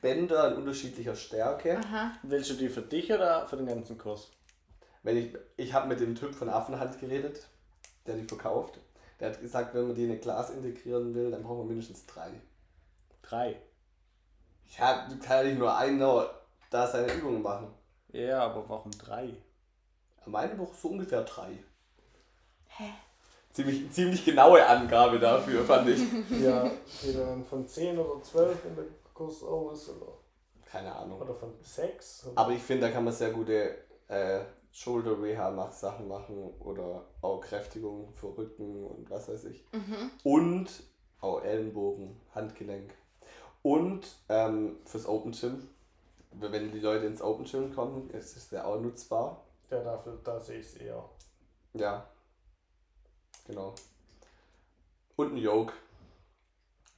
Bänder 0.02 0.52
in 0.52 0.58
unterschiedlicher 0.58 1.16
Stärke. 1.16 1.78
Aha. 1.78 2.12
Willst 2.24 2.50
du 2.50 2.56
die 2.56 2.70
für 2.70 2.82
dich 2.82 3.12
oder 3.12 3.48
für 3.48 3.58
den 3.58 3.68
ganzen 3.68 3.98
Kurs? 3.98 4.32
Wenn 5.04 5.18
ich 5.18 5.38
ich 5.58 5.74
habe 5.74 5.88
mit 5.88 6.00
dem 6.00 6.16
Typ 6.16 6.34
von 6.34 6.50
Affenhand 6.50 7.00
geredet, 7.00 7.48
der 8.06 8.16
die 8.16 8.24
verkauft. 8.24 8.80
Der 9.20 9.30
hat 9.30 9.40
gesagt, 9.40 9.74
wenn 9.74 9.88
man 9.88 9.96
die 9.96 10.06
in 10.06 10.12
ein 10.12 10.22
Glas 10.22 10.50
integrieren 10.50 11.14
will, 11.16 11.32
dann 11.32 11.44
braucht 11.44 11.60
man 11.60 11.68
mindestens 11.68 12.06
drei. 12.06 12.30
Drei. 13.22 13.56
Ja, 14.78 15.08
du 15.08 15.16
kannst 15.16 15.30
ja 15.30 15.44
nicht 15.44 15.60
nur 15.60 15.76
einer 15.76 16.30
da 16.70 16.88
seine 16.88 17.14
Übungen 17.14 17.42
machen. 17.42 17.74
Ja, 18.12 18.44
aber 18.44 18.68
warum 18.68 18.92
drei? 18.92 19.34
Meine 20.26 20.56
braucht 20.56 20.80
so 20.80 20.90
ungefähr 20.90 21.24
drei. 21.24 21.58
Hä? 22.68 22.92
Ziemlich, 23.52 23.90
ziemlich 23.92 24.26
genaue 24.26 24.66
Angabe 24.66 25.20
dafür, 25.20 25.64
fand 25.64 25.88
ich. 25.88 26.02
Ja, 26.41 26.70
von 27.50 27.66
10 27.66 27.98
oder 27.98 28.22
12 28.22 28.66
in 28.66 28.76
der 28.76 28.86
Kurs 29.16 29.41
aus 29.41 29.89
oder, 29.89 30.20
Keine 30.66 30.93
Ahnung. 30.93 31.20
oder 31.20 31.34
von 31.34 31.53
6? 31.59 32.32
Aber 32.36 32.51
ich 32.51 32.61
finde, 32.61 32.86
da 32.88 32.91
kann 32.93 33.05
man 33.05 33.13
sehr 33.13 33.32
gute 33.32 33.78
äh, 34.07 34.41
Shoulder 34.72 35.20
Reha 35.22 35.49
mach 35.51 35.72
Sachen 35.72 36.07
machen 36.09 36.53
oder 36.59 37.07
auch 37.22 37.39
Kräftigung 37.39 38.13
für 38.13 38.38
Rücken 38.38 38.86
und 38.86 39.09
was 39.09 39.30
weiß 39.30 39.45
ich. 39.45 39.66
Und 40.24 40.70
auch 41.22 41.41
Ellenbogen, 41.41 42.20
Handgelenk. 42.36 42.93
Und 43.63 44.05
ähm, 44.28 44.78
fürs 44.86 45.07
Open 45.07 45.32
Gym. 45.32 45.70
Wenn 46.32 46.74
die 46.74 46.82
Leute 46.82 47.05
ins 47.05 47.22
Open 47.22 47.45
Gym 47.45 47.74
kommen, 47.74 48.09
ist 48.09 48.36
es 48.36 48.51
ja 48.51 48.66
auch 48.66 48.80
nutzbar. 48.82 49.45
Ja, 49.72 49.82
dafür, 49.82 50.20
da 50.26 50.41
sehe 50.41 50.59
ich 50.59 50.66
es 50.66 50.76
eher. 50.76 51.09
Ja. 51.74 52.05
Genau. 53.47 53.74
Und 55.16 55.34
ein 55.34 55.38
Yoke. 55.38 55.74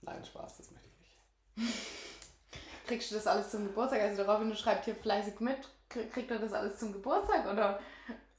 Nein, 0.01 0.25
Spaß, 0.25 0.57
das 0.57 0.71
möchte 0.71 0.89
ich 0.89 0.99
nicht. 0.99 1.77
Kriegst 2.87 3.11
du 3.11 3.15
das 3.15 3.27
alles 3.27 3.51
zum 3.51 3.65
Geburtstag? 3.67 4.01
Also 4.01 4.23
der 4.23 4.33
Robin 4.33 4.55
schreibt 4.55 4.85
hier 4.85 4.95
fleißig 4.95 5.39
mit. 5.39 5.57
Krie- 5.91 6.07
Kriegt 6.09 6.31
er 6.31 6.39
das 6.39 6.53
alles 6.53 6.77
zum 6.79 6.93
Geburtstag 6.93 7.45
oder 7.51 7.79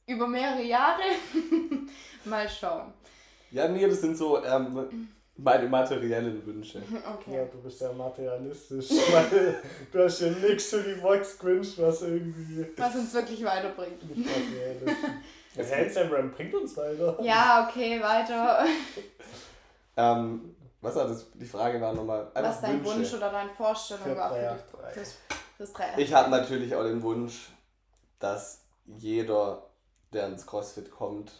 über 0.07 0.27
mehrere 0.27 0.63
Jahre? 0.63 1.03
Mal 2.25 2.49
schauen. 2.49 2.93
Ja, 3.51 3.69
nee, 3.69 3.87
das 3.87 4.01
sind 4.01 4.17
so, 4.17 4.43
ähm, 4.45 5.09
Meine 5.37 5.69
materiellen 5.69 6.45
Wünsche. 6.45 6.79
Ja, 6.91 7.15
Okay. 7.15 7.47
du 7.53 7.59
bist 7.63 7.81
ja 7.81 7.93
materialistisch. 7.93 8.89
Weil 9.13 9.63
du 9.93 10.03
hast 10.05 10.21
ja 10.21 10.31
nichts 10.31 10.65
für 10.71 10.83
die 10.83 11.01
Box 11.01 11.39
gewünscht, 11.39 11.75
was 11.79 12.03
irgendwie 12.03 12.67
Was 12.77 12.95
uns 12.97 13.15
wirklich 13.15 13.45
weiterbringt. 13.45 14.03
nicht 14.17 14.27
materiell 14.29 14.77
ist. 14.85 14.97
Das 15.57 15.75
Handsamram 15.75 16.31
bringt 16.33 16.55
uns 16.55 16.77
weiter. 16.77 17.19
Ja, 17.23 17.69
okay, 17.69 18.01
weiter. 18.03 18.65
Ähm, 19.97 20.55
was 20.81 20.95
war 20.95 21.09
das? 21.09 21.27
Die 21.35 21.47
Frage 21.47 21.81
war 21.81 21.93
nochmal. 21.93 22.31
Was 22.35 22.61
dein 22.61 22.85
Wünsche. 22.85 22.97
Wunsch 22.97 23.15
oder 23.15 23.31
deine 23.31 23.51
Vorstellung 23.51 24.05
Für 24.05 24.17
war 24.17 24.31
für 24.33 24.59
die, 24.87 24.93
fürs, 24.95 25.17
fürs. 25.57 25.73
Ich 25.97 26.13
habe 26.13 26.31
natürlich 26.31 26.75
auch 26.75 26.85
den 26.85 27.03
Wunsch, 27.03 27.51
dass 28.19 28.65
jeder, 28.87 29.69
der 30.13 30.29
ins 30.29 30.47
CrossFit 30.47 30.91
kommt, 30.91 31.33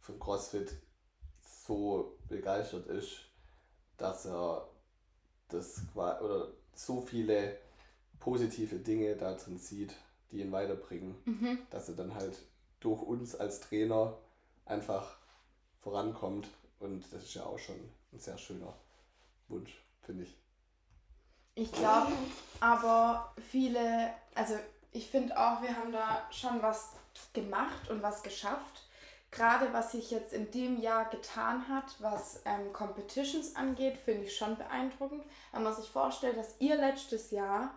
von 0.00 0.18
CrossFit 0.20 0.76
so 1.40 2.18
begeistert 2.28 2.86
ist, 2.86 3.20
dass 3.96 4.26
er 4.26 4.68
das 5.48 5.82
oder 5.94 6.48
so 6.74 7.00
viele 7.00 7.58
positive 8.20 8.76
Dinge 8.76 9.16
da 9.16 9.34
drin 9.34 9.58
sieht, 9.58 9.94
die 10.30 10.40
ihn 10.40 10.52
weiterbringen, 10.52 11.14
Mhm. 11.24 11.58
dass 11.70 11.88
er 11.88 11.94
dann 11.96 12.14
halt 12.14 12.38
durch 12.80 13.00
uns 13.02 13.34
als 13.34 13.60
Trainer 13.60 14.18
einfach 14.66 15.16
vorankommt 15.80 16.48
und 16.84 17.04
das 17.12 17.24
ist 17.24 17.34
ja 17.34 17.44
auch 17.44 17.58
schon 17.58 17.76
ein 18.12 18.18
sehr 18.18 18.38
schöner 18.38 18.74
Wunsch, 19.48 19.82
finde 20.02 20.24
ich. 20.24 20.36
Ich 21.56 21.72
glaube, 21.72 22.12
aber 22.60 23.32
viele, 23.50 24.12
also 24.34 24.54
ich 24.92 25.10
finde 25.10 25.38
auch, 25.38 25.62
wir 25.62 25.76
haben 25.76 25.92
da 25.92 26.26
schon 26.30 26.62
was 26.62 26.92
gemacht 27.32 27.90
und 27.90 28.02
was 28.02 28.22
geschafft. 28.22 28.88
Gerade 29.30 29.72
was 29.72 29.92
sich 29.92 30.10
jetzt 30.10 30.32
in 30.32 30.50
dem 30.52 30.80
Jahr 30.80 31.08
getan 31.10 31.68
hat, 31.68 31.96
was 31.98 32.42
ähm, 32.44 32.72
Competitions 32.72 33.56
angeht, 33.56 33.96
finde 33.96 34.26
ich 34.26 34.36
schon 34.36 34.56
beeindruckend. 34.56 35.24
Wenn 35.52 35.64
man 35.64 35.74
sich 35.74 35.88
vorstellt, 35.88 36.36
dass 36.36 36.60
ihr 36.60 36.76
letztes 36.76 37.32
Jahr, 37.32 37.74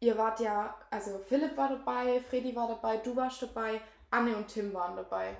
ihr 0.00 0.18
wart 0.18 0.40
ja, 0.40 0.74
also 0.90 1.18
Philipp 1.28 1.56
war 1.56 1.68
dabei, 1.68 2.20
Freddy 2.20 2.54
war 2.56 2.68
dabei, 2.68 2.96
du 2.96 3.14
warst 3.14 3.42
dabei, 3.42 3.80
Anne 4.10 4.36
und 4.36 4.48
Tim 4.48 4.74
waren 4.74 4.96
dabei. 4.96 5.36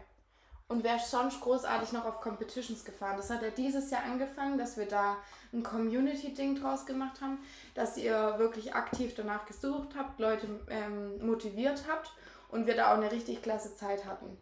Und 0.71 0.85
ist 0.85 1.11
sonst 1.11 1.41
großartig 1.41 1.93
noch 1.93 2.05
auf 2.05 2.21
Competitions 2.21 2.85
gefahren? 2.85 3.16
Das 3.16 3.31
hat 3.31 3.41
ja 3.41 3.49
dieses 3.49 3.91
Jahr 3.91 4.05
angefangen, 4.05 4.59
dass 4.59 4.77
wir 4.77 4.87
da 4.87 5.16
ein 5.51 5.62
Community-Ding 5.62 6.61
draus 6.61 6.85
gemacht 6.85 7.23
haben, 7.23 7.39
dass 7.75 7.97
ihr 7.97 8.39
wirklich 8.39 8.75
aktiv 8.75 9.14
danach 9.16 9.47
gesucht 9.47 9.95
habt, 9.97 10.21
Leute 10.21 10.47
ähm, 10.69 11.27
motiviert 11.27 11.85
habt 11.89 12.12
und 12.51 12.66
wir 12.66 12.77
da 12.77 12.93
auch 12.93 12.99
eine 12.99 13.11
richtig 13.11 13.43
klasse 13.43 13.75
Zeit 13.75 14.05
hatten. 14.05 14.37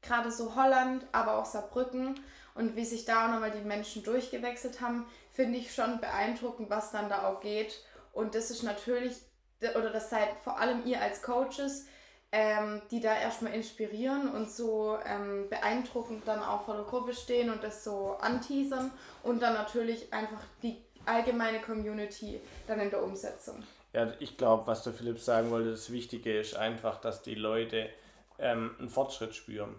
Gerade 0.00 0.32
so 0.32 0.54
Holland, 0.54 1.06
aber 1.12 1.36
auch 1.36 1.44
Saarbrücken 1.44 2.18
und 2.54 2.74
wie 2.74 2.86
sich 2.86 3.04
da 3.04 3.26
auch 3.26 3.32
nochmal 3.32 3.50
die 3.50 3.60
Menschen 3.60 4.02
durchgewechselt 4.02 4.80
haben, 4.80 5.06
finde 5.30 5.58
ich 5.58 5.74
schon 5.74 6.00
beeindruckend, 6.00 6.70
was 6.70 6.90
dann 6.90 7.10
da 7.10 7.28
auch 7.28 7.40
geht. 7.40 7.84
Und 8.12 8.34
das 8.34 8.50
ist 8.50 8.62
natürlich, 8.62 9.14
oder 9.60 9.90
das 9.90 10.08
seid 10.08 10.30
vor 10.42 10.58
allem 10.58 10.86
ihr 10.86 11.02
als 11.02 11.20
Coaches, 11.20 11.84
ähm, 12.32 12.82
die 12.90 13.00
da 13.00 13.14
erstmal 13.16 13.54
inspirieren 13.54 14.32
und 14.32 14.50
so 14.50 14.98
ähm, 15.04 15.48
beeindruckend 15.48 16.26
dann 16.26 16.42
auch 16.42 16.64
vor 16.64 16.76
der 16.76 16.84
Gruppe 16.84 17.12
stehen 17.12 17.50
und 17.50 17.62
das 17.62 17.82
so 17.82 18.16
anteasern 18.20 18.90
und 19.22 19.40
dann 19.40 19.54
natürlich 19.54 20.12
einfach 20.12 20.40
die 20.62 20.76
allgemeine 21.06 21.60
Community 21.60 22.40
dann 22.66 22.80
in 22.80 22.90
der 22.90 23.02
Umsetzung. 23.02 23.62
Ja, 23.92 24.12
ich 24.20 24.36
glaube, 24.36 24.66
was 24.66 24.84
der 24.84 24.92
Philipp 24.92 25.18
sagen 25.18 25.50
wollte, 25.50 25.72
das 25.72 25.90
Wichtige 25.90 26.38
ist 26.38 26.54
einfach, 26.54 27.00
dass 27.00 27.22
die 27.22 27.34
Leute 27.34 27.90
ähm, 28.38 28.76
einen 28.78 28.88
Fortschritt 28.88 29.34
spüren 29.34 29.74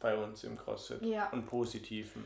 bei 0.00 0.16
uns 0.16 0.44
im 0.44 0.56
CrossFit. 0.56 1.02
Ja. 1.02 1.30
Einen 1.30 1.44
positiven. 1.44 2.24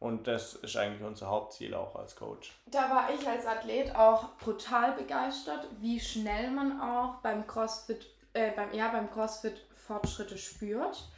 Und 0.00 0.28
das 0.28 0.54
ist 0.54 0.76
eigentlich 0.76 1.02
unser 1.02 1.28
Hauptziel 1.28 1.74
auch 1.74 1.96
als 1.96 2.14
Coach. 2.14 2.52
Da 2.66 2.88
war 2.88 3.08
ich 3.12 3.26
als 3.26 3.46
Athlet 3.46 3.96
auch 3.96 4.36
brutal 4.36 4.92
begeistert, 4.92 5.66
wie 5.80 5.98
schnell 5.98 6.50
man 6.52 6.80
auch 6.80 7.16
beim 7.16 7.46
CrossFit, 7.46 8.06
äh, 8.32 8.50
beim, 8.52 8.72
ja, 8.72 8.88
beim 8.88 9.10
CrossFit 9.10 9.60
Fortschritte 9.86 10.38
spürt. 10.38 11.08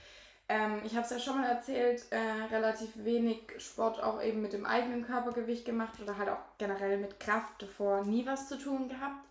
Ähm, 0.49 0.83
ich 0.85 0.97
habe 0.97 1.05
es 1.05 1.11
ja 1.11 1.19
schon 1.19 1.41
mal 1.41 1.49
erzählt, 1.49 2.05
äh, 2.11 2.19
relativ 2.53 2.91
wenig 2.97 3.41
Sport 3.59 4.03
auch 4.03 4.23
eben 4.23 4.43
mit 4.43 4.53
dem 4.53 4.67
eigenen 4.67 5.07
Körpergewicht 5.07 5.65
gemacht 5.65 6.01
oder 6.03 6.19
halt 6.19 6.29
auch 6.29 6.41
generell 6.59 6.99
mit 6.99 7.21
Kraft 7.21 7.63
davor 7.63 8.05
nie 8.05 8.27
was 8.27 8.49
zu 8.49 8.59
tun 8.59 8.89
gehabt. 8.89 9.25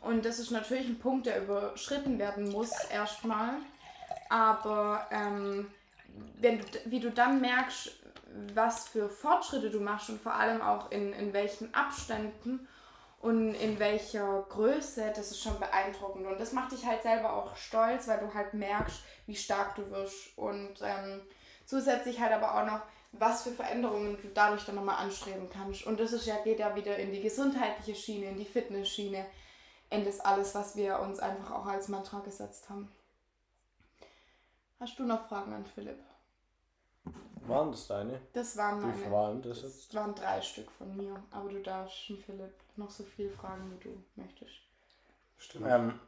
Und 0.00 0.24
das 0.24 0.38
ist 0.38 0.50
natürlich 0.50 0.88
ein 0.88 0.98
Punkt, 0.98 1.26
der 1.26 1.42
überschritten 1.42 2.18
werden 2.18 2.50
muss 2.50 2.72
erstmal. 2.90 3.54
Aber 4.30 5.06
ähm, 5.10 5.70
wenn 6.40 6.58
du, 6.58 6.64
wie 6.86 7.00
du 7.00 7.10
dann 7.10 7.40
merkst, 7.40 7.92
was 8.54 8.88
für 8.88 9.08
Fortschritte 9.08 9.70
du 9.70 9.80
machst 9.80 10.08
und 10.08 10.20
vor 10.20 10.34
allem 10.34 10.62
auch 10.62 10.90
in, 10.90 11.12
in 11.12 11.32
welchen 11.32 11.72
Abständen 11.74 12.66
und 13.22 13.54
in 13.54 13.78
welcher 13.78 14.44
Größe, 14.48 15.12
das 15.14 15.30
ist 15.30 15.42
schon 15.42 15.58
beeindruckend. 15.60 16.26
Und 16.26 16.40
das 16.40 16.52
macht 16.52 16.72
dich 16.72 16.84
halt 16.84 17.02
selber 17.02 17.32
auch 17.32 17.56
stolz, 17.56 18.08
weil 18.08 18.18
du 18.18 18.34
halt 18.34 18.52
merkst, 18.52 19.00
wie 19.26 19.36
stark 19.36 19.76
du 19.76 19.88
wirst. 19.92 20.36
Und 20.36 20.74
ähm, 20.82 21.22
zusätzlich 21.64 22.20
halt 22.20 22.32
aber 22.32 22.52
auch 22.52 22.66
noch, 22.66 22.80
was 23.12 23.44
für 23.44 23.52
Veränderungen 23.52 24.18
du 24.20 24.28
dadurch 24.34 24.64
dann 24.64 24.74
nochmal 24.74 24.96
anstreben 24.96 25.48
kannst. 25.48 25.86
Und 25.86 26.00
das 26.00 26.12
ist 26.12 26.26
ja, 26.26 26.36
geht 26.42 26.58
ja 26.58 26.74
wieder 26.74 26.96
in 26.96 27.12
die 27.12 27.20
gesundheitliche 27.20 27.94
Schiene, 27.94 28.26
in 28.26 28.38
die 28.38 28.44
Fitnessschiene, 28.44 29.24
in 29.90 30.04
das 30.04 30.18
alles, 30.18 30.56
was 30.56 30.74
wir 30.74 30.98
uns 30.98 31.20
einfach 31.20 31.52
auch 31.52 31.66
als 31.66 31.86
Mantra 31.86 32.20
gesetzt 32.20 32.68
haben. 32.70 32.90
Hast 34.80 34.98
du 34.98 35.04
noch 35.04 35.28
Fragen 35.28 35.52
an 35.52 35.64
Philipp? 35.64 36.00
Waren 37.46 37.72
das 37.72 37.86
deine? 37.88 38.20
Das 38.32 38.56
waren 38.56 38.80
Wie 38.80 38.86
meine. 38.86 38.98
viele 38.98 39.10
waren 39.10 39.42
das 39.42 39.62
jetzt? 39.62 39.88
Das 39.88 39.94
waren 39.94 40.14
drei 40.14 40.40
Stück 40.40 40.70
von 40.70 40.96
mir. 40.96 41.22
Aber 41.30 41.48
du 41.48 41.60
darfst 41.60 41.98
schon 41.98 42.18
Philipp 42.18 42.54
noch 42.76 42.90
so 42.90 43.02
viel 43.04 43.30
fragen, 43.30 43.70
wie 43.72 43.82
du 43.82 44.02
möchtest. 44.16 44.52
Stimmt. 45.38 45.66
Ähm, 45.68 46.00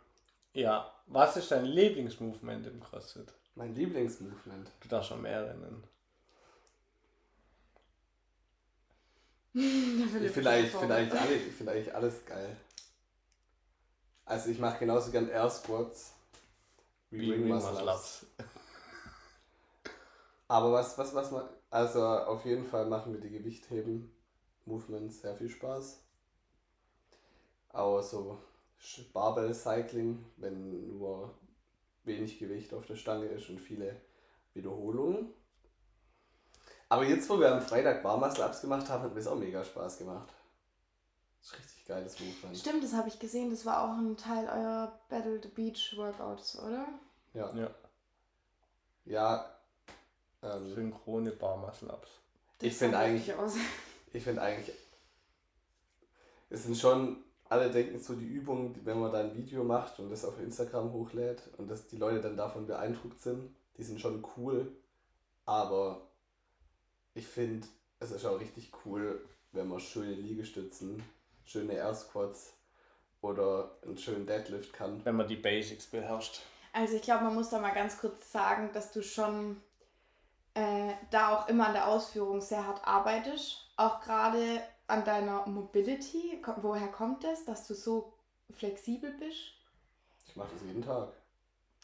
ja, 0.53 0.92
was 1.07 1.36
ist 1.36 1.51
dein 1.51 1.64
Lieblingsmovement 1.64 2.66
im 2.66 2.80
CrossFit? 2.80 3.32
Mein 3.57 3.74
Lieblingsmovement. 3.74 4.70
Du 4.80 4.88
darfst 4.88 5.09
schon 5.09 5.22
mehrere 5.22 5.55
nennen. 5.57 5.84
Eigentlich, 9.57 10.24
ist 10.24 10.34
find 10.34 10.47
eigentlich, 10.49 10.74
alle, 10.74 11.70
eigentlich 11.70 11.95
alles 11.95 12.26
geil. 12.26 12.57
Also 14.24 14.51
ich 14.51 14.59
mache 14.59 14.78
genauso 14.78 15.11
gern 15.11 15.28
Air 15.28 15.51
Squats 15.51 16.12
wie 17.11 17.20
Wie 17.20 17.32
Ring 17.32 17.49
Muscle 17.49 17.88
Ups. 17.88 18.26
Aber 20.49 20.72
was, 20.72 20.97
was, 20.99 21.14
was 21.14 21.30
man, 21.32 21.49
also 21.70 22.03
auf 22.07 22.45
jeden 22.47 22.64
Fall 22.64 22.86
machen 22.86 23.12
mir 23.12 23.20
die 23.20 23.30
Gewichtheben 23.30 24.11
Movements 24.66 25.20
sehr 25.20 25.34
viel 25.36 25.51
Spaß. 25.51 26.01
Auch 27.72 28.01
so 28.03 28.38
Sch- 28.80 29.12
Barbell 29.12 29.53
Cycling, 29.55 30.24
wenn 30.36 30.99
nur 30.99 31.34
wenig 32.05 32.38
Gewicht 32.38 32.72
auf 32.74 32.86
der 32.86 32.97
Stange 32.97 33.26
ist 33.26 33.49
und 33.51 33.61
viele 33.61 34.01
Wiederholungen. 34.55 35.32
Aber 36.88 37.05
jetzt, 37.05 37.28
wo 37.28 37.38
wir 37.40 37.53
am 37.53 37.61
Freitag 37.61 38.03
Bar 38.03 38.18
Muscle 38.18 38.45
Ups 38.45 38.61
gemacht 38.61 38.88
haben, 38.88 39.03
hat 39.03 39.14
mir 39.14 39.20
es 39.20 39.26
auch 39.26 39.36
mega 39.36 39.64
Spaß 39.64 39.99
gemacht. 39.99 40.32
Das 41.40 41.51
ist 41.53 41.59
richtig 41.59 41.84
geiles 41.86 42.20
Movement. 42.20 42.57
Stimmt, 42.57 42.84
das 42.84 42.92
habe 42.95 43.09
ich 43.09 43.18
gesehen. 43.18 43.51
Das 43.51 43.66
war 43.66 43.82
auch 43.84 43.99
ein 43.99 44.16
Teil 44.16 44.47
eurer 44.47 44.99
Battle 45.09 45.40
the 45.42 45.49
Beach 45.49 45.95
Workouts, 45.97 46.59
oder? 46.59 46.86
Ja. 47.34 47.53
Ja, 47.55 47.70
Ja. 49.05 49.53
Ähm, 50.45 50.74
synchrone 50.74 51.30
Bar 51.32 51.57
Muscle 51.57 51.88
Ups. 51.90 52.09
Das 52.59 52.68
Ich 52.68 52.76
find 52.76 52.92
sah 52.92 52.99
eigentlich- 53.01 53.34
aus. 53.34 53.55
ich 54.12 54.22
finde 54.22 54.42
eigentlich, 54.42 54.74
es 56.51 56.64
sind 56.64 56.76
schon, 56.76 57.24
alle 57.49 57.70
denken 57.70 57.99
so 57.99 58.14
die 58.14 58.26
Übungen, 58.26 58.72
die- 58.74 58.84
wenn 58.84 59.01
man 59.01 59.11
da 59.12 59.20
ein 59.20 59.34
Video 59.36 59.64
macht 59.64 59.99
und 59.99 60.11
das 60.11 60.24
auf 60.24 60.38
Instagram 60.38 60.92
hochlädt 60.92 61.42
und 61.59 61.68
dass 61.68 61.86
die 61.88 61.97
Leute 61.97 62.20
dann 62.20 62.36
davon 62.36 62.66
beeindruckt 62.66 63.20
sind, 63.20 63.55
die 63.76 63.82
sind 63.82 64.01
schon 64.01 64.24
cool, 64.36 64.70
aber 65.47 66.03
ich 67.14 67.26
finde, 67.26 67.66
es 68.01 68.11
ist 68.11 68.24
auch 68.26 68.38
richtig 68.38 68.70
cool, 68.84 69.24
wenn 69.53 69.68
man 69.68 69.80
schöne 69.80 70.12
Liegestützen, 70.14 71.03
schöne 71.45 71.72
Air 71.74 71.95
Squats 71.95 72.53
oder 73.20 73.76
einen 73.82 73.97
schönen 73.99 74.26
Deadlift 74.26 74.72
kann. 74.72 75.05
Wenn 75.05 75.16
man 75.16 75.26
die 75.28 75.36
Basics 75.36 75.86
beherrscht. 75.86 76.42
Also 76.72 76.97
ich 76.97 77.03
glaube, 77.03 77.24
man 77.24 77.34
muss 77.34 77.51
da 77.51 77.59
mal 77.61 77.72
ganz 77.72 77.99
kurz 77.99 78.30
sagen, 78.32 78.70
dass 78.72 78.90
du 78.92 79.03
schon 79.03 79.61
äh, 80.55 80.92
da 81.11 81.36
auch 81.36 81.48
immer 81.48 81.66
an 81.68 81.74
der 81.74 81.88
Ausführung 81.88 82.40
sehr 82.40 82.66
hart 82.66 82.86
arbeitest. 82.86 83.59
Auch 83.76 84.00
gerade 84.00 84.62
an 84.86 85.05
deiner 85.05 85.46
Mobility. 85.46 86.42
Woher 86.59 86.88
kommt 86.88 87.24
es, 87.24 87.44
dass 87.44 87.66
du 87.66 87.74
so 87.74 88.12
flexibel 88.52 89.12
bist? 89.18 89.55
Ich 90.26 90.36
mache 90.36 90.52
das 90.52 90.62
jeden 90.62 90.82
Tag. 90.82 91.09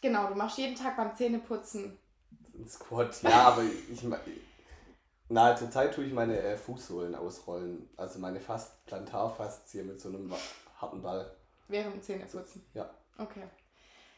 Genau, 0.02 0.28
du 0.28 0.34
machst 0.34 0.58
jeden 0.58 0.76
Tag 0.76 0.96
beim 0.98 1.14
Zähneputzen. 1.16 1.98
Ein 2.54 2.68
Squat, 2.68 3.22
ja, 3.22 3.48
aber 3.48 3.62
ich, 3.64 4.02
ma- 4.04 4.20
na, 5.28 5.54
zur 5.56 5.70
Zeit 5.70 5.94
tue 5.94 6.04
ich 6.04 6.12
meine 6.12 6.38
äh, 6.38 6.56
Fußsohlen 6.56 7.14
ausrollen, 7.14 7.88
also 7.96 8.18
meine 8.18 8.40
fast 8.40 8.84
Plantarfaszie 8.86 9.82
mit 9.82 10.00
so 10.00 10.08
einem 10.08 10.32
harten 10.80 11.02
Ball. 11.02 11.30
Während 11.68 11.94
dem 11.94 12.02
Zähneputzen? 12.02 12.62
Ja. 12.74 12.90
Okay. 13.18 13.44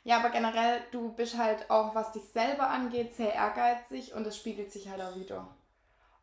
Ja, 0.04 0.18
aber 0.18 0.30
generell, 0.30 0.80
du 0.90 1.12
bist 1.12 1.38
halt 1.38 1.70
auch, 1.70 1.94
was 1.94 2.12
dich 2.12 2.24
selber 2.24 2.68
angeht, 2.68 3.14
sehr 3.14 3.32
ehrgeizig 3.32 4.14
und 4.14 4.26
das 4.26 4.36
spiegelt 4.36 4.72
sich 4.72 4.88
halt 4.88 5.00
auch 5.00 5.16
wieder. 5.16 5.46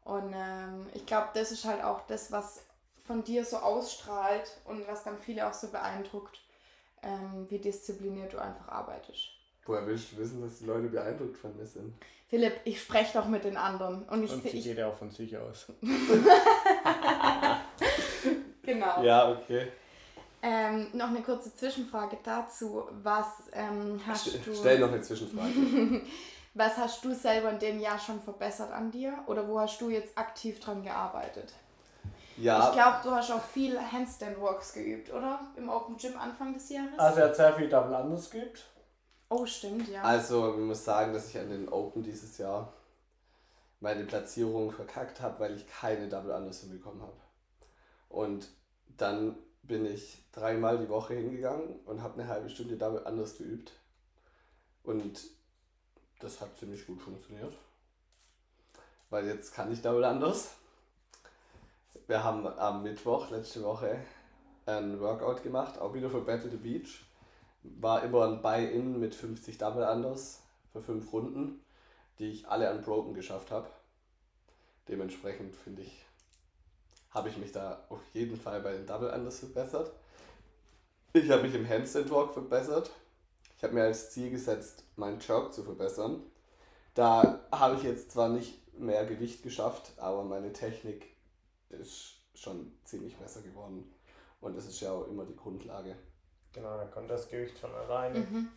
Und 0.03 0.33
ähm, 0.35 0.87
ich 0.93 1.05
glaube, 1.05 1.29
das 1.33 1.51
ist 1.51 1.65
halt 1.65 1.83
auch 1.83 2.05
das, 2.07 2.31
was 2.31 2.65
von 3.05 3.23
dir 3.23 3.45
so 3.45 3.57
ausstrahlt 3.57 4.57
und 4.65 4.87
was 4.87 5.03
dann 5.03 5.17
viele 5.17 5.47
auch 5.47 5.53
so 5.53 5.69
beeindruckt, 5.69 6.41
ähm, 7.03 7.45
wie 7.49 7.59
diszipliniert 7.59 8.33
du 8.33 8.39
einfach 8.39 8.67
arbeitest. 8.67 9.29
Woher 9.65 9.85
willst 9.87 10.11
du 10.11 10.17
wissen, 10.17 10.41
dass 10.41 10.59
die 10.59 10.65
Leute 10.65 10.87
beeindruckt 10.87 11.37
von 11.37 11.55
mir 11.55 11.65
sind? 11.65 11.93
Philipp, 12.27 12.59
ich 12.65 12.81
spreche 12.81 13.17
doch 13.17 13.27
mit 13.27 13.43
den 13.43 13.57
anderen 13.57 14.03
und 14.03 14.23
ich 14.23 14.31
Und 14.31 14.43
sehe, 14.43 14.51
sie 14.51 14.59
ich, 14.59 14.65
geht 14.65 14.77
ja 14.77 14.89
auch 14.89 14.95
von 14.95 15.09
sich 15.09 15.35
aus. 15.37 15.67
genau. 18.61 19.03
Ja, 19.03 19.31
okay. 19.31 19.71
Ähm, 20.41 20.87
noch 20.93 21.07
eine 21.09 21.21
kurze 21.21 21.53
Zwischenfrage 21.53 22.17
dazu. 22.23 22.87
Was 23.03 23.27
ähm, 23.53 24.01
hast 24.07 24.27
St 24.29 24.45
du? 24.45 24.53
Stell 24.53 24.79
noch 24.79 24.87
eine 24.91 25.01
Zwischenfrage. 25.01 25.53
Was 26.53 26.77
hast 26.77 27.05
du 27.05 27.13
selber 27.13 27.51
in 27.51 27.59
dem 27.59 27.79
Jahr 27.79 27.99
schon 27.99 28.21
verbessert 28.21 28.71
an 28.71 28.91
dir? 28.91 29.23
Oder 29.27 29.47
wo 29.47 29.59
hast 29.59 29.79
du 29.81 29.89
jetzt 29.89 30.17
aktiv 30.17 30.59
dran 30.59 30.81
gearbeitet? 30.83 31.53
Ich 32.35 32.43
Ja, 32.43 32.69
glaube, 32.71 32.97
du 33.03 33.11
hast 33.11 33.31
auch 33.31 33.43
viel 33.43 33.79
Handstand 33.79 34.39
Walks 34.41 34.73
geübt, 34.73 35.11
oder? 35.13 35.51
Im 35.55 35.69
Open 35.69 35.97
Gym 35.97 36.17
Anfang 36.17 36.53
des 36.53 36.69
Jahres? 36.69 36.97
Also 36.97 37.19
er 37.21 37.27
hat 37.29 37.35
sehr 37.35 37.53
viel 37.53 37.69
Double 37.69 37.93
Anders 37.95 38.29
geübt. 38.29 38.65
oh, 39.29 39.45
stimmt, 39.45 39.87
ja. 39.89 40.01
also 40.01 40.53
ich 40.53 40.59
muss 40.59 40.83
sagen, 40.85 41.13
dass 41.13 41.29
ich 41.29 41.37
an 41.39 41.49
den 41.49 41.69
Open 41.69 42.03
dieses 42.03 42.37
Jahr 42.37 42.73
meine 43.79 44.03
Platzierung 44.05 44.71
verkackt 44.71 45.21
habe, 45.21 45.39
weil 45.39 45.55
ich 45.55 45.67
keine 45.67 46.07
Double 46.09 46.31
Unders 46.31 46.61
hinbekommen 46.61 47.01
habe. 47.01 47.13
Und 48.09 48.49
dann 48.97 49.37
bin 49.69 49.85
ich 49.85 50.17
dreimal 50.33 50.79
die 50.79 50.89
Woche 50.89 51.13
hingegangen 51.13 51.79
und 51.85 52.01
habe 52.01 52.19
eine 52.19 52.27
halbe 52.27 52.49
Stunde 52.49 52.75
Double 52.75 53.03
Unders 53.03 53.37
geübt. 53.37 53.71
Und 54.83 55.21
das 56.19 56.41
hat 56.41 56.57
ziemlich 56.57 56.85
gut 56.85 56.99
funktioniert. 57.01 57.53
Weil 59.11 59.27
jetzt 59.27 59.53
kann 59.53 59.71
ich 59.71 59.81
Double 59.81 60.03
Unders. 60.03 60.55
Wir 62.07 62.23
haben 62.23 62.47
am 62.47 62.81
Mittwoch 62.81 63.29
letzte 63.29 63.63
Woche 63.63 63.99
ein 64.65 64.99
Workout 64.99 65.43
gemacht, 65.43 65.77
auch 65.77 65.93
wieder 65.93 66.09
für 66.09 66.21
Battle 66.21 66.49
the 66.49 66.57
Beach. 66.57 67.05
War 67.61 68.03
immer 68.03 68.25
ein 68.25 68.41
Buy-In 68.41 68.99
mit 68.99 69.13
50 69.13 69.59
Double 69.59 69.83
Unders 69.83 70.41
für 70.73 70.81
fünf 70.81 71.13
Runden, 71.13 71.63
die 72.17 72.31
ich 72.31 72.47
alle 72.47 72.73
unbroken 72.73 73.13
geschafft 73.13 73.51
habe. 73.51 73.67
Dementsprechend 74.87 75.55
finde 75.55 75.83
ich, 75.83 76.05
habe 77.11 77.29
ich 77.29 77.37
mich 77.37 77.51
da 77.51 77.85
auf 77.89 78.01
jeden 78.13 78.39
Fall 78.39 78.61
bei 78.61 78.73
den 78.73 78.85
Double 78.85 79.09
Unders 79.09 79.39
verbessert. 79.39 79.91
Ich 81.13 81.29
habe 81.31 81.43
mich 81.43 81.55
im 81.55 81.67
Handstand 81.67 82.11
Walk 82.11 82.33
verbessert. 82.33 82.91
Ich 83.57 83.63
habe 83.63 83.73
mir 83.73 83.83
als 83.83 84.11
Ziel 84.11 84.29
gesetzt, 84.29 84.83
meinen 84.95 85.19
Jerk 85.19 85.53
zu 85.53 85.63
verbessern. 85.63 86.21
Da 86.93 87.39
habe 87.51 87.75
ich 87.75 87.83
jetzt 87.83 88.11
zwar 88.11 88.29
nicht 88.29 88.55
mehr 88.77 89.05
Gewicht 89.05 89.43
geschafft, 89.43 89.91
aber 89.97 90.23
meine 90.23 90.53
Technik 90.53 91.07
ist 91.69 92.15
schon 92.35 92.71
ziemlich 92.85 93.17
besser 93.17 93.41
geworden. 93.41 93.91
Und 94.39 94.55
das 94.55 94.65
ist 94.65 94.79
ja 94.79 94.91
auch 94.91 95.07
immer 95.07 95.25
die 95.25 95.35
Grundlage. 95.35 95.95
Genau, 96.53 96.77
dann 96.77 96.91
kommt 96.91 97.09
das 97.09 97.29
Gewicht 97.29 97.57
von 97.57 97.73
alleine. 97.73 98.19
mhm. 98.19 98.49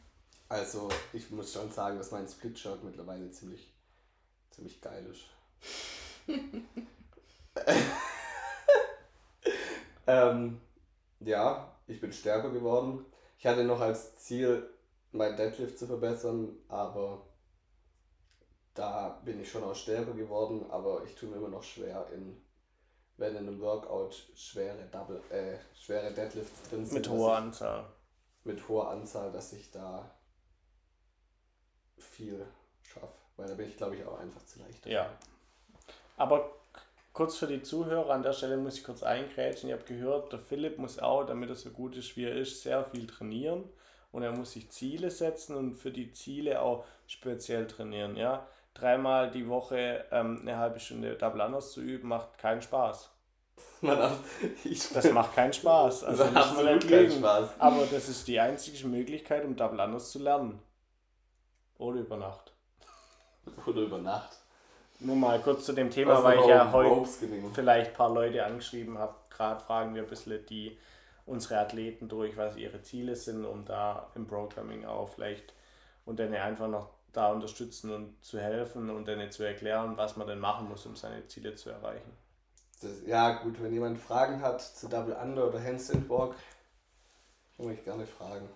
Also 0.48 0.88
ich 1.12 1.30
muss 1.30 1.52
schon 1.52 1.70
sagen, 1.72 1.96
dass 1.96 2.10
mein 2.10 2.28
Split 2.28 2.62
Jerk 2.62 2.84
mittlerweile 2.84 3.30
ziemlich, 3.30 3.72
ziemlich 4.50 4.80
geil 4.80 5.06
ist. 5.06 5.22
ähm, 10.06 10.60
ja, 11.20 11.74
ich 11.86 12.00
bin 12.00 12.12
stärker 12.12 12.50
geworden. 12.50 13.04
Ich 13.38 13.46
hatte 13.46 13.64
noch 13.64 13.80
als 13.80 14.16
Ziel, 14.16 14.68
mein 15.12 15.36
Deadlift 15.36 15.78
zu 15.78 15.86
verbessern, 15.86 16.56
aber 16.68 17.26
da 18.74 19.20
bin 19.24 19.40
ich 19.40 19.50
schon 19.50 19.64
auch 19.64 19.74
stärker 19.74 20.12
geworden, 20.14 20.64
aber 20.70 21.04
ich 21.04 21.14
tue 21.14 21.28
mir 21.28 21.36
immer 21.36 21.48
noch 21.48 21.62
schwer 21.62 22.08
in 22.14 22.40
wenn 23.18 23.36
in 23.36 23.46
einem 23.46 23.60
Workout 23.60 24.14
schwere 24.34 24.84
Double, 24.90 25.22
äh, 25.30 25.58
schwere 25.78 26.12
Deadlifts 26.12 26.68
drin 26.68 26.84
sind. 26.84 26.94
Mit 26.94 27.08
hoher 27.08 27.32
ich- 27.32 27.38
Anzahl. 27.44 27.84
mit 28.44 28.68
hoher 28.68 28.88
Anzahl, 28.90 29.30
dass 29.30 29.52
ich 29.52 29.70
da 29.70 30.10
viel 31.98 32.44
schaffe. 32.82 33.12
Weil 33.36 33.46
da 33.48 33.54
bin 33.54 33.68
ich, 33.68 33.76
glaube 33.76 33.96
ich, 33.96 34.04
auch 34.04 34.18
einfach 34.18 34.44
zu 34.44 34.58
leicht. 34.58 34.84
Ja. 34.86 35.08
Aber 36.16 36.50
kurz 37.12 37.36
für 37.36 37.46
die 37.46 37.62
Zuhörer, 37.62 38.10
an 38.10 38.22
der 38.22 38.32
Stelle 38.32 38.56
muss 38.56 38.78
ich 38.78 38.84
kurz 38.84 39.02
eingrätschen. 39.02 39.68
Ich 39.68 39.74
habe 39.74 39.84
gehört, 39.84 40.32
der 40.32 40.38
Philipp 40.38 40.78
muss 40.78 40.98
auch, 40.98 41.24
damit 41.24 41.48
er 41.48 41.54
so 41.54 41.70
gut 41.70 41.96
ist, 41.96 42.16
wie 42.16 42.24
er 42.24 42.34
ist, 42.34 42.62
sehr 42.62 42.84
viel 42.84 43.06
trainieren. 43.06 43.64
Und 44.10 44.22
er 44.22 44.32
muss 44.32 44.52
sich 44.52 44.70
Ziele 44.70 45.10
setzen 45.10 45.56
und 45.56 45.74
für 45.74 45.90
die 45.90 46.12
Ziele 46.12 46.60
auch 46.60 46.84
speziell 47.06 47.66
trainieren. 47.66 48.16
Ja? 48.16 48.46
Dreimal 48.74 49.30
die 49.30 49.48
Woche 49.48 50.04
ähm, 50.10 50.40
eine 50.42 50.58
halbe 50.58 50.80
Stunde 50.80 51.14
Double 51.16 51.40
Anders 51.40 51.72
zu 51.72 51.80
üben, 51.80 52.08
macht 52.08 52.38
keinen 52.38 52.62
Spaß. 52.62 53.10
Ich 54.64 54.88
Das 54.90 55.10
macht 55.10 55.34
keinen 55.34 55.52
Spaß. 55.52 56.04
Also 56.04 56.24
das 56.24 56.32
macht 56.32 56.50
absolut 56.50 56.88
keinen. 56.88 57.10
Spaß. 57.10 57.48
Aber 57.58 57.86
das 57.86 58.08
ist 58.08 58.28
die 58.28 58.38
einzige 58.38 58.86
Möglichkeit, 58.86 59.44
um 59.44 59.56
Double 59.56 59.80
Anders 59.80 60.10
zu 60.10 60.18
lernen. 60.20 60.60
Oder 61.78 62.00
über 62.00 62.16
Nacht. 62.16 62.52
Oder 63.66 63.80
über 63.80 63.98
Nacht. 63.98 64.38
Nur 65.04 65.16
mal 65.16 65.40
kurz 65.40 65.64
zu 65.64 65.72
dem 65.72 65.90
Thema, 65.90 66.14
Was 66.14 66.24
weil 66.24 66.38
ich 66.38 66.46
ja 66.46 66.70
heute 66.72 67.08
vielleicht 67.54 67.90
ein 67.90 67.96
paar 67.96 68.12
Leute 68.12 68.44
angeschrieben 68.44 68.98
habe. 68.98 69.14
Gerade 69.30 69.60
fragen 69.60 69.94
wir 69.94 70.02
ein 70.02 70.08
bisschen 70.08 70.44
die, 70.46 70.78
unsere 71.26 71.58
Athleten 71.58 72.08
durch, 72.08 72.36
was 72.36 72.56
ihre 72.56 72.82
Ziele 72.82 73.16
sind, 73.16 73.44
um 73.44 73.64
da 73.64 74.10
im 74.14 74.26
Programming 74.26 74.84
auch 74.84 75.08
vielleicht 75.08 75.54
und 76.04 76.18
dann 76.18 76.34
einfach 76.34 76.68
noch 76.68 76.90
da 77.12 77.30
unterstützen 77.30 77.92
und 77.92 78.24
zu 78.24 78.40
helfen 78.40 78.90
und 78.90 79.06
dann 79.06 79.30
zu 79.30 79.42
erklären, 79.42 79.96
was 79.96 80.16
man 80.16 80.26
denn 80.26 80.38
machen 80.38 80.68
muss, 80.68 80.86
um 80.86 80.96
seine 80.96 81.26
Ziele 81.28 81.54
zu 81.54 81.70
erreichen. 81.70 82.10
Das, 82.80 83.06
ja, 83.06 83.42
gut, 83.42 83.62
wenn 83.62 83.72
jemand 83.72 84.00
Fragen 84.00 84.42
hat 84.42 84.60
zu 84.60 84.88
Double 84.88 85.14
Under 85.14 85.48
oder 85.48 85.62
Handstand 85.62 86.08
Walk, 86.08 86.34
kann 87.56 87.66
mich 87.66 87.84
gerne 87.84 88.06
fragen. 88.06 88.48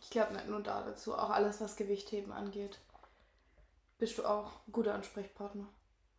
Ich 0.00 0.10
glaube 0.10 0.34
nicht 0.34 0.48
nur 0.48 0.60
da 0.60 0.82
dazu, 0.82 1.14
auch 1.14 1.30
alles, 1.30 1.60
was 1.60 1.76
Gewichtheben 1.76 2.32
angeht. 2.32 2.78
Bist 3.98 4.18
du 4.18 4.24
auch 4.24 4.52
ein 4.66 4.72
guter 4.72 4.94
Ansprechpartner. 4.94 5.66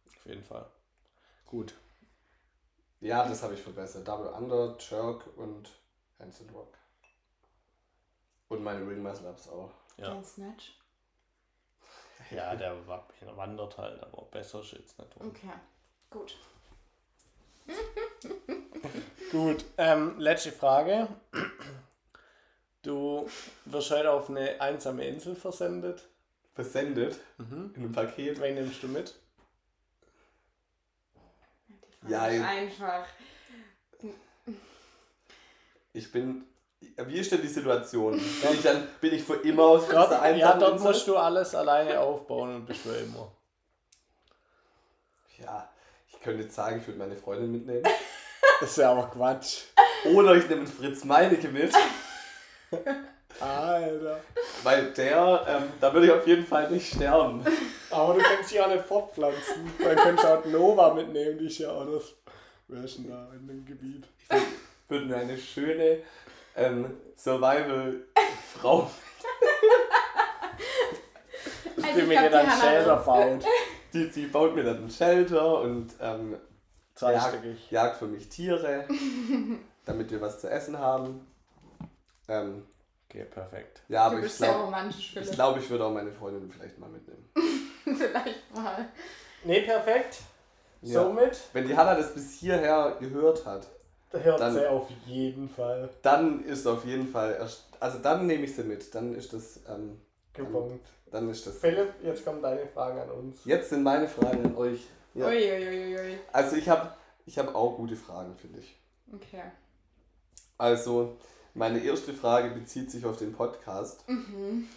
Auf 0.07 0.25
jeden 0.25 0.43
Fall. 0.43 0.65
Gut. 1.45 1.75
Ja, 3.01 3.27
das 3.27 3.43
habe 3.43 3.53
ich 3.53 3.61
verbessert. 3.61 4.07
Double 4.07 4.27
Under, 4.29 4.77
Jerk 4.79 5.27
und 5.37 5.69
Handstand 6.19 6.53
Walk. 6.53 6.77
Und 8.47 8.63
meine 8.63 8.87
Ring 8.87 9.01
Muscle 9.03 9.27
Ups 9.29 9.47
auch. 9.49 9.71
Ja. 9.97 10.09
Dein 10.09 10.23
Snatch. 10.23 10.77
Ja, 12.31 12.55
der 12.55 12.87
wa- 12.87 13.05
wandert 13.35 13.77
halt, 13.77 14.01
aber 14.01 14.23
besser 14.25 14.61
ist 14.61 14.71
jetzt 14.71 14.97
nicht. 14.97 15.11
Okay, 15.19 15.51
gut. 16.09 16.35
Gut, 19.31 19.65
ähm, 19.77 20.19
letzte 20.19 20.51
Frage. 20.51 21.07
Du 22.83 23.27
wirst 23.65 23.91
heute 23.91 24.11
auf 24.11 24.29
eine 24.29 24.61
einsame 24.61 25.05
Insel 25.07 25.35
versendet. 25.35 26.07
Versendet 26.53 27.19
Mhm. 27.37 27.73
in 27.75 27.83
einem 27.83 27.91
Paket. 27.91 28.39
Wen 28.39 28.55
nimmst 28.55 28.81
du 28.83 28.87
mit? 28.87 29.15
Ja, 32.07 32.29
ich- 32.29 32.41
einfach. 32.43 33.05
Ich 35.93 36.11
bin. 36.11 36.45
Wie 36.79 37.15
ist 37.17 37.31
denn 37.31 37.41
die 37.41 37.47
Situation? 37.47 38.11
Bin 38.13 38.53
ich 38.53 38.61
dann 38.61 38.87
bin 39.01 39.13
ich 39.13 39.23
für 39.23 39.35
immer 39.37 39.63
auf 39.63 39.85
dieser 39.87 40.07
Dort, 40.07 40.37
ja, 40.37 40.53
dort 40.57 40.73
Insel? 40.73 40.87
musst 40.91 41.07
du 41.07 41.15
alles 41.17 41.55
alleine 41.55 41.99
aufbauen 41.99 42.53
und 42.55 42.65
bist 42.65 42.81
für 42.81 42.95
immer. 42.97 43.31
Ja, 45.39 45.69
ich 46.07 46.19
könnte 46.19 46.43
jetzt 46.43 46.55
sagen, 46.55 46.79
ich 46.79 46.87
würde 46.87 46.99
meine 46.99 47.15
Freundin 47.15 47.51
mitnehmen. 47.51 47.83
Das 48.59 48.69
ist 48.71 48.77
ja 48.77 48.91
auch 48.91 49.09
Quatsch. 49.11 49.63
Oder 50.13 50.35
ich 50.35 50.47
nehme 50.47 50.67
Fritz 50.67 51.03
Meinecke 51.03 51.47
mit. 51.49 51.73
Alter. 53.39 54.19
Weil 54.63 54.91
der, 54.93 55.45
ähm, 55.47 55.63
da 55.79 55.93
würde 55.93 56.07
ich 56.07 56.13
auf 56.13 56.25
jeden 56.27 56.45
Fall 56.45 56.69
nicht 56.71 56.93
sterben. 56.93 57.43
Aber 57.91 58.13
du 58.13 58.19
kannst 58.21 58.51
dich 58.51 58.59
auch 58.61 58.69
nicht 58.69 58.85
fortpflanzen. 58.85 59.71
Dann 59.83 59.95
könntest 59.95 60.23
du 60.27 60.33
auch 60.33 60.45
Nova 60.45 60.93
mitnehmen, 60.93 61.37
die 61.37 61.47
ist 61.47 61.59
ja 61.59 61.71
auch 61.71 61.85
das. 61.85 62.13
Wer 62.67 62.83
ist 62.83 62.97
denn 62.97 63.09
da 63.09 63.29
in 63.33 63.47
dem 63.47 63.65
Gebiet? 63.65 64.05
Ich 64.23 64.29
würde 64.31 64.45
würd 64.87 65.07
mir 65.07 65.17
eine 65.17 65.37
schöne 65.37 65.99
ähm, 66.55 66.97
Survival-Frau. 67.15 68.89
Also 71.77 71.89
Die 71.93 72.01
ich 72.01 72.07
mir 72.07 72.17
glaub, 72.17 72.31
dann 72.31 72.45
die 72.45 72.51
Hannah 72.51 72.61
Shelter 72.61 72.95
baut. 72.97 73.45
Die, 73.93 74.09
die 74.09 74.25
baut 74.27 74.55
mir 74.55 74.63
dann 74.63 74.85
ein 74.85 74.89
Shelter 74.89 75.61
und 75.61 75.91
ähm, 76.01 76.37
Zweistöckig. 76.95 77.69
jagt 77.69 77.97
für 77.97 78.07
mich 78.07 78.29
Tiere, 78.29 78.85
damit 79.85 80.09
wir 80.09 80.21
was 80.21 80.39
zu 80.39 80.49
essen 80.49 80.79
haben. 80.79 81.27
Ähm, 82.27 82.65
Okay, 83.09 83.25
perfekt. 83.25 83.81
ja, 83.87 84.09
Du 84.09 84.17
aber 84.17 84.25
ich 84.25 84.37
glaube, 84.37 84.83
ich, 84.89 85.31
glaub, 85.31 85.57
ich 85.57 85.69
würde 85.69 85.85
auch 85.85 85.91
meine 85.93 86.11
Freundin 86.11 86.51
vielleicht 86.51 86.77
mal 86.79 86.89
mitnehmen. 86.89 87.29
Vielleicht 87.85 88.53
mal. 88.55 88.89
Nee, 89.43 89.61
perfekt. 89.61 90.17
Ja. 90.81 91.03
Somit 91.03 91.39
Wenn 91.53 91.67
die 91.67 91.77
Hanna 91.77 91.93
das 91.95 92.13
bis 92.15 92.31
hierher 92.39 92.97
gehört 92.99 93.45
hat, 93.45 93.67
hört 94.11 94.39
Dann- 94.39 94.53
sie 94.53 94.67
auf 94.67 94.89
jeden 95.05 95.47
Fall. 95.47 95.89
dann 96.01 96.43
ist 96.45 96.65
auf 96.65 96.83
jeden 96.85 97.07
Fall, 97.07 97.35
erst, 97.39 97.65
also 97.79 97.99
dann 97.99 98.25
nehme 98.25 98.45
ich 98.45 98.55
sie 98.55 98.63
mit. 98.63 98.93
Dann 98.95 99.13
ist 99.13 99.33
das 99.33 99.59
ähm, 99.69 100.01
gebongt. 100.33 100.81
Dann 101.11 101.29
ist 101.29 101.45
das. 101.45 101.57
Philipp, 101.59 101.93
jetzt 102.03 102.25
kommen 102.25 102.41
deine 102.41 102.65
Fragen 102.67 102.99
an 102.99 103.11
uns. 103.11 103.45
Jetzt 103.45 103.69
sind 103.69 103.83
meine 103.83 104.07
Fragen 104.07 104.43
an 104.45 104.55
euch. 104.55 104.81
Ja. 105.13 105.27
Uiuiuiui. 105.27 106.17
Also 106.33 106.55
ich 106.55 106.67
habe 106.67 106.91
ich 107.27 107.37
hab 107.37 107.53
auch 107.53 107.75
gute 107.77 107.95
Fragen, 107.95 108.35
finde 108.35 108.59
ich. 108.59 108.75
Okay. 109.13 109.43
Also, 110.57 111.17
meine 111.55 111.79
erste 111.83 112.13
Frage 112.13 112.49
bezieht 112.51 112.91
sich 112.91 113.05
auf 113.05 113.17
den 113.17 113.33
Podcast. 113.33 114.07
Mhm. 114.07 114.67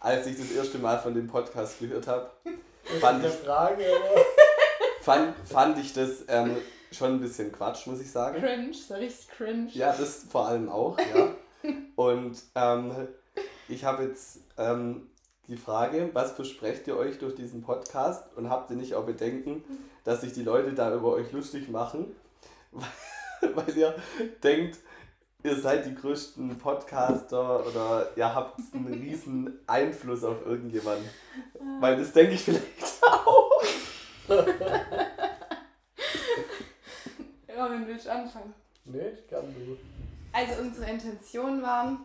Als 0.00 0.26
ich 0.26 0.36
das 0.36 0.50
erste 0.50 0.78
Mal 0.78 0.98
von 0.98 1.14
dem 1.14 1.28
Podcast 1.28 1.78
gehört 1.78 2.06
habe, 2.08 2.30
Fand 3.00 3.24
ich- 3.24 3.30
Frage, 3.32 3.84
fand, 5.02 5.34
fand 5.46 5.78
ich 5.78 5.92
das 5.92 6.24
ähm, 6.28 6.56
schon 6.90 7.12
ein 7.12 7.20
bisschen 7.20 7.52
Quatsch, 7.52 7.86
muss 7.86 8.00
ich 8.00 8.10
sagen. 8.10 8.40
Cringe, 8.42 8.74
so 8.74 8.94
richtig 8.94 9.28
cringe. 9.28 9.68
Ja, 9.72 9.94
das 9.96 10.24
vor 10.28 10.48
allem 10.48 10.68
auch, 10.68 10.98
ja. 10.98 11.28
Und 11.96 12.42
ähm, 12.56 12.92
ich 13.68 13.84
habe 13.84 14.02
jetzt 14.02 14.40
ähm, 14.58 15.08
die 15.46 15.56
Frage, 15.56 16.10
was 16.12 16.32
versprecht 16.32 16.88
ihr 16.88 16.96
euch 16.96 17.18
durch 17.18 17.34
diesen 17.36 17.62
Podcast 17.62 18.24
und 18.36 18.50
habt 18.50 18.70
ihr 18.70 18.76
nicht 18.76 18.94
auch 18.94 19.04
Bedenken, 19.04 19.62
dass 20.04 20.22
sich 20.22 20.32
die 20.32 20.42
Leute 20.42 20.72
da 20.72 20.92
über 20.94 21.12
euch 21.12 21.30
lustig 21.30 21.68
machen, 21.68 22.14
weil 23.54 23.76
ihr 23.76 23.94
denkt, 24.42 24.78
ihr 25.42 25.56
seid 25.60 25.86
die 25.86 25.94
größten 25.94 26.58
Podcaster 26.58 27.66
oder 27.66 28.10
ihr 28.16 28.34
habt 28.34 28.60
einen 28.74 28.92
riesen 28.92 29.58
Einfluss 29.66 30.24
auf 30.24 30.44
irgendjemanden. 30.46 31.08
Weil 31.80 31.96
das 31.96 32.12
denke 32.12 32.34
ich 32.34 32.42
vielleicht 32.42 32.64
auch. 33.02 33.50
Robin, 37.58 37.86
willst 37.86 38.06
du 38.06 38.12
anfangen? 38.12 38.54
nee, 38.84 39.12
kann 39.28 39.44
du. 39.54 39.76
Also 40.32 40.62
unsere 40.62 40.90
Intention 40.90 41.62
war, 41.62 41.98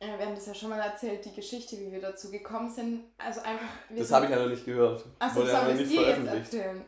äh, 0.00 0.18
wir 0.18 0.26
haben 0.26 0.34
das 0.34 0.46
ja 0.46 0.54
schon 0.54 0.70
mal 0.70 0.80
erzählt, 0.80 1.24
die 1.24 1.34
Geschichte, 1.34 1.76
wie 1.78 1.92
wir 1.92 2.00
dazu 2.00 2.30
gekommen 2.30 2.70
sind. 2.70 3.04
Also 3.18 3.40
einfach. 3.42 3.66
Das 3.90 4.10
habe 4.10 4.26
ich 4.26 4.30
ja 4.30 4.38
noch 4.38 4.48
nicht 4.48 4.64
gehört. 4.64 5.04
Achso, 5.18 5.44
soll 5.44 5.70
ich 5.70 5.76
dir 5.76 5.82
jetzt 5.82 5.94
veröffentlicht. 5.94 6.54
erzählen? 6.54 6.84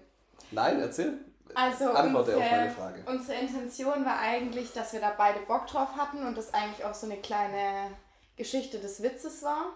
Nein, 0.51 0.81
erzähl. 0.81 1.19
Also 1.55 1.91
Antworte 1.91 2.37
auf 2.37 2.41
meine 2.41 2.69
unsere, 2.69 2.71
Frage. 2.71 3.03
unsere 3.07 3.41
Intention 3.41 4.05
war 4.05 4.19
eigentlich, 4.19 4.73
dass 4.73 4.93
wir 4.93 5.01
da 5.01 5.15
beide 5.17 5.41
Bock 5.41 5.67
drauf 5.67 5.97
hatten 5.97 6.27
und 6.27 6.37
das 6.37 6.53
eigentlich 6.53 6.85
auch 6.85 6.95
so 6.95 7.07
eine 7.07 7.19
kleine 7.19 7.91
Geschichte 8.37 8.79
des 8.79 9.03
Witzes 9.03 9.43
war. 9.43 9.73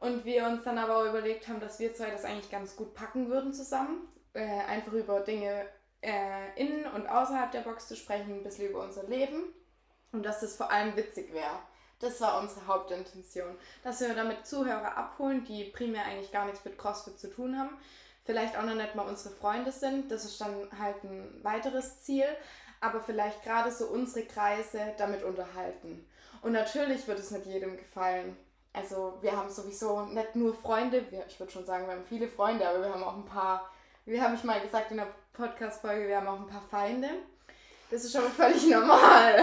Und 0.00 0.24
wir 0.24 0.46
uns 0.46 0.62
dann 0.64 0.78
aber 0.78 0.98
auch 0.98 1.06
überlegt 1.06 1.48
haben, 1.48 1.60
dass 1.60 1.80
wir 1.80 1.92
zwei 1.92 2.10
das 2.10 2.24
eigentlich 2.24 2.50
ganz 2.50 2.76
gut 2.76 2.94
packen 2.94 3.28
würden 3.28 3.52
zusammen. 3.52 4.08
Äh, 4.32 4.60
einfach 4.68 4.92
über 4.92 5.20
Dinge 5.20 5.66
äh, 6.00 6.54
in 6.56 6.86
und 6.86 7.08
außerhalb 7.08 7.50
der 7.50 7.60
Box 7.60 7.88
zu 7.88 7.96
sprechen, 7.96 8.34
ein 8.34 8.42
bisschen 8.44 8.68
über 8.70 8.84
unser 8.84 9.04
Leben. 9.04 9.42
Und 10.12 10.24
dass 10.24 10.40
das 10.40 10.56
vor 10.56 10.70
allem 10.70 10.96
witzig 10.96 11.32
wäre. 11.32 11.58
Das 12.00 12.20
war 12.20 12.40
unsere 12.40 12.66
Hauptintention. 12.66 13.56
Dass 13.82 14.00
wir 14.00 14.14
damit 14.14 14.46
Zuhörer 14.46 14.96
abholen, 14.96 15.44
die 15.44 15.64
primär 15.64 16.04
eigentlich 16.04 16.30
gar 16.30 16.46
nichts 16.46 16.64
mit 16.64 16.78
CrossFit 16.78 17.18
zu 17.18 17.28
tun 17.28 17.58
haben. 17.58 17.76
Vielleicht 18.28 18.58
auch 18.58 18.62
noch 18.64 18.74
nicht 18.74 18.94
mal 18.94 19.08
unsere 19.08 19.34
Freunde 19.34 19.72
sind. 19.72 20.12
Das 20.12 20.26
ist 20.26 20.38
dann 20.38 20.68
halt 20.78 21.02
ein 21.02 21.40
weiteres 21.42 22.02
Ziel. 22.02 22.26
Aber 22.78 23.00
vielleicht 23.00 23.42
gerade 23.42 23.72
so 23.72 23.86
unsere 23.86 24.26
Kreise 24.26 24.92
damit 24.98 25.22
unterhalten. 25.24 26.06
Und 26.42 26.52
natürlich 26.52 27.08
wird 27.08 27.18
es 27.20 27.30
nicht 27.30 27.46
jedem 27.46 27.78
gefallen. 27.78 28.36
Also 28.74 29.16
wir 29.22 29.34
haben 29.34 29.48
sowieso 29.48 30.02
nicht 30.02 30.36
nur 30.36 30.52
Freunde, 30.52 31.06
ich 31.26 31.40
würde 31.40 31.50
schon 31.50 31.64
sagen, 31.64 31.86
wir 31.86 31.94
haben 31.94 32.04
viele 32.06 32.28
Freunde, 32.28 32.68
aber 32.68 32.82
wir 32.82 32.92
haben 32.92 33.02
auch 33.02 33.16
ein 33.16 33.24
paar, 33.24 33.70
wie 34.04 34.20
habe 34.20 34.34
ich 34.34 34.44
mal 34.44 34.60
gesagt 34.60 34.90
in 34.90 34.98
der 34.98 35.08
Podcast-Folge, 35.32 36.06
wir 36.06 36.18
haben 36.18 36.28
auch 36.28 36.40
ein 36.40 36.48
paar 36.48 36.66
Feinde. 36.70 37.08
Das 37.90 38.04
ist 38.04 38.14
aber 38.14 38.28
völlig 38.28 38.66
normal. 38.70 39.40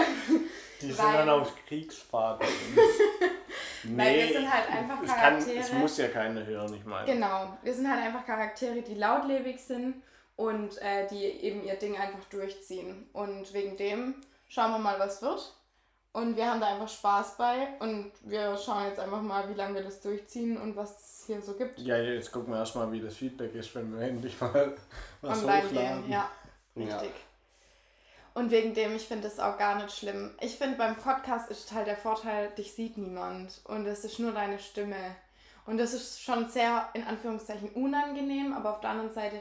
Die 0.80 0.92
sind 0.92 0.98
dann 0.98 1.28
auf 1.28 1.52
Kriegsfahrt. 1.66 2.42
Weil 3.84 4.16
wir 4.16 4.28
sind 4.32 4.52
halt 4.52 4.70
einfach 4.70 5.02
es, 5.02 5.08
kann, 5.08 5.18
Charaktere. 5.20 5.58
es 5.58 5.72
muss 5.72 5.96
ja 5.98 6.08
keiner 6.08 6.44
hören, 6.44 6.74
ich 6.74 6.84
meine. 6.84 7.06
Genau, 7.12 7.56
wir 7.62 7.74
sind 7.74 7.88
halt 7.88 8.02
einfach 8.02 8.26
Charaktere, 8.26 8.82
die 8.82 8.94
lautlebig 8.94 9.60
sind 9.60 10.02
und 10.34 10.76
äh, 10.82 11.06
die 11.08 11.22
eben 11.24 11.64
ihr 11.64 11.76
Ding 11.76 11.96
einfach 11.96 12.24
durchziehen. 12.30 13.08
Und 13.12 13.52
wegen 13.54 13.76
dem 13.76 14.16
schauen 14.48 14.72
wir 14.72 14.78
mal, 14.78 14.98
was 14.98 15.22
wird. 15.22 15.54
Und 16.12 16.34
wir 16.34 16.50
haben 16.50 16.60
da 16.60 16.68
einfach 16.68 16.88
Spaß 16.88 17.36
bei 17.36 17.68
und 17.80 18.10
wir 18.22 18.56
schauen 18.56 18.86
jetzt 18.86 18.98
einfach 18.98 19.20
mal, 19.20 19.46
wie 19.50 19.54
lange 19.54 19.74
wir 19.74 19.82
das 19.82 20.00
durchziehen 20.00 20.56
und 20.56 20.74
was 20.74 20.98
es 20.98 21.24
hier 21.26 21.42
so 21.42 21.52
gibt. 21.52 21.78
Ja, 21.78 21.98
jetzt 21.98 22.32
gucken 22.32 22.54
wir 22.54 22.58
erstmal, 22.60 22.90
wie 22.90 23.00
das 23.02 23.16
Feedback 23.16 23.54
ist, 23.54 23.74
wenn 23.74 23.94
wir 23.94 24.06
endlich 24.06 24.40
mal 24.40 24.74
was 25.20 25.40
Online 25.40 25.62
hochladen. 25.64 26.02
gehen, 26.02 26.12
ja, 26.12 26.30
Ja. 26.74 27.02
Und 28.36 28.50
wegen 28.50 28.74
dem, 28.74 28.94
ich 28.94 29.08
finde 29.08 29.30
das 29.30 29.40
auch 29.40 29.56
gar 29.56 29.76
nicht 29.76 29.96
schlimm. 29.96 30.30
Ich 30.42 30.58
finde, 30.58 30.76
beim 30.76 30.94
Podcast 30.96 31.50
ist 31.50 31.72
halt 31.72 31.86
der 31.86 31.96
Vorteil, 31.96 32.50
dich 32.50 32.74
sieht 32.74 32.98
niemand 32.98 33.62
und 33.64 33.86
es 33.86 34.04
ist 34.04 34.18
nur 34.18 34.32
deine 34.32 34.58
Stimme. 34.58 35.16
Und 35.64 35.78
das 35.78 35.94
ist 35.94 36.20
schon 36.20 36.50
sehr, 36.50 36.86
in 36.92 37.02
Anführungszeichen, 37.04 37.70
unangenehm, 37.70 38.52
aber 38.52 38.72
auf 38.72 38.80
der 38.80 38.90
anderen 38.90 39.14
Seite 39.14 39.40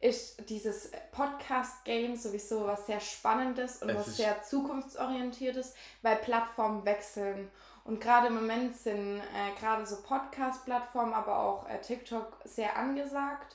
ist 0.00 0.50
dieses 0.50 0.90
Podcast-Game 1.12 2.16
sowieso 2.16 2.66
was 2.66 2.86
sehr 2.86 2.98
Spannendes 2.98 3.80
und 3.80 3.90
Es 3.90 3.98
was 3.98 4.16
sehr 4.16 4.42
zukunftsorientiertes, 4.42 5.72
weil 6.02 6.16
Plattformen 6.16 6.84
wechseln. 6.84 7.48
Und 7.84 8.00
gerade 8.00 8.26
im 8.26 8.34
Moment 8.34 8.76
sind 8.76 9.20
äh, 9.20 9.60
gerade 9.60 9.86
so 9.86 10.02
Podcast-Plattformen, 10.02 11.14
aber 11.14 11.38
auch 11.38 11.68
äh, 11.68 11.80
TikTok 11.80 12.36
sehr 12.44 12.76
angesagt. 12.76 13.54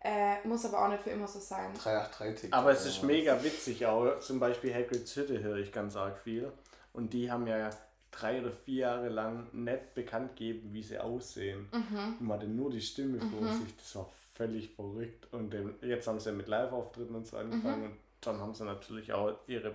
Äh, 0.00 0.46
muss 0.46 0.64
aber 0.64 0.84
auch 0.84 0.88
nicht 0.88 1.02
für 1.02 1.10
immer 1.10 1.26
so 1.26 1.40
sein. 1.40 1.72
383 1.74 2.40
TikTok. 2.42 2.58
Aber 2.58 2.70
es 2.70 2.86
ist 2.86 3.02
mega 3.02 3.42
witzig 3.42 3.86
auch. 3.86 4.18
Zum 4.20 4.38
Beispiel 4.38 4.72
Hagrid's 4.72 5.16
Hütte 5.16 5.42
höre 5.42 5.56
ich 5.56 5.72
ganz 5.72 5.96
arg 5.96 6.18
viel. 6.18 6.52
Und 6.92 7.12
die 7.12 7.30
haben 7.30 7.46
ja 7.46 7.70
drei 8.10 8.40
oder 8.40 8.52
vier 8.52 8.80
Jahre 8.80 9.08
lang 9.08 9.48
nicht 9.52 9.94
bekannt 9.94 10.36
gegeben, 10.36 10.72
wie 10.72 10.82
sie 10.82 10.98
aussehen. 10.98 11.68
Mhm. 11.72 12.16
Und 12.20 12.22
man 12.22 12.38
hatte 12.38 12.48
nur 12.48 12.70
die 12.70 12.80
Stimme 12.80 13.18
vor 13.20 13.52
sich. 13.52 13.76
Das 13.76 13.96
war 13.96 14.10
völlig 14.34 14.74
verrückt. 14.74 15.32
Und 15.32 15.54
jetzt 15.82 16.06
haben 16.06 16.20
sie 16.20 16.32
mit 16.32 16.48
Live-Auftritten 16.48 17.14
und 17.14 17.26
so 17.26 17.36
angefangen. 17.36 17.84
Und 17.84 17.96
dann 18.20 18.40
haben 18.40 18.54
sie 18.54 18.64
natürlich 18.64 19.12
auch 19.12 19.34
ihre, 19.46 19.72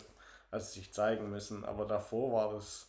also 0.49 0.65
sich 0.65 0.93
zeigen 0.93 1.29
müssen. 1.29 1.65
Aber 1.65 1.85
davor 1.85 2.31
war 2.33 2.53
das, 2.53 2.87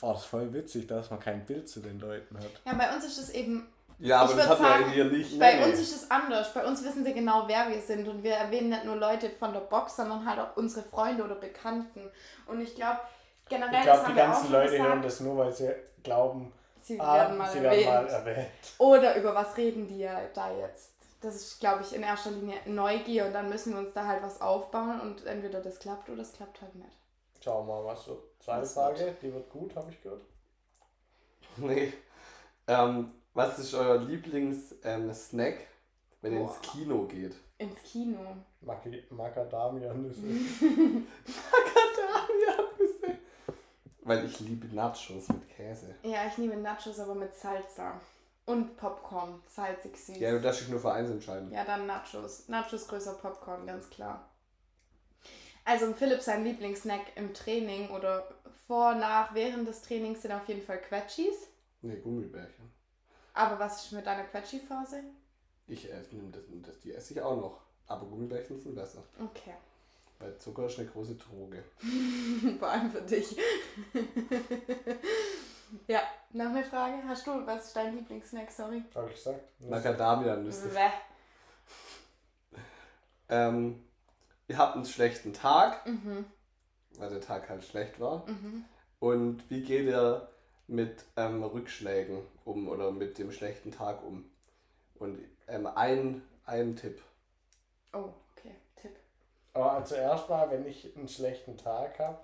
war 0.00 0.14
das 0.14 0.24
voll 0.24 0.52
witzig, 0.52 0.86
dass 0.86 1.10
man 1.10 1.20
kein 1.20 1.44
Bild 1.46 1.68
zu 1.68 1.80
den 1.80 2.00
Leuten 2.00 2.38
hat. 2.38 2.62
Ja, 2.64 2.74
bei 2.74 2.94
uns 2.94 3.04
ist 3.04 3.18
es 3.18 3.30
eben 3.30 3.66
Ja, 4.00 4.20
aber 4.22 4.30
Ich 4.30 4.36
das 4.38 4.48
hat 4.48 4.60
man 4.60 4.72
sagen, 4.80 4.90
hier 4.92 5.04
nicht. 5.04 5.38
Bei 5.38 5.54
Nee, 5.56 5.64
uns 5.64 5.78
ist 5.78 5.94
es 5.94 6.10
anders. 6.10 6.54
Bei 6.54 6.64
uns 6.66 6.82
wissen 6.82 7.04
sie 7.04 7.12
genau, 7.12 7.44
wer 7.46 7.68
wir 7.68 7.80
sind. 7.80 8.08
Und 8.08 8.22
wir 8.22 8.32
erwähnen 8.34 8.70
nicht 8.70 8.84
nur 8.84 8.96
Leute 8.96 9.28
von 9.30 9.52
der 9.52 9.60
Box, 9.60 9.96
sondern 9.96 10.24
halt 10.24 10.38
auch 10.40 10.56
unsere 10.56 10.84
Freunde 10.86 11.22
oder 11.22 11.34
Bekannten. 11.34 12.10
Und 12.46 12.60
ich 12.62 12.74
glaube, 12.74 13.00
generell, 13.48 13.80
Ich 13.80 13.84
das 13.84 13.84
glaube, 13.84 14.04
haben 14.06 14.14
die 14.14 14.20
ganzen 14.20 14.52
Leute 14.52 14.70
gesagt, 14.72 14.88
hören 14.88 15.02
das 15.02 15.20
nur, 15.20 15.36
weil 15.36 15.52
sie 15.52 15.70
glauben, 16.02 16.52
sie 16.80 16.98
ah, 16.98 17.14
werden 17.14 17.36
mal 17.38 17.50
sie 17.50 17.58
erwähnt. 17.58 17.86
werden 17.86 18.06
mal 18.06 18.12
erwähnt. 18.12 18.48
Oder 18.78 19.16
über 19.16 19.34
was 19.34 19.56
reden 19.58 19.86
die 19.86 19.98
ja 19.98 20.18
da 20.34 20.50
jetzt? 20.56 20.92
Das 21.20 21.34
ist, 21.34 21.60
glaube 21.60 21.82
ich, 21.82 21.94
in 21.94 22.02
erster 22.02 22.30
Linie 22.30 22.56
Neugier. 22.64 23.26
Und 23.26 23.34
dann 23.34 23.50
müssen 23.50 23.74
wir 23.74 23.80
uns 23.80 23.92
da 23.92 24.06
halt 24.06 24.22
was 24.22 24.40
aufbauen. 24.40 24.98
Und 25.02 25.26
entweder 25.26 25.60
das 25.60 25.78
klappt 25.78 26.08
oder 26.08 26.22
es 26.22 26.32
klappt 26.32 26.62
halt 26.62 26.74
nicht. 26.74 26.96
Schauen 27.44 27.66
wir 27.66 27.74
mal, 27.74 27.84
was 27.84 28.04
so. 28.06 28.22
Zweite 28.42 28.62
Was 28.62 28.72
Frage, 28.72 29.14
die 29.20 29.32
wird 29.32 29.50
gut, 29.50 29.76
habe 29.76 29.90
ich 29.90 30.02
gehört. 30.02 30.22
Nee. 31.56 31.92
Ähm, 32.66 33.12
was 33.48 33.58
ist 33.58 33.74
euer 33.74 33.98
Lieblings-Snack, 33.98 35.54
ähm, 35.54 35.66
wenn 36.22 36.32
ihr 36.34 36.40
ins. 36.40 36.60
Kino 36.62 37.04
geht? 37.06 37.34
Ins 37.58 37.82
Kino. 37.82 38.18
Maki- 38.62 39.04
Macadamia-Nüsse. 39.10 40.20
Macadamia-Nüsse. 41.52 43.18
Weil 44.02 44.24
ich 44.26 44.40
liebe 44.40 44.66
Nachos 44.74 45.28
mit 45.28 45.48
Käse. 45.48 45.94
Ja, 46.02 46.26
ich 46.26 46.38
nehme 46.38 46.56
Nachos, 46.56 46.98
aber 46.98 47.14
mit 47.14 47.34
Salsa. 47.34 48.00
Und 48.46 48.76
Popcorn. 48.76 49.42
Salzig 49.46 49.96
süß. 49.96 50.18
Ja, 50.18 50.32
du 50.32 50.40
darfst 50.40 50.62
dich 50.62 50.68
nur 50.68 50.80
für 50.80 50.92
eins 50.92 51.10
entscheiden. 51.10 51.52
Ja, 51.52 51.64
dann 51.64 51.86
Nachos. 51.86 52.48
Nachos 52.48 52.88
größer 52.88 53.14
Popcorn, 53.14 53.66
ganz 53.66 53.88
klar. 53.90 54.28
Also 55.64 55.92
Philipp 55.92 56.20
sein 56.22 56.42
Lieblingssnack 56.44 57.02
im 57.16 57.32
Training 57.34 57.90
oder 57.90 58.26
vor, 58.66 58.94
nach, 58.94 59.34
während 59.34 59.68
des 59.68 59.82
Trainings 59.82 60.22
sind 60.22 60.32
auf 60.32 60.48
jeden 60.48 60.62
Fall 60.62 60.80
Quetschis. 60.80 61.34
Nee, 61.82 61.96
Gummibärchen. 61.96 62.70
Aber 63.34 63.58
was 63.58 63.84
ist 63.84 63.92
mit 63.92 64.06
deiner 64.06 64.24
Quetschi-Phase? 64.24 65.02
Ich 65.66 65.90
esse 65.90 66.16
das, 66.32 66.42
das, 66.62 66.80
die 66.80 66.92
esse 66.92 67.14
ich 67.14 67.20
auch 67.20 67.36
noch. 67.36 67.60
Aber 67.86 68.06
Gummibärchen 68.06 68.58
sind 68.58 68.74
besser. 68.74 69.02
Okay. 69.18 69.54
Weil 70.18 70.36
Zucker 70.38 70.66
ist 70.66 70.78
eine 70.78 70.88
große 70.88 71.14
Droge. 71.14 71.64
Vor 72.58 72.68
allem 72.68 72.90
für 72.90 73.02
dich. 73.02 73.36
ja, 75.86 76.00
noch 76.32 76.46
eine 76.46 76.64
Frage. 76.64 77.02
Hast 77.06 77.26
du, 77.26 77.46
was 77.46 77.66
ist 77.68 77.76
dein 77.76 77.96
Lieblingssnack? 77.96 78.50
Sorry. 78.50 78.82
Habe 78.94 79.08
ich 79.08 79.14
gesagt? 79.14 79.40
Nüsse. 79.60 79.70
Macadamia-Nüsse. 79.70 80.68
Bäh. 80.68 80.80
Ähm, 83.32 83.84
ihr 84.48 84.58
habt 84.58 84.74
einen 84.74 84.84
schlechten 84.84 85.32
Tag, 85.32 85.86
Mhm. 85.86 86.24
weil 86.98 87.10
der 87.10 87.20
Tag 87.20 87.48
halt 87.48 87.62
schlecht 87.64 88.00
war. 88.00 88.26
Mhm. 88.28 88.64
Und 88.98 89.48
wie 89.48 89.62
geht 89.62 89.86
ihr 89.86 90.28
mit 90.66 91.04
ähm, 91.16 91.44
Rückschlägen 91.44 92.22
um 92.50 92.68
oder 92.68 92.90
mit 92.90 93.18
dem 93.18 93.32
schlechten 93.32 93.72
Tag 93.72 94.02
um? 94.04 94.30
Und 94.98 95.18
ähm, 95.48 95.66
ein, 95.66 96.22
ein 96.44 96.76
Tipp. 96.76 97.00
Oh, 97.92 98.10
okay. 98.36 98.54
Tipp. 98.76 98.96
Aber 99.54 99.72
also 99.72 99.94
erstmal, 99.94 100.50
wenn 100.50 100.66
ich 100.66 100.96
einen 100.96 101.08
schlechten 101.08 101.56
Tag 101.56 101.98
habe 101.98 102.18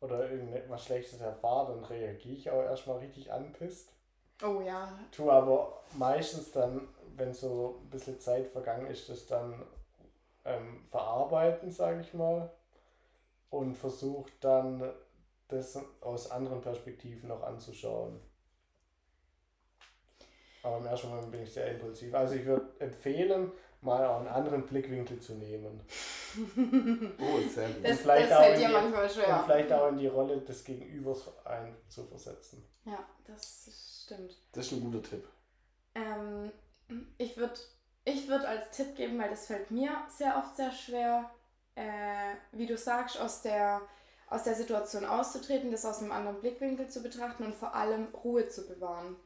oder 0.00 0.30
irgendetwas 0.30 0.84
Schlechtes 0.84 1.20
erfahre, 1.20 1.74
dann 1.74 1.84
reagiere 1.84 2.34
ich 2.34 2.50
auch 2.50 2.62
erstmal 2.62 2.98
richtig 2.98 3.32
anpisst. 3.32 3.90
Oh 4.42 4.60
ja. 4.60 4.98
Tu 5.10 5.30
aber 5.30 5.80
meistens 5.92 6.50
dann, 6.50 6.88
wenn 7.16 7.32
so 7.32 7.80
ein 7.82 7.90
bisschen 7.90 8.20
Zeit 8.20 8.46
vergangen 8.48 8.86
ist, 8.86 9.08
das 9.08 9.26
dann 9.26 9.62
ähm, 10.44 10.84
verarbeiten, 10.86 11.70
sage 11.70 12.00
ich 12.00 12.14
mal. 12.14 12.50
Und 13.50 13.76
versucht 13.76 14.32
dann 14.40 14.92
das 15.48 15.78
aus 16.00 16.30
anderen 16.30 16.60
Perspektiven 16.60 17.28
noch 17.28 17.42
anzuschauen. 17.42 18.20
Aber 20.64 20.78
im 20.78 20.86
ersten 20.86 21.08
Moment 21.10 21.30
bin 21.30 21.42
ich 21.42 21.52
sehr 21.52 21.70
impulsiv. 21.70 22.12
Also 22.14 22.34
ich 22.34 22.44
würde 22.44 22.66
empfehlen, 22.80 23.52
mal 23.82 24.04
auch 24.06 24.18
einen 24.18 24.28
anderen 24.28 24.66
Blickwinkel 24.66 25.20
zu 25.20 25.34
nehmen. 25.34 25.80
Oh, 26.36 27.38
sehr 27.48 27.68
gut. 27.68 27.84
Das, 27.88 28.00
vielleicht 28.00 28.28
das 28.30 28.36
auch 28.38 28.42
fällt 28.42 28.54
in 28.56 28.60
dir 28.62 28.66
die- 28.66 28.72
manchmal 28.72 29.08
schwer. 29.08 29.36
Und 29.38 29.44
vielleicht 29.44 29.72
auch 29.72 29.88
in 29.88 29.98
die 29.98 30.06
Rolle 30.08 30.40
des 30.40 30.64
Gegenübers 30.64 31.30
einzuversetzen. 31.46 32.64
Ja, 32.84 32.98
das 33.24 34.02
stimmt. 34.04 34.34
Das 34.52 34.66
ist 34.66 34.72
ein 34.72 34.80
guter 34.90 35.02
Tipp. 35.08 35.28
Ähm, 35.94 36.50
ich 37.18 37.36
würde 37.36 37.54
ich 38.04 38.26
würd 38.28 38.44
als 38.44 38.70
Tipp 38.72 38.96
geben, 38.96 39.18
weil 39.18 39.30
das 39.30 39.46
fällt 39.46 39.70
mir 39.70 39.90
sehr 40.08 40.36
oft 40.36 40.56
sehr 40.56 40.72
schwer, 40.72 41.30
äh, 41.76 42.34
wie 42.52 42.66
du 42.66 42.76
sagst, 42.76 43.20
aus 43.20 43.42
der, 43.42 43.80
aus 44.28 44.42
der 44.42 44.54
Situation 44.56 45.04
auszutreten, 45.04 45.70
das 45.70 45.84
aus 45.86 46.00
einem 46.02 46.10
anderen 46.12 46.40
Blickwinkel 46.40 46.88
zu 46.88 47.00
betrachten 47.02 47.44
und 47.44 47.54
vor 47.54 47.74
allem 47.74 48.08
Ruhe 48.24 48.48
zu 48.48 48.66
bewahren. 48.66 49.16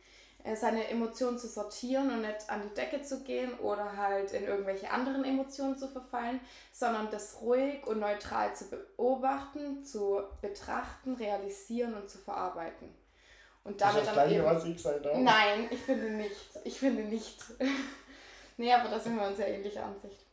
Äh, 0.48 0.56
seine 0.56 0.88
Emotionen 0.88 1.38
zu 1.38 1.46
sortieren 1.46 2.10
und 2.10 2.22
nicht 2.22 2.48
an 2.48 2.62
die 2.62 2.74
Decke 2.74 3.02
zu 3.02 3.22
gehen 3.22 3.58
oder 3.58 3.96
halt 3.96 4.32
in 4.32 4.44
irgendwelche 4.44 4.90
anderen 4.90 5.24
Emotionen 5.24 5.76
zu 5.76 5.88
verfallen, 5.88 6.40
sondern 6.72 7.10
das 7.10 7.40
ruhig 7.42 7.86
und 7.86 8.00
neutral 8.00 8.54
zu 8.54 8.66
beobachten, 8.70 9.84
zu 9.84 10.22
betrachten, 10.40 11.14
realisieren 11.14 11.94
und 11.94 12.08
zu 12.08 12.18
verarbeiten. 12.18 12.88
Und 13.64 13.80
Das 13.80 13.88
damit 13.88 14.02
ist 14.02 14.08
das 14.08 14.16
dann 14.16 14.28
gleiche, 14.28 14.40
eben, 14.40 14.56
was 14.56 14.64
ich 14.64 14.76
gesagt 14.76 15.06
habe. 15.06 15.20
Nein, 15.20 15.68
ich 15.70 15.80
finde 15.80 16.10
nicht. 16.12 16.50
Ich 16.64 16.78
finde 16.78 17.02
nicht. 17.02 17.44
nee, 18.56 18.72
aber 18.72 18.88
da 18.88 18.98
sind 18.98 19.16
wir 19.16 19.26
uns 19.26 19.38
ja 19.38 19.46
ähnlicher 19.46 19.84
Ansicht. 19.84 20.24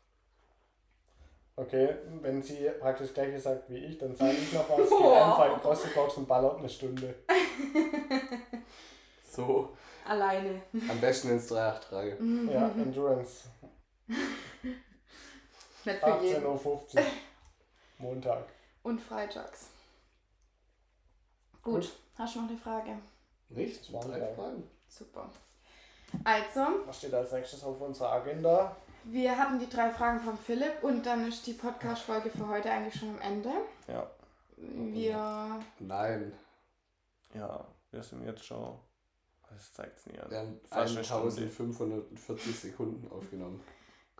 Okay, 1.58 1.96
wenn 2.22 2.42
sie 2.42 2.70
praktisch 2.80 3.14
gleich 3.14 3.42
sagt 3.42 3.70
wie 3.70 3.78
ich, 3.78 3.98
dann 3.98 4.16
sage 4.16 4.34
ich 4.34 4.54
noch 4.54 4.70
was. 4.70 4.92
Oh. 4.92 4.98
Geht 4.98 5.22
einfach 5.22 5.56
in 5.56 5.62
große 5.62 5.88
Box 5.90 6.18
und 6.18 6.28
ballert 6.28 6.60
eine 6.60 6.70
Stunde. 6.70 7.16
So, 9.36 9.76
Alleine. 10.06 10.62
am 10.90 11.02
besten 11.02 11.30
ins 11.32 11.48
383. 11.48 12.52
Ja, 12.54 12.68
Endurance. 12.70 13.50
Nicht 14.08 16.00
für 16.00 16.20
jeden. 16.24 16.44
18.50 16.46 16.96
Uhr. 16.98 17.06
Montag. 18.00 18.46
Und 18.84 19.00
freitags. 19.02 19.68
Gut. 21.62 21.74
Gut. 21.82 21.92
Hast 22.18 22.36
du 22.36 22.42
noch 22.42 22.50
eine 22.50 22.58
Frage? 22.58 22.98
Nicht? 23.50 23.82
Das 23.82 23.94
waren 23.94 24.12
drei. 24.12 24.34
Fragen. 24.34 24.64
Super. 24.88 25.30
Also, 26.24 26.62
Was 26.86 26.98
steht 27.00 27.14
als 27.14 27.32
nächstes 27.32 27.64
auf 27.64 27.80
unserer 27.82 28.12
Agenda? 28.14 28.76
wir 29.08 29.38
hatten 29.38 29.60
die 29.60 29.70
drei 29.70 29.92
Fragen 29.92 30.20
von 30.20 30.36
Philipp 30.38 30.82
und 30.82 31.06
dann 31.06 31.28
ist 31.28 31.46
die 31.46 31.54
Podcast-Folge 31.54 32.32
für 32.32 32.48
heute 32.48 32.72
eigentlich 32.72 32.96
schon 32.96 33.10
am 33.10 33.22
Ende. 33.22 33.52
Ja. 33.88 34.10
Wir. 34.58 35.60
Nein, 35.80 36.34
Ja, 37.34 37.66
wir 37.92 38.02
sind 38.02 38.26
jetzt 38.26 38.44
schon. 38.46 38.80
Das 39.50 39.74
zeigt 39.74 39.98
es 40.00 40.06
nie 40.08 40.20
an. 40.20 40.30
wir 40.30 40.40
haben 40.40 40.60
Fast 40.68 40.96
eine 40.96 41.04
Stunde. 41.06 41.42
1540 41.44 42.60
Sekunden 42.60 43.08
aufgenommen. 43.12 43.64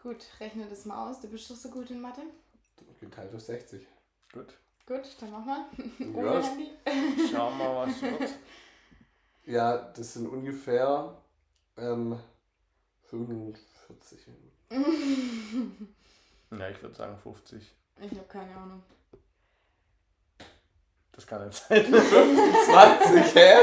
Gut, 0.02 0.24
rechne 0.40 0.68
das 0.68 0.86
mal 0.86 1.10
aus. 1.10 1.20
Du 1.20 1.28
bist 1.28 1.50
doch 1.50 1.56
so 1.56 1.70
gut 1.70 1.90
in 1.92 2.00
Mathe. 2.02 2.22
Geteilt 3.00 3.34
durch 3.34 3.44
60. 3.44 3.86
Gut. 4.32 4.54
Gut, 4.86 5.02
dann 5.20 5.32
mach 5.32 5.46
mal. 5.46 5.66
Ohne 6.14 6.26
Ja, 6.28 6.42
Handy. 6.42 6.72
Schauen 7.32 7.58
wir 7.58 7.66
mal, 7.74 7.88
was 7.88 8.02
wird. 8.04 8.30
ja, 9.46 9.78
das 9.78 10.14
sind 10.14 10.28
ungefähr 10.28 11.18
ähm, 11.78 12.20
45 13.10 14.28
Minuten. 14.28 15.98
Ja, 16.52 16.70
ich 16.70 16.82
würde 16.82 16.96
sagen 16.96 17.18
50. 17.18 17.76
Ich 18.00 18.12
habe 18.12 18.28
keine 18.28 18.56
Ahnung. 18.56 18.84
Das 21.14 21.26
kann 21.26 21.46
nicht 21.48 21.58
sein. 21.58 21.86
20, 21.94 23.36
hä? 23.36 23.56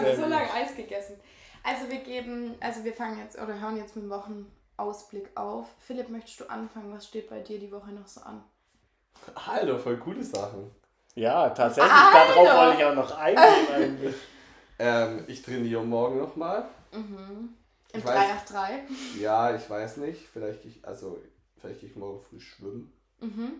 Haben 0.00 0.16
wir 0.16 0.24
so 0.24 0.26
lange 0.30 0.52
Eis 0.52 0.76
gegessen. 0.76 1.20
Also 1.62 1.90
wir 1.90 1.98
geben, 1.98 2.54
also 2.60 2.84
wir 2.84 2.92
fangen 2.92 3.18
jetzt 3.18 3.38
oder 3.38 3.60
hören 3.60 3.76
jetzt 3.76 3.94
mit 3.96 4.04
dem 4.04 4.10
Wochenausblick 4.10 5.30
auf. 5.36 5.66
Philipp, 5.78 6.08
möchtest 6.08 6.40
du 6.40 6.50
anfangen? 6.50 6.92
Was 6.94 7.06
steht 7.06 7.28
bei 7.28 7.40
dir 7.40 7.58
die 7.58 7.70
Woche 7.70 7.90
noch 7.92 8.06
so 8.06 8.22
an? 8.22 8.42
Alter, 9.34 9.78
voll 9.78 9.98
coole 9.98 10.22
Sachen. 10.24 10.70
Ja, 11.14 11.50
tatsächlich. 11.50 11.92
Alter! 11.92 12.34
Darauf 12.34 12.56
wollte 12.66 12.78
ich 12.78 12.84
auch 12.86 12.94
noch 12.94 13.18
eingehen 13.18 13.66
eigentlich. 13.74 14.14
Ähm, 14.78 15.24
ich 15.26 15.42
trainiere 15.42 15.84
morgen 15.84 16.18
nochmal. 16.18 16.64
Mhm. 16.92 17.54
Im 17.92 17.98
Ich 17.98 18.04
3 18.04 18.14
weiß. 18.14 18.28
nach 18.28 18.44
3. 18.46 18.82
Ja, 19.18 19.54
ich 19.54 19.68
weiß 19.68 19.98
nicht. 19.98 20.26
Vielleicht 20.32 20.62
gehe 20.62 20.70
ich, 20.70 20.86
also, 20.86 21.20
vielleicht 21.60 21.80
gehe 21.80 21.90
ich 21.90 21.96
morgen 21.96 22.22
früh 22.22 22.40
schwimmen. 22.40 22.92
Mhm. 23.20 23.52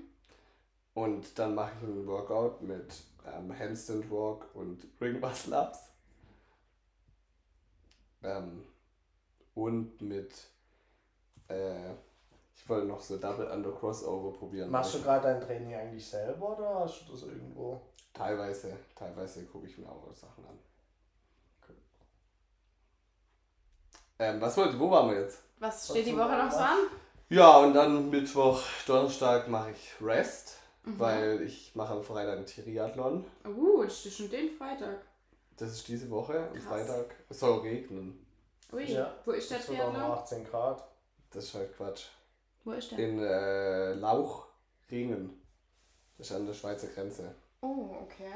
Und 0.95 1.39
dann 1.39 1.55
mache 1.55 1.73
ich 1.77 1.87
einen 1.89 2.07
Workout 2.07 2.63
mit 2.63 2.95
ähm, 3.27 3.57
Handstand 3.59 4.11
Walk 4.11 4.47
und 4.55 4.87
Ring 5.01 5.21
Muscle 5.21 5.55
Ups. 5.55 5.90
Ähm, 8.23 8.65
und 9.55 10.01
mit, 10.01 10.33
äh, 11.49 11.93
ich 12.55 12.69
wollte 12.69 12.87
noch 12.87 13.01
so 13.01 13.17
Double 13.19 13.47
Under 13.51 13.73
Crossover 13.73 14.37
probieren. 14.37 14.71
Machst 14.71 14.95
du 14.95 15.03
gerade 15.03 15.29
dein 15.29 15.41
Training 15.41 15.75
eigentlich 15.75 16.07
selber 16.07 16.57
oder 16.57 16.81
hast 16.81 17.07
du 17.09 17.13
das 17.13 17.23
irgendwo? 17.23 17.81
Teilweise, 18.13 18.77
teilweise 18.95 19.45
gucke 19.47 19.67
ich 19.67 19.79
mir 19.79 19.89
auch 19.89 20.13
Sachen 20.13 20.45
an. 20.45 20.59
Ähm, 24.19 24.41
was 24.41 24.57
wollt 24.57 24.75
ihr, 24.75 24.79
wo 24.79 24.91
waren 24.91 25.11
wir 25.11 25.21
jetzt? 25.21 25.43
Was 25.59 25.89
steht 25.89 26.07
die 26.07 26.11
zum 26.11 26.19
Woche 26.19 26.37
noch 26.37 26.51
so 26.51 26.59
an? 26.59 26.77
Ja, 27.31 27.57
und 27.59 27.73
dann 27.73 28.11
Mittwoch, 28.11 28.61
Donnerstag 28.87 29.49
mache 29.49 29.71
ich 29.71 29.95
Rest, 30.03 30.59
Mhm. 30.85 30.99
weil 30.99 31.43
ich 31.43 31.75
mache 31.75 31.95
am 31.95 32.03
Freitag 32.03 32.37
einen 32.37 32.47
Triathlon. 32.47 33.25
Uh, 33.47 33.83
das 33.85 34.05
ist 34.05 34.17
schon 34.17 34.31
den 34.31 34.51
Freitag. 34.51 35.01
Das 35.61 35.73
ist 35.73 35.87
diese 35.89 36.09
Woche, 36.11 36.39
am 36.49 36.55
Krass. 36.55 36.65
Freitag. 36.65 37.15
Es 37.29 37.39
soll 37.41 37.61
regnen. 37.61 38.27
Ui, 38.73 38.85
Ja. 38.85 39.15
wo 39.27 39.33
ist 39.33 39.51
der 39.51 39.59
Das 39.59 39.67
Triathlon? 39.67 39.97
18 39.97 40.45
Grad. 40.45 40.83
Das 41.31 41.45
ist 41.45 41.55
halt 41.55 41.77
Quatsch. 41.77 42.07
Wo 42.65 42.73
ist 42.73 42.91
der? 42.91 42.99
In 42.99 43.19
äh, 43.23 43.93
Lauchringen. 43.93 45.39
Das 46.17 46.31
ist 46.31 46.37
an 46.37 46.47
der 46.47 46.55
Schweizer 46.55 46.87
Grenze. 46.89 47.35
Oh, 47.61 47.95
okay. 48.03 48.33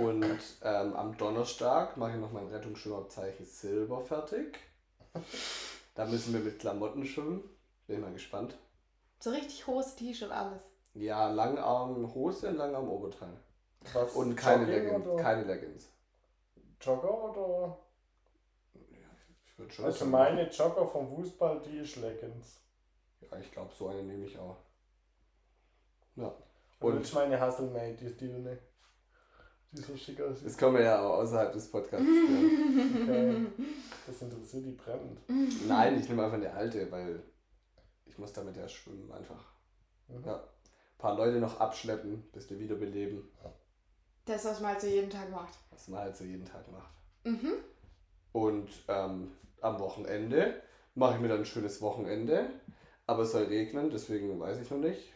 Und 0.00 0.24
ähm, 0.62 0.96
am 0.96 1.16
Donnerstag 1.16 1.96
mache 1.96 2.12
ich 2.14 2.18
noch 2.18 2.32
mein 2.32 2.48
Rettungsschwimmabzeichen 2.48 3.46
Silber 3.46 4.00
fertig. 4.00 4.58
Da 5.94 6.06
müssen 6.06 6.32
wir 6.34 6.40
mit 6.40 6.58
Klamotten 6.58 7.06
schwimmen. 7.06 7.42
Bin 7.86 8.00
mal 8.00 8.12
gespannt. 8.12 8.58
So 9.20 9.30
richtig 9.30 9.66
Hose, 9.66 9.96
T-Shirt, 9.96 10.30
alles. 10.30 10.62
Ja, 10.94 11.30
Langarm 11.30 12.12
Hose, 12.14 12.50
Langarm 12.50 12.88
Oberteil. 12.88 13.32
Was, 13.92 14.12
Und 14.14 14.34
keine 14.36 14.64
Jogging 14.64 15.02
Leggings. 15.04 15.22
Keine 15.22 15.44
Leggings. 15.44 15.88
Jogger 16.80 17.24
oder? 17.24 17.78
Ich 19.46 19.58
würde 19.58 19.72
schon 19.72 19.84
Also 19.86 19.98
sagen- 19.98 20.10
meine 20.12 20.48
Jogger 20.50 20.86
vom 20.86 21.08
Fußball, 21.16 21.60
die 21.62 21.78
ist 21.78 21.96
Leggings. 21.96 22.60
Ja, 23.20 23.38
ich 23.38 23.50
glaube, 23.50 23.72
so 23.74 23.88
eine 23.88 24.02
nehme 24.02 24.24
ich 24.26 24.38
auch. 24.38 24.56
Ja. 26.16 26.26
Und, 26.80 26.92
Und 26.92 27.00
das 27.00 27.08
ist 27.08 27.14
meine 27.14 27.40
Hasselmate, 27.40 27.96
die 27.96 28.06
ist 28.06 28.20
dünne. 28.20 28.58
Die 29.72 29.82
so 29.82 29.96
schick 29.96 30.20
aussieht. 30.20 30.46
das 30.46 30.56
können 30.56 30.76
wir 30.76 30.82
ja 30.82 31.00
auch 31.02 31.18
außerhalb 31.18 31.52
des 31.52 31.70
Podcasts. 31.70 32.06
Okay. 32.08 33.46
Das 34.06 34.22
interessiert 34.22 34.64
die 34.64 34.70
brennend. 34.72 35.20
Nein, 35.66 35.98
ich 36.00 36.08
nehme 36.08 36.22
einfach 36.24 36.36
eine 36.38 36.52
alte, 36.52 36.90
weil 36.92 37.22
ich 38.06 38.16
muss 38.18 38.32
damit 38.32 38.56
ja 38.56 38.66
schwimmen 38.68 39.10
einfach. 39.12 39.44
Mhm. 40.06 40.24
Ja. 40.24 40.36
Ein 40.36 40.98
paar 40.98 41.16
Leute 41.16 41.38
noch 41.38 41.58
abschleppen, 41.60 42.22
bis 42.32 42.48
wir 42.48 42.58
wiederbeleben, 42.58 43.28
Das, 44.28 44.44
was 44.44 44.60
man 44.60 44.70
halt 44.72 44.80
so 44.80 44.86
jeden 44.86 45.10
Tag 45.10 45.30
macht. 45.30 45.54
was 45.70 45.88
man 45.88 46.00
halt 46.00 46.16
so 46.16 46.24
jeden 46.24 46.44
Tag 46.44 46.70
macht. 46.70 46.92
Mhm. 47.24 47.54
Und 48.32 48.68
ähm, 48.88 49.32
am 49.60 49.78
Wochenende 49.80 50.62
mache 50.94 51.14
ich 51.14 51.20
mir 51.20 51.28
dann 51.28 51.38
ein 51.38 51.44
schönes 51.46 51.80
Wochenende, 51.82 52.50
aber 53.06 53.22
es 53.22 53.32
soll 53.32 53.44
regnen, 53.44 53.90
deswegen 53.90 54.38
weiß 54.38 54.58
ich 54.60 54.70
noch 54.70 54.78
nicht. 54.78 55.12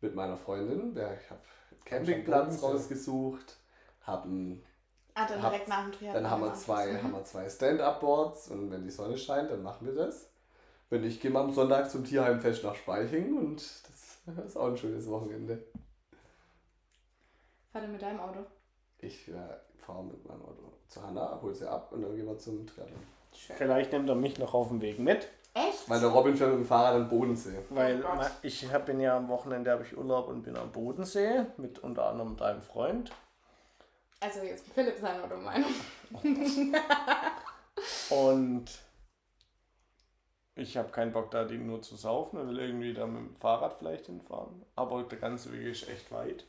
Mit 0.00 0.14
meiner 0.14 0.36
Freundin, 0.36 0.94
ja, 0.96 1.12
ich 1.12 1.28
habe 1.30 1.40
Campingplatz 1.84 2.62
rausgesucht, 2.62 3.56
haben 4.02 4.62
Ah, 5.14 5.26
dann 5.26 5.42
Hab- 5.42 5.50
direkt 5.50 5.68
nach 5.68 5.82
dem 5.82 5.92
Triathlon. 5.92 6.22
Dann 6.22 6.30
haben 6.30 6.42
wir 6.42 6.54
zwei, 6.54 6.92
Mhm. 6.92 7.02
haben 7.02 7.12
wir 7.12 7.24
zwei 7.24 7.48
Stand-Up-Boards 7.50 8.48
und 8.52 8.70
wenn 8.70 8.84
die 8.84 8.90
Sonne 8.90 9.18
scheint, 9.18 9.50
dann 9.50 9.62
machen 9.64 9.86
wir 9.88 9.94
das. 9.94 10.30
Wenn 10.90 11.00
nicht, 11.00 11.20
gehen 11.20 11.32
wir 11.32 11.40
am 11.40 11.50
Sonntag 11.52 11.90
zum 11.90 12.04
Tierheimfest 12.04 12.62
nach 12.62 12.76
Speiching 12.76 13.36
und 13.36 13.56
das 13.56 14.38
ist 14.46 14.56
auch 14.56 14.68
ein 14.68 14.76
schönes 14.76 15.08
Wochenende. 15.08 15.64
Fahr 17.78 17.86
dir 17.86 17.92
mit 17.92 18.02
deinem 18.02 18.18
Auto. 18.20 18.40
Ich 18.98 19.28
äh, 19.28 19.34
fahre 19.78 20.02
mit 20.02 20.26
meinem 20.26 20.42
Auto 20.42 20.72
zu 20.88 21.00
Hanna, 21.00 21.38
hol 21.40 21.54
sie 21.54 21.70
ab 21.70 21.92
und 21.92 22.02
dann 22.02 22.16
gehen 22.16 22.26
wir 22.26 22.36
zum 22.36 22.66
Triathlon. 22.66 22.98
Schön. 23.32 23.54
Vielleicht 23.56 23.92
nimmt 23.92 24.08
er 24.08 24.16
mich 24.16 24.36
noch 24.38 24.52
auf 24.52 24.68
den 24.68 24.80
Weg 24.80 24.98
mit, 24.98 25.28
Echt? 25.54 25.88
Weil 25.88 26.00
der 26.00 26.08
Robin 26.08 26.36
fährt 26.36 26.50
mit 26.50 26.60
dem 26.60 26.66
Fahrrad 26.66 26.96
den 26.96 27.08
Bodensee. 27.08 27.58
weil 27.70 28.04
Oh 28.04 28.20
ich 28.42 28.72
hab- 28.72 28.86
bin 28.86 28.98
ja 29.00 29.16
am 29.16 29.28
Wochenende 29.28 29.70
habe 29.70 29.84
ich 29.84 29.96
Urlaub 29.96 30.26
und 30.28 30.42
bin 30.42 30.56
am 30.56 30.72
Bodensee 30.72 31.46
mit 31.56 31.78
unter 31.78 32.06
anderem 32.08 32.36
deinem 32.36 32.62
Freund. 32.62 33.12
Also 34.20 34.40
jetzt 34.40 34.64
Philipp 34.72 34.96
seine 35.00 35.22
Automeinung. 35.22 35.70
Und 38.10 38.64
ich 40.56 40.76
habe 40.76 40.88
keinen 40.90 41.12
Bock, 41.12 41.30
da 41.30 41.44
die 41.44 41.58
nur 41.58 41.80
zu 41.82 41.94
saufen. 41.94 42.40
Ich 42.40 42.46
will 42.48 42.58
irgendwie 42.58 42.92
da 42.94 43.06
mit 43.06 43.18
dem 43.20 43.36
Fahrrad 43.36 43.74
vielleicht 43.74 44.06
hinfahren. 44.06 44.64
Aber 44.74 45.04
der 45.04 45.18
ganze 45.18 45.52
Weg 45.52 45.66
ist 45.66 45.88
echt 45.88 46.10
weit. 46.10 46.44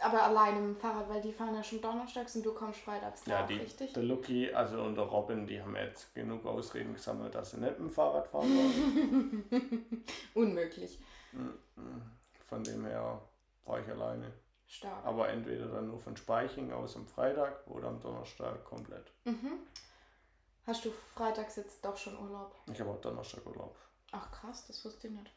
Aber 0.00 0.22
alleine 0.22 0.58
mit 0.60 0.76
dem 0.76 0.80
Fahrrad, 0.80 1.08
weil 1.08 1.20
die 1.20 1.32
fahren 1.32 1.54
ja 1.54 1.62
schon 1.62 1.80
donnerstags 1.80 2.34
und 2.34 2.44
du 2.44 2.52
kommst 2.52 2.80
freitags 2.80 3.24
Ja, 3.26 3.40
nach, 3.40 3.46
die, 3.46 3.58
richtig? 3.58 3.92
der 3.92 4.02
Lucky, 4.02 4.52
also 4.52 4.82
und 4.82 4.96
der 4.96 5.04
Robin, 5.04 5.46
die 5.46 5.60
haben 5.60 5.76
jetzt 5.76 6.14
genug 6.14 6.44
Ausreden 6.44 6.94
gesammelt, 6.94 7.34
dass 7.34 7.52
sie 7.52 7.58
nicht 7.58 7.78
mit 7.78 7.88
dem 7.88 7.90
Fahrrad 7.90 8.26
fahren 8.26 8.48
wollen. 8.48 10.04
Unmöglich. 10.34 10.98
Von 12.44 12.64
dem 12.64 12.84
her 12.84 13.20
war 13.64 13.80
ich 13.80 13.88
alleine. 13.88 14.32
Stark. 14.66 15.04
Aber 15.04 15.28
entweder 15.28 15.66
dann 15.66 15.88
nur 15.88 15.98
von 15.98 16.16
Speiching 16.16 16.72
aus 16.72 16.96
am 16.96 17.06
Freitag 17.06 17.66
oder 17.66 17.88
am 17.88 18.00
Donnerstag 18.00 18.64
komplett. 18.64 19.12
Mhm. 19.24 19.58
Hast 20.66 20.84
du 20.84 20.90
freitags 21.14 21.56
jetzt 21.56 21.84
doch 21.84 21.96
schon 21.96 22.16
Urlaub? 22.18 22.54
Ich 22.72 22.80
habe 22.80 22.90
auch 22.90 23.00
Donnerstag 23.00 23.44
Urlaub. 23.46 23.76
Ach 24.12 24.30
krass, 24.30 24.66
das 24.66 24.82
wusste 24.84 25.08
ich 25.08 25.12
nicht. 25.12 25.30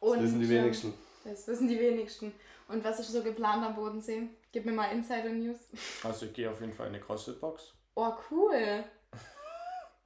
Das 0.00 0.08
Und, 0.10 0.22
wissen 0.22 0.40
die 0.40 0.46
ähm, 0.46 0.50
wenigsten. 0.64 0.94
Das 1.24 1.46
wissen 1.48 1.68
die 1.68 1.78
wenigsten. 1.78 2.32
Und 2.68 2.84
was 2.84 3.00
ist 3.00 3.12
so 3.12 3.22
geplant 3.22 3.64
am 3.64 3.74
Bodensee? 3.74 4.28
Gib 4.52 4.64
mir 4.64 4.72
mal 4.72 4.86
Insider-News. 4.92 5.58
Also 6.02 6.26
ich 6.26 6.32
gehe 6.32 6.50
auf 6.50 6.60
jeden 6.60 6.72
Fall 6.72 6.86
in 6.88 6.94
eine 6.94 7.02
CrossFit-Box. 7.02 7.74
Oh, 7.96 8.12
cool. 8.30 8.84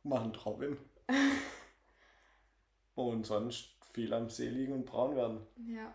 Machen 0.03 0.35
Robin. 0.45 0.77
und 2.95 3.25
sonst 3.27 3.71
viel 3.93 4.13
am 4.13 4.29
See 4.29 4.49
liegen 4.49 4.73
und 4.73 4.87
braun 4.87 5.15
werden. 5.17 5.47
Ja. 5.69 5.95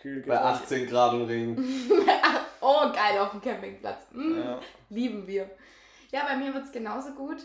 Kühl 0.00 0.22
Bei 0.22 0.40
18 0.40 0.86
Grad 0.88 1.14
und 1.14 1.26
Regen. 1.26 1.56
oh, 2.60 2.92
geil 2.92 3.18
auf 3.18 3.30
dem 3.30 3.40
Campingplatz. 3.40 4.00
Mm, 4.12 4.38
Ja. 4.38 4.60
Lieben 4.90 5.26
wir. 5.26 5.50
Ja, 6.12 6.24
bei 6.26 6.36
mir 6.36 6.52
wird 6.52 6.64
es 6.64 6.72
genauso 6.72 7.12
gut. 7.12 7.38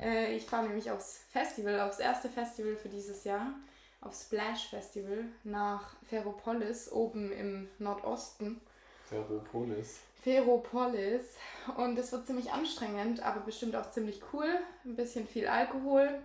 Äh, 0.00 0.36
ich 0.36 0.44
fahre 0.44 0.66
nämlich 0.66 0.90
aufs 0.90 1.24
Festival, 1.30 1.80
aufs 1.80 1.98
erste 1.98 2.28
Festival 2.28 2.76
für 2.76 2.88
dieses 2.88 3.24
Jahr. 3.24 3.54
Aufs 4.00 4.22
Splash 4.22 4.68
Festival 4.68 5.24
nach 5.44 5.96
Ferropolis, 6.04 6.90
oben 6.92 7.32
im 7.32 7.68
Nordosten. 7.78 8.60
Ferropolis. 9.08 10.00
Ferropolis. 10.22 11.36
Und 11.76 11.98
es 11.98 12.12
wird 12.12 12.26
ziemlich 12.26 12.52
anstrengend, 12.52 13.22
aber 13.22 13.40
bestimmt 13.40 13.76
auch 13.76 13.90
ziemlich 13.90 14.20
cool. 14.32 14.58
Ein 14.84 14.96
bisschen 14.96 15.26
viel 15.26 15.46
Alkohol. 15.46 16.20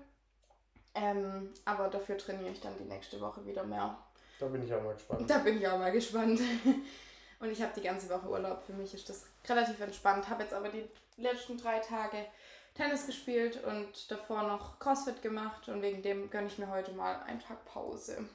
Ähm, 0.93 1.49
aber 1.65 1.87
dafür 1.87 2.17
trainiere 2.17 2.51
ich 2.51 2.59
dann 2.59 2.77
die 2.77 2.83
nächste 2.83 3.21
Woche 3.21 3.45
wieder 3.45 3.63
mehr. 3.63 3.97
Da 4.39 4.47
bin 4.47 4.63
ich 4.63 4.73
auch 4.73 4.83
mal 4.83 4.93
gespannt. 4.93 5.29
Da 5.29 5.37
bin 5.37 5.57
ich 5.57 5.67
auch 5.67 5.77
mal 5.77 5.91
gespannt. 5.91 6.41
Und 7.39 7.51
ich 7.51 7.61
habe 7.61 7.73
die 7.75 7.81
ganze 7.81 8.09
Woche 8.09 8.29
Urlaub. 8.29 8.61
Für 8.61 8.73
mich 8.73 8.93
ist 8.93 9.07
das 9.07 9.25
relativ 9.47 9.79
entspannt. 9.79 10.29
Habe 10.29 10.43
jetzt 10.43 10.53
aber 10.53 10.69
die 10.69 10.83
letzten 11.17 11.57
drei 11.57 11.79
Tage 11.79 12.25
Tennis 12.73 13.05
gespielt 13.05 13.59
und 13.63 14.09
davor 14.09 14.43
noch 14.43 14.79
Crossfit 14.79 15.21
gemacht. 15.21 15.67
Und 15.67 15.81
wegen 15.81 16.01
dem 16.01 16.29
gönne 16.29 16.47
ich 16.47 16.57
mir 16.57 16.69
heute 16.69 16.91
mal 16.91 17.21
einen 17.23 17.39
Tag 17.39 17.65
Pause. 17.65 18.25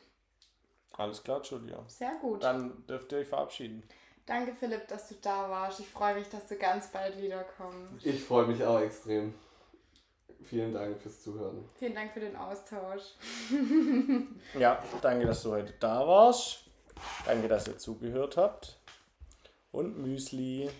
Alles 0.92 1.22
klar, 1.22 1.42
Julia. 1.42 1.82
Sehr 1.88 2.14
gut. 2.20 2.42
Dann 2.42 2.86
dürft 2.86 3.12
ihr 3.12 3.18
euch 3.18 3.28
verabschieden. 3.28 3.82
Danke, 4.24 4.52
Philipp, 4.52 4.88
dass 4.88 5.08
du 5.08 5.14
da 5.22 5.48
warst. 5.48 5.80
Ich 5.80 5.88
freue 5.88 6.14
mich, 6.14 6.28
dass 6.28 6.48
du 6.48 6.56
ganz 6.56 6.88
bald 6.88 7.20
wiederkommst. 7.20 8.04
Ich 8.04 8.24
freue 8.24 8.46
mich 8.46 8.62
auch 8.64 8.80
extrem. 8.80 9.34
Vielen 10.42 10.72
Dank 10.74 11.00
fürs 11.00 11.22
Zuhören. 11.22 11.68
Vielen 11.78 11.94
Dank 11.94 12.12
für 12.12 12.20
den 12.20 12.36
Austausch. 12.36 13.02
Ja, 14.58 14.82
danke, 15.02 15.26
dass 15.26 15.42
du 15.42 15.52
heute 15.52 15.74
da 15.80 16.06
warst. 16.06 16.64
Danke, 17.24 17.48
dass 17.48 17.66
ihr 17.68 17.78
zugehört 17.78 18.36
habt. 18.36 18.78
Und 19.72 19.98
Müsli. 19.98 20.70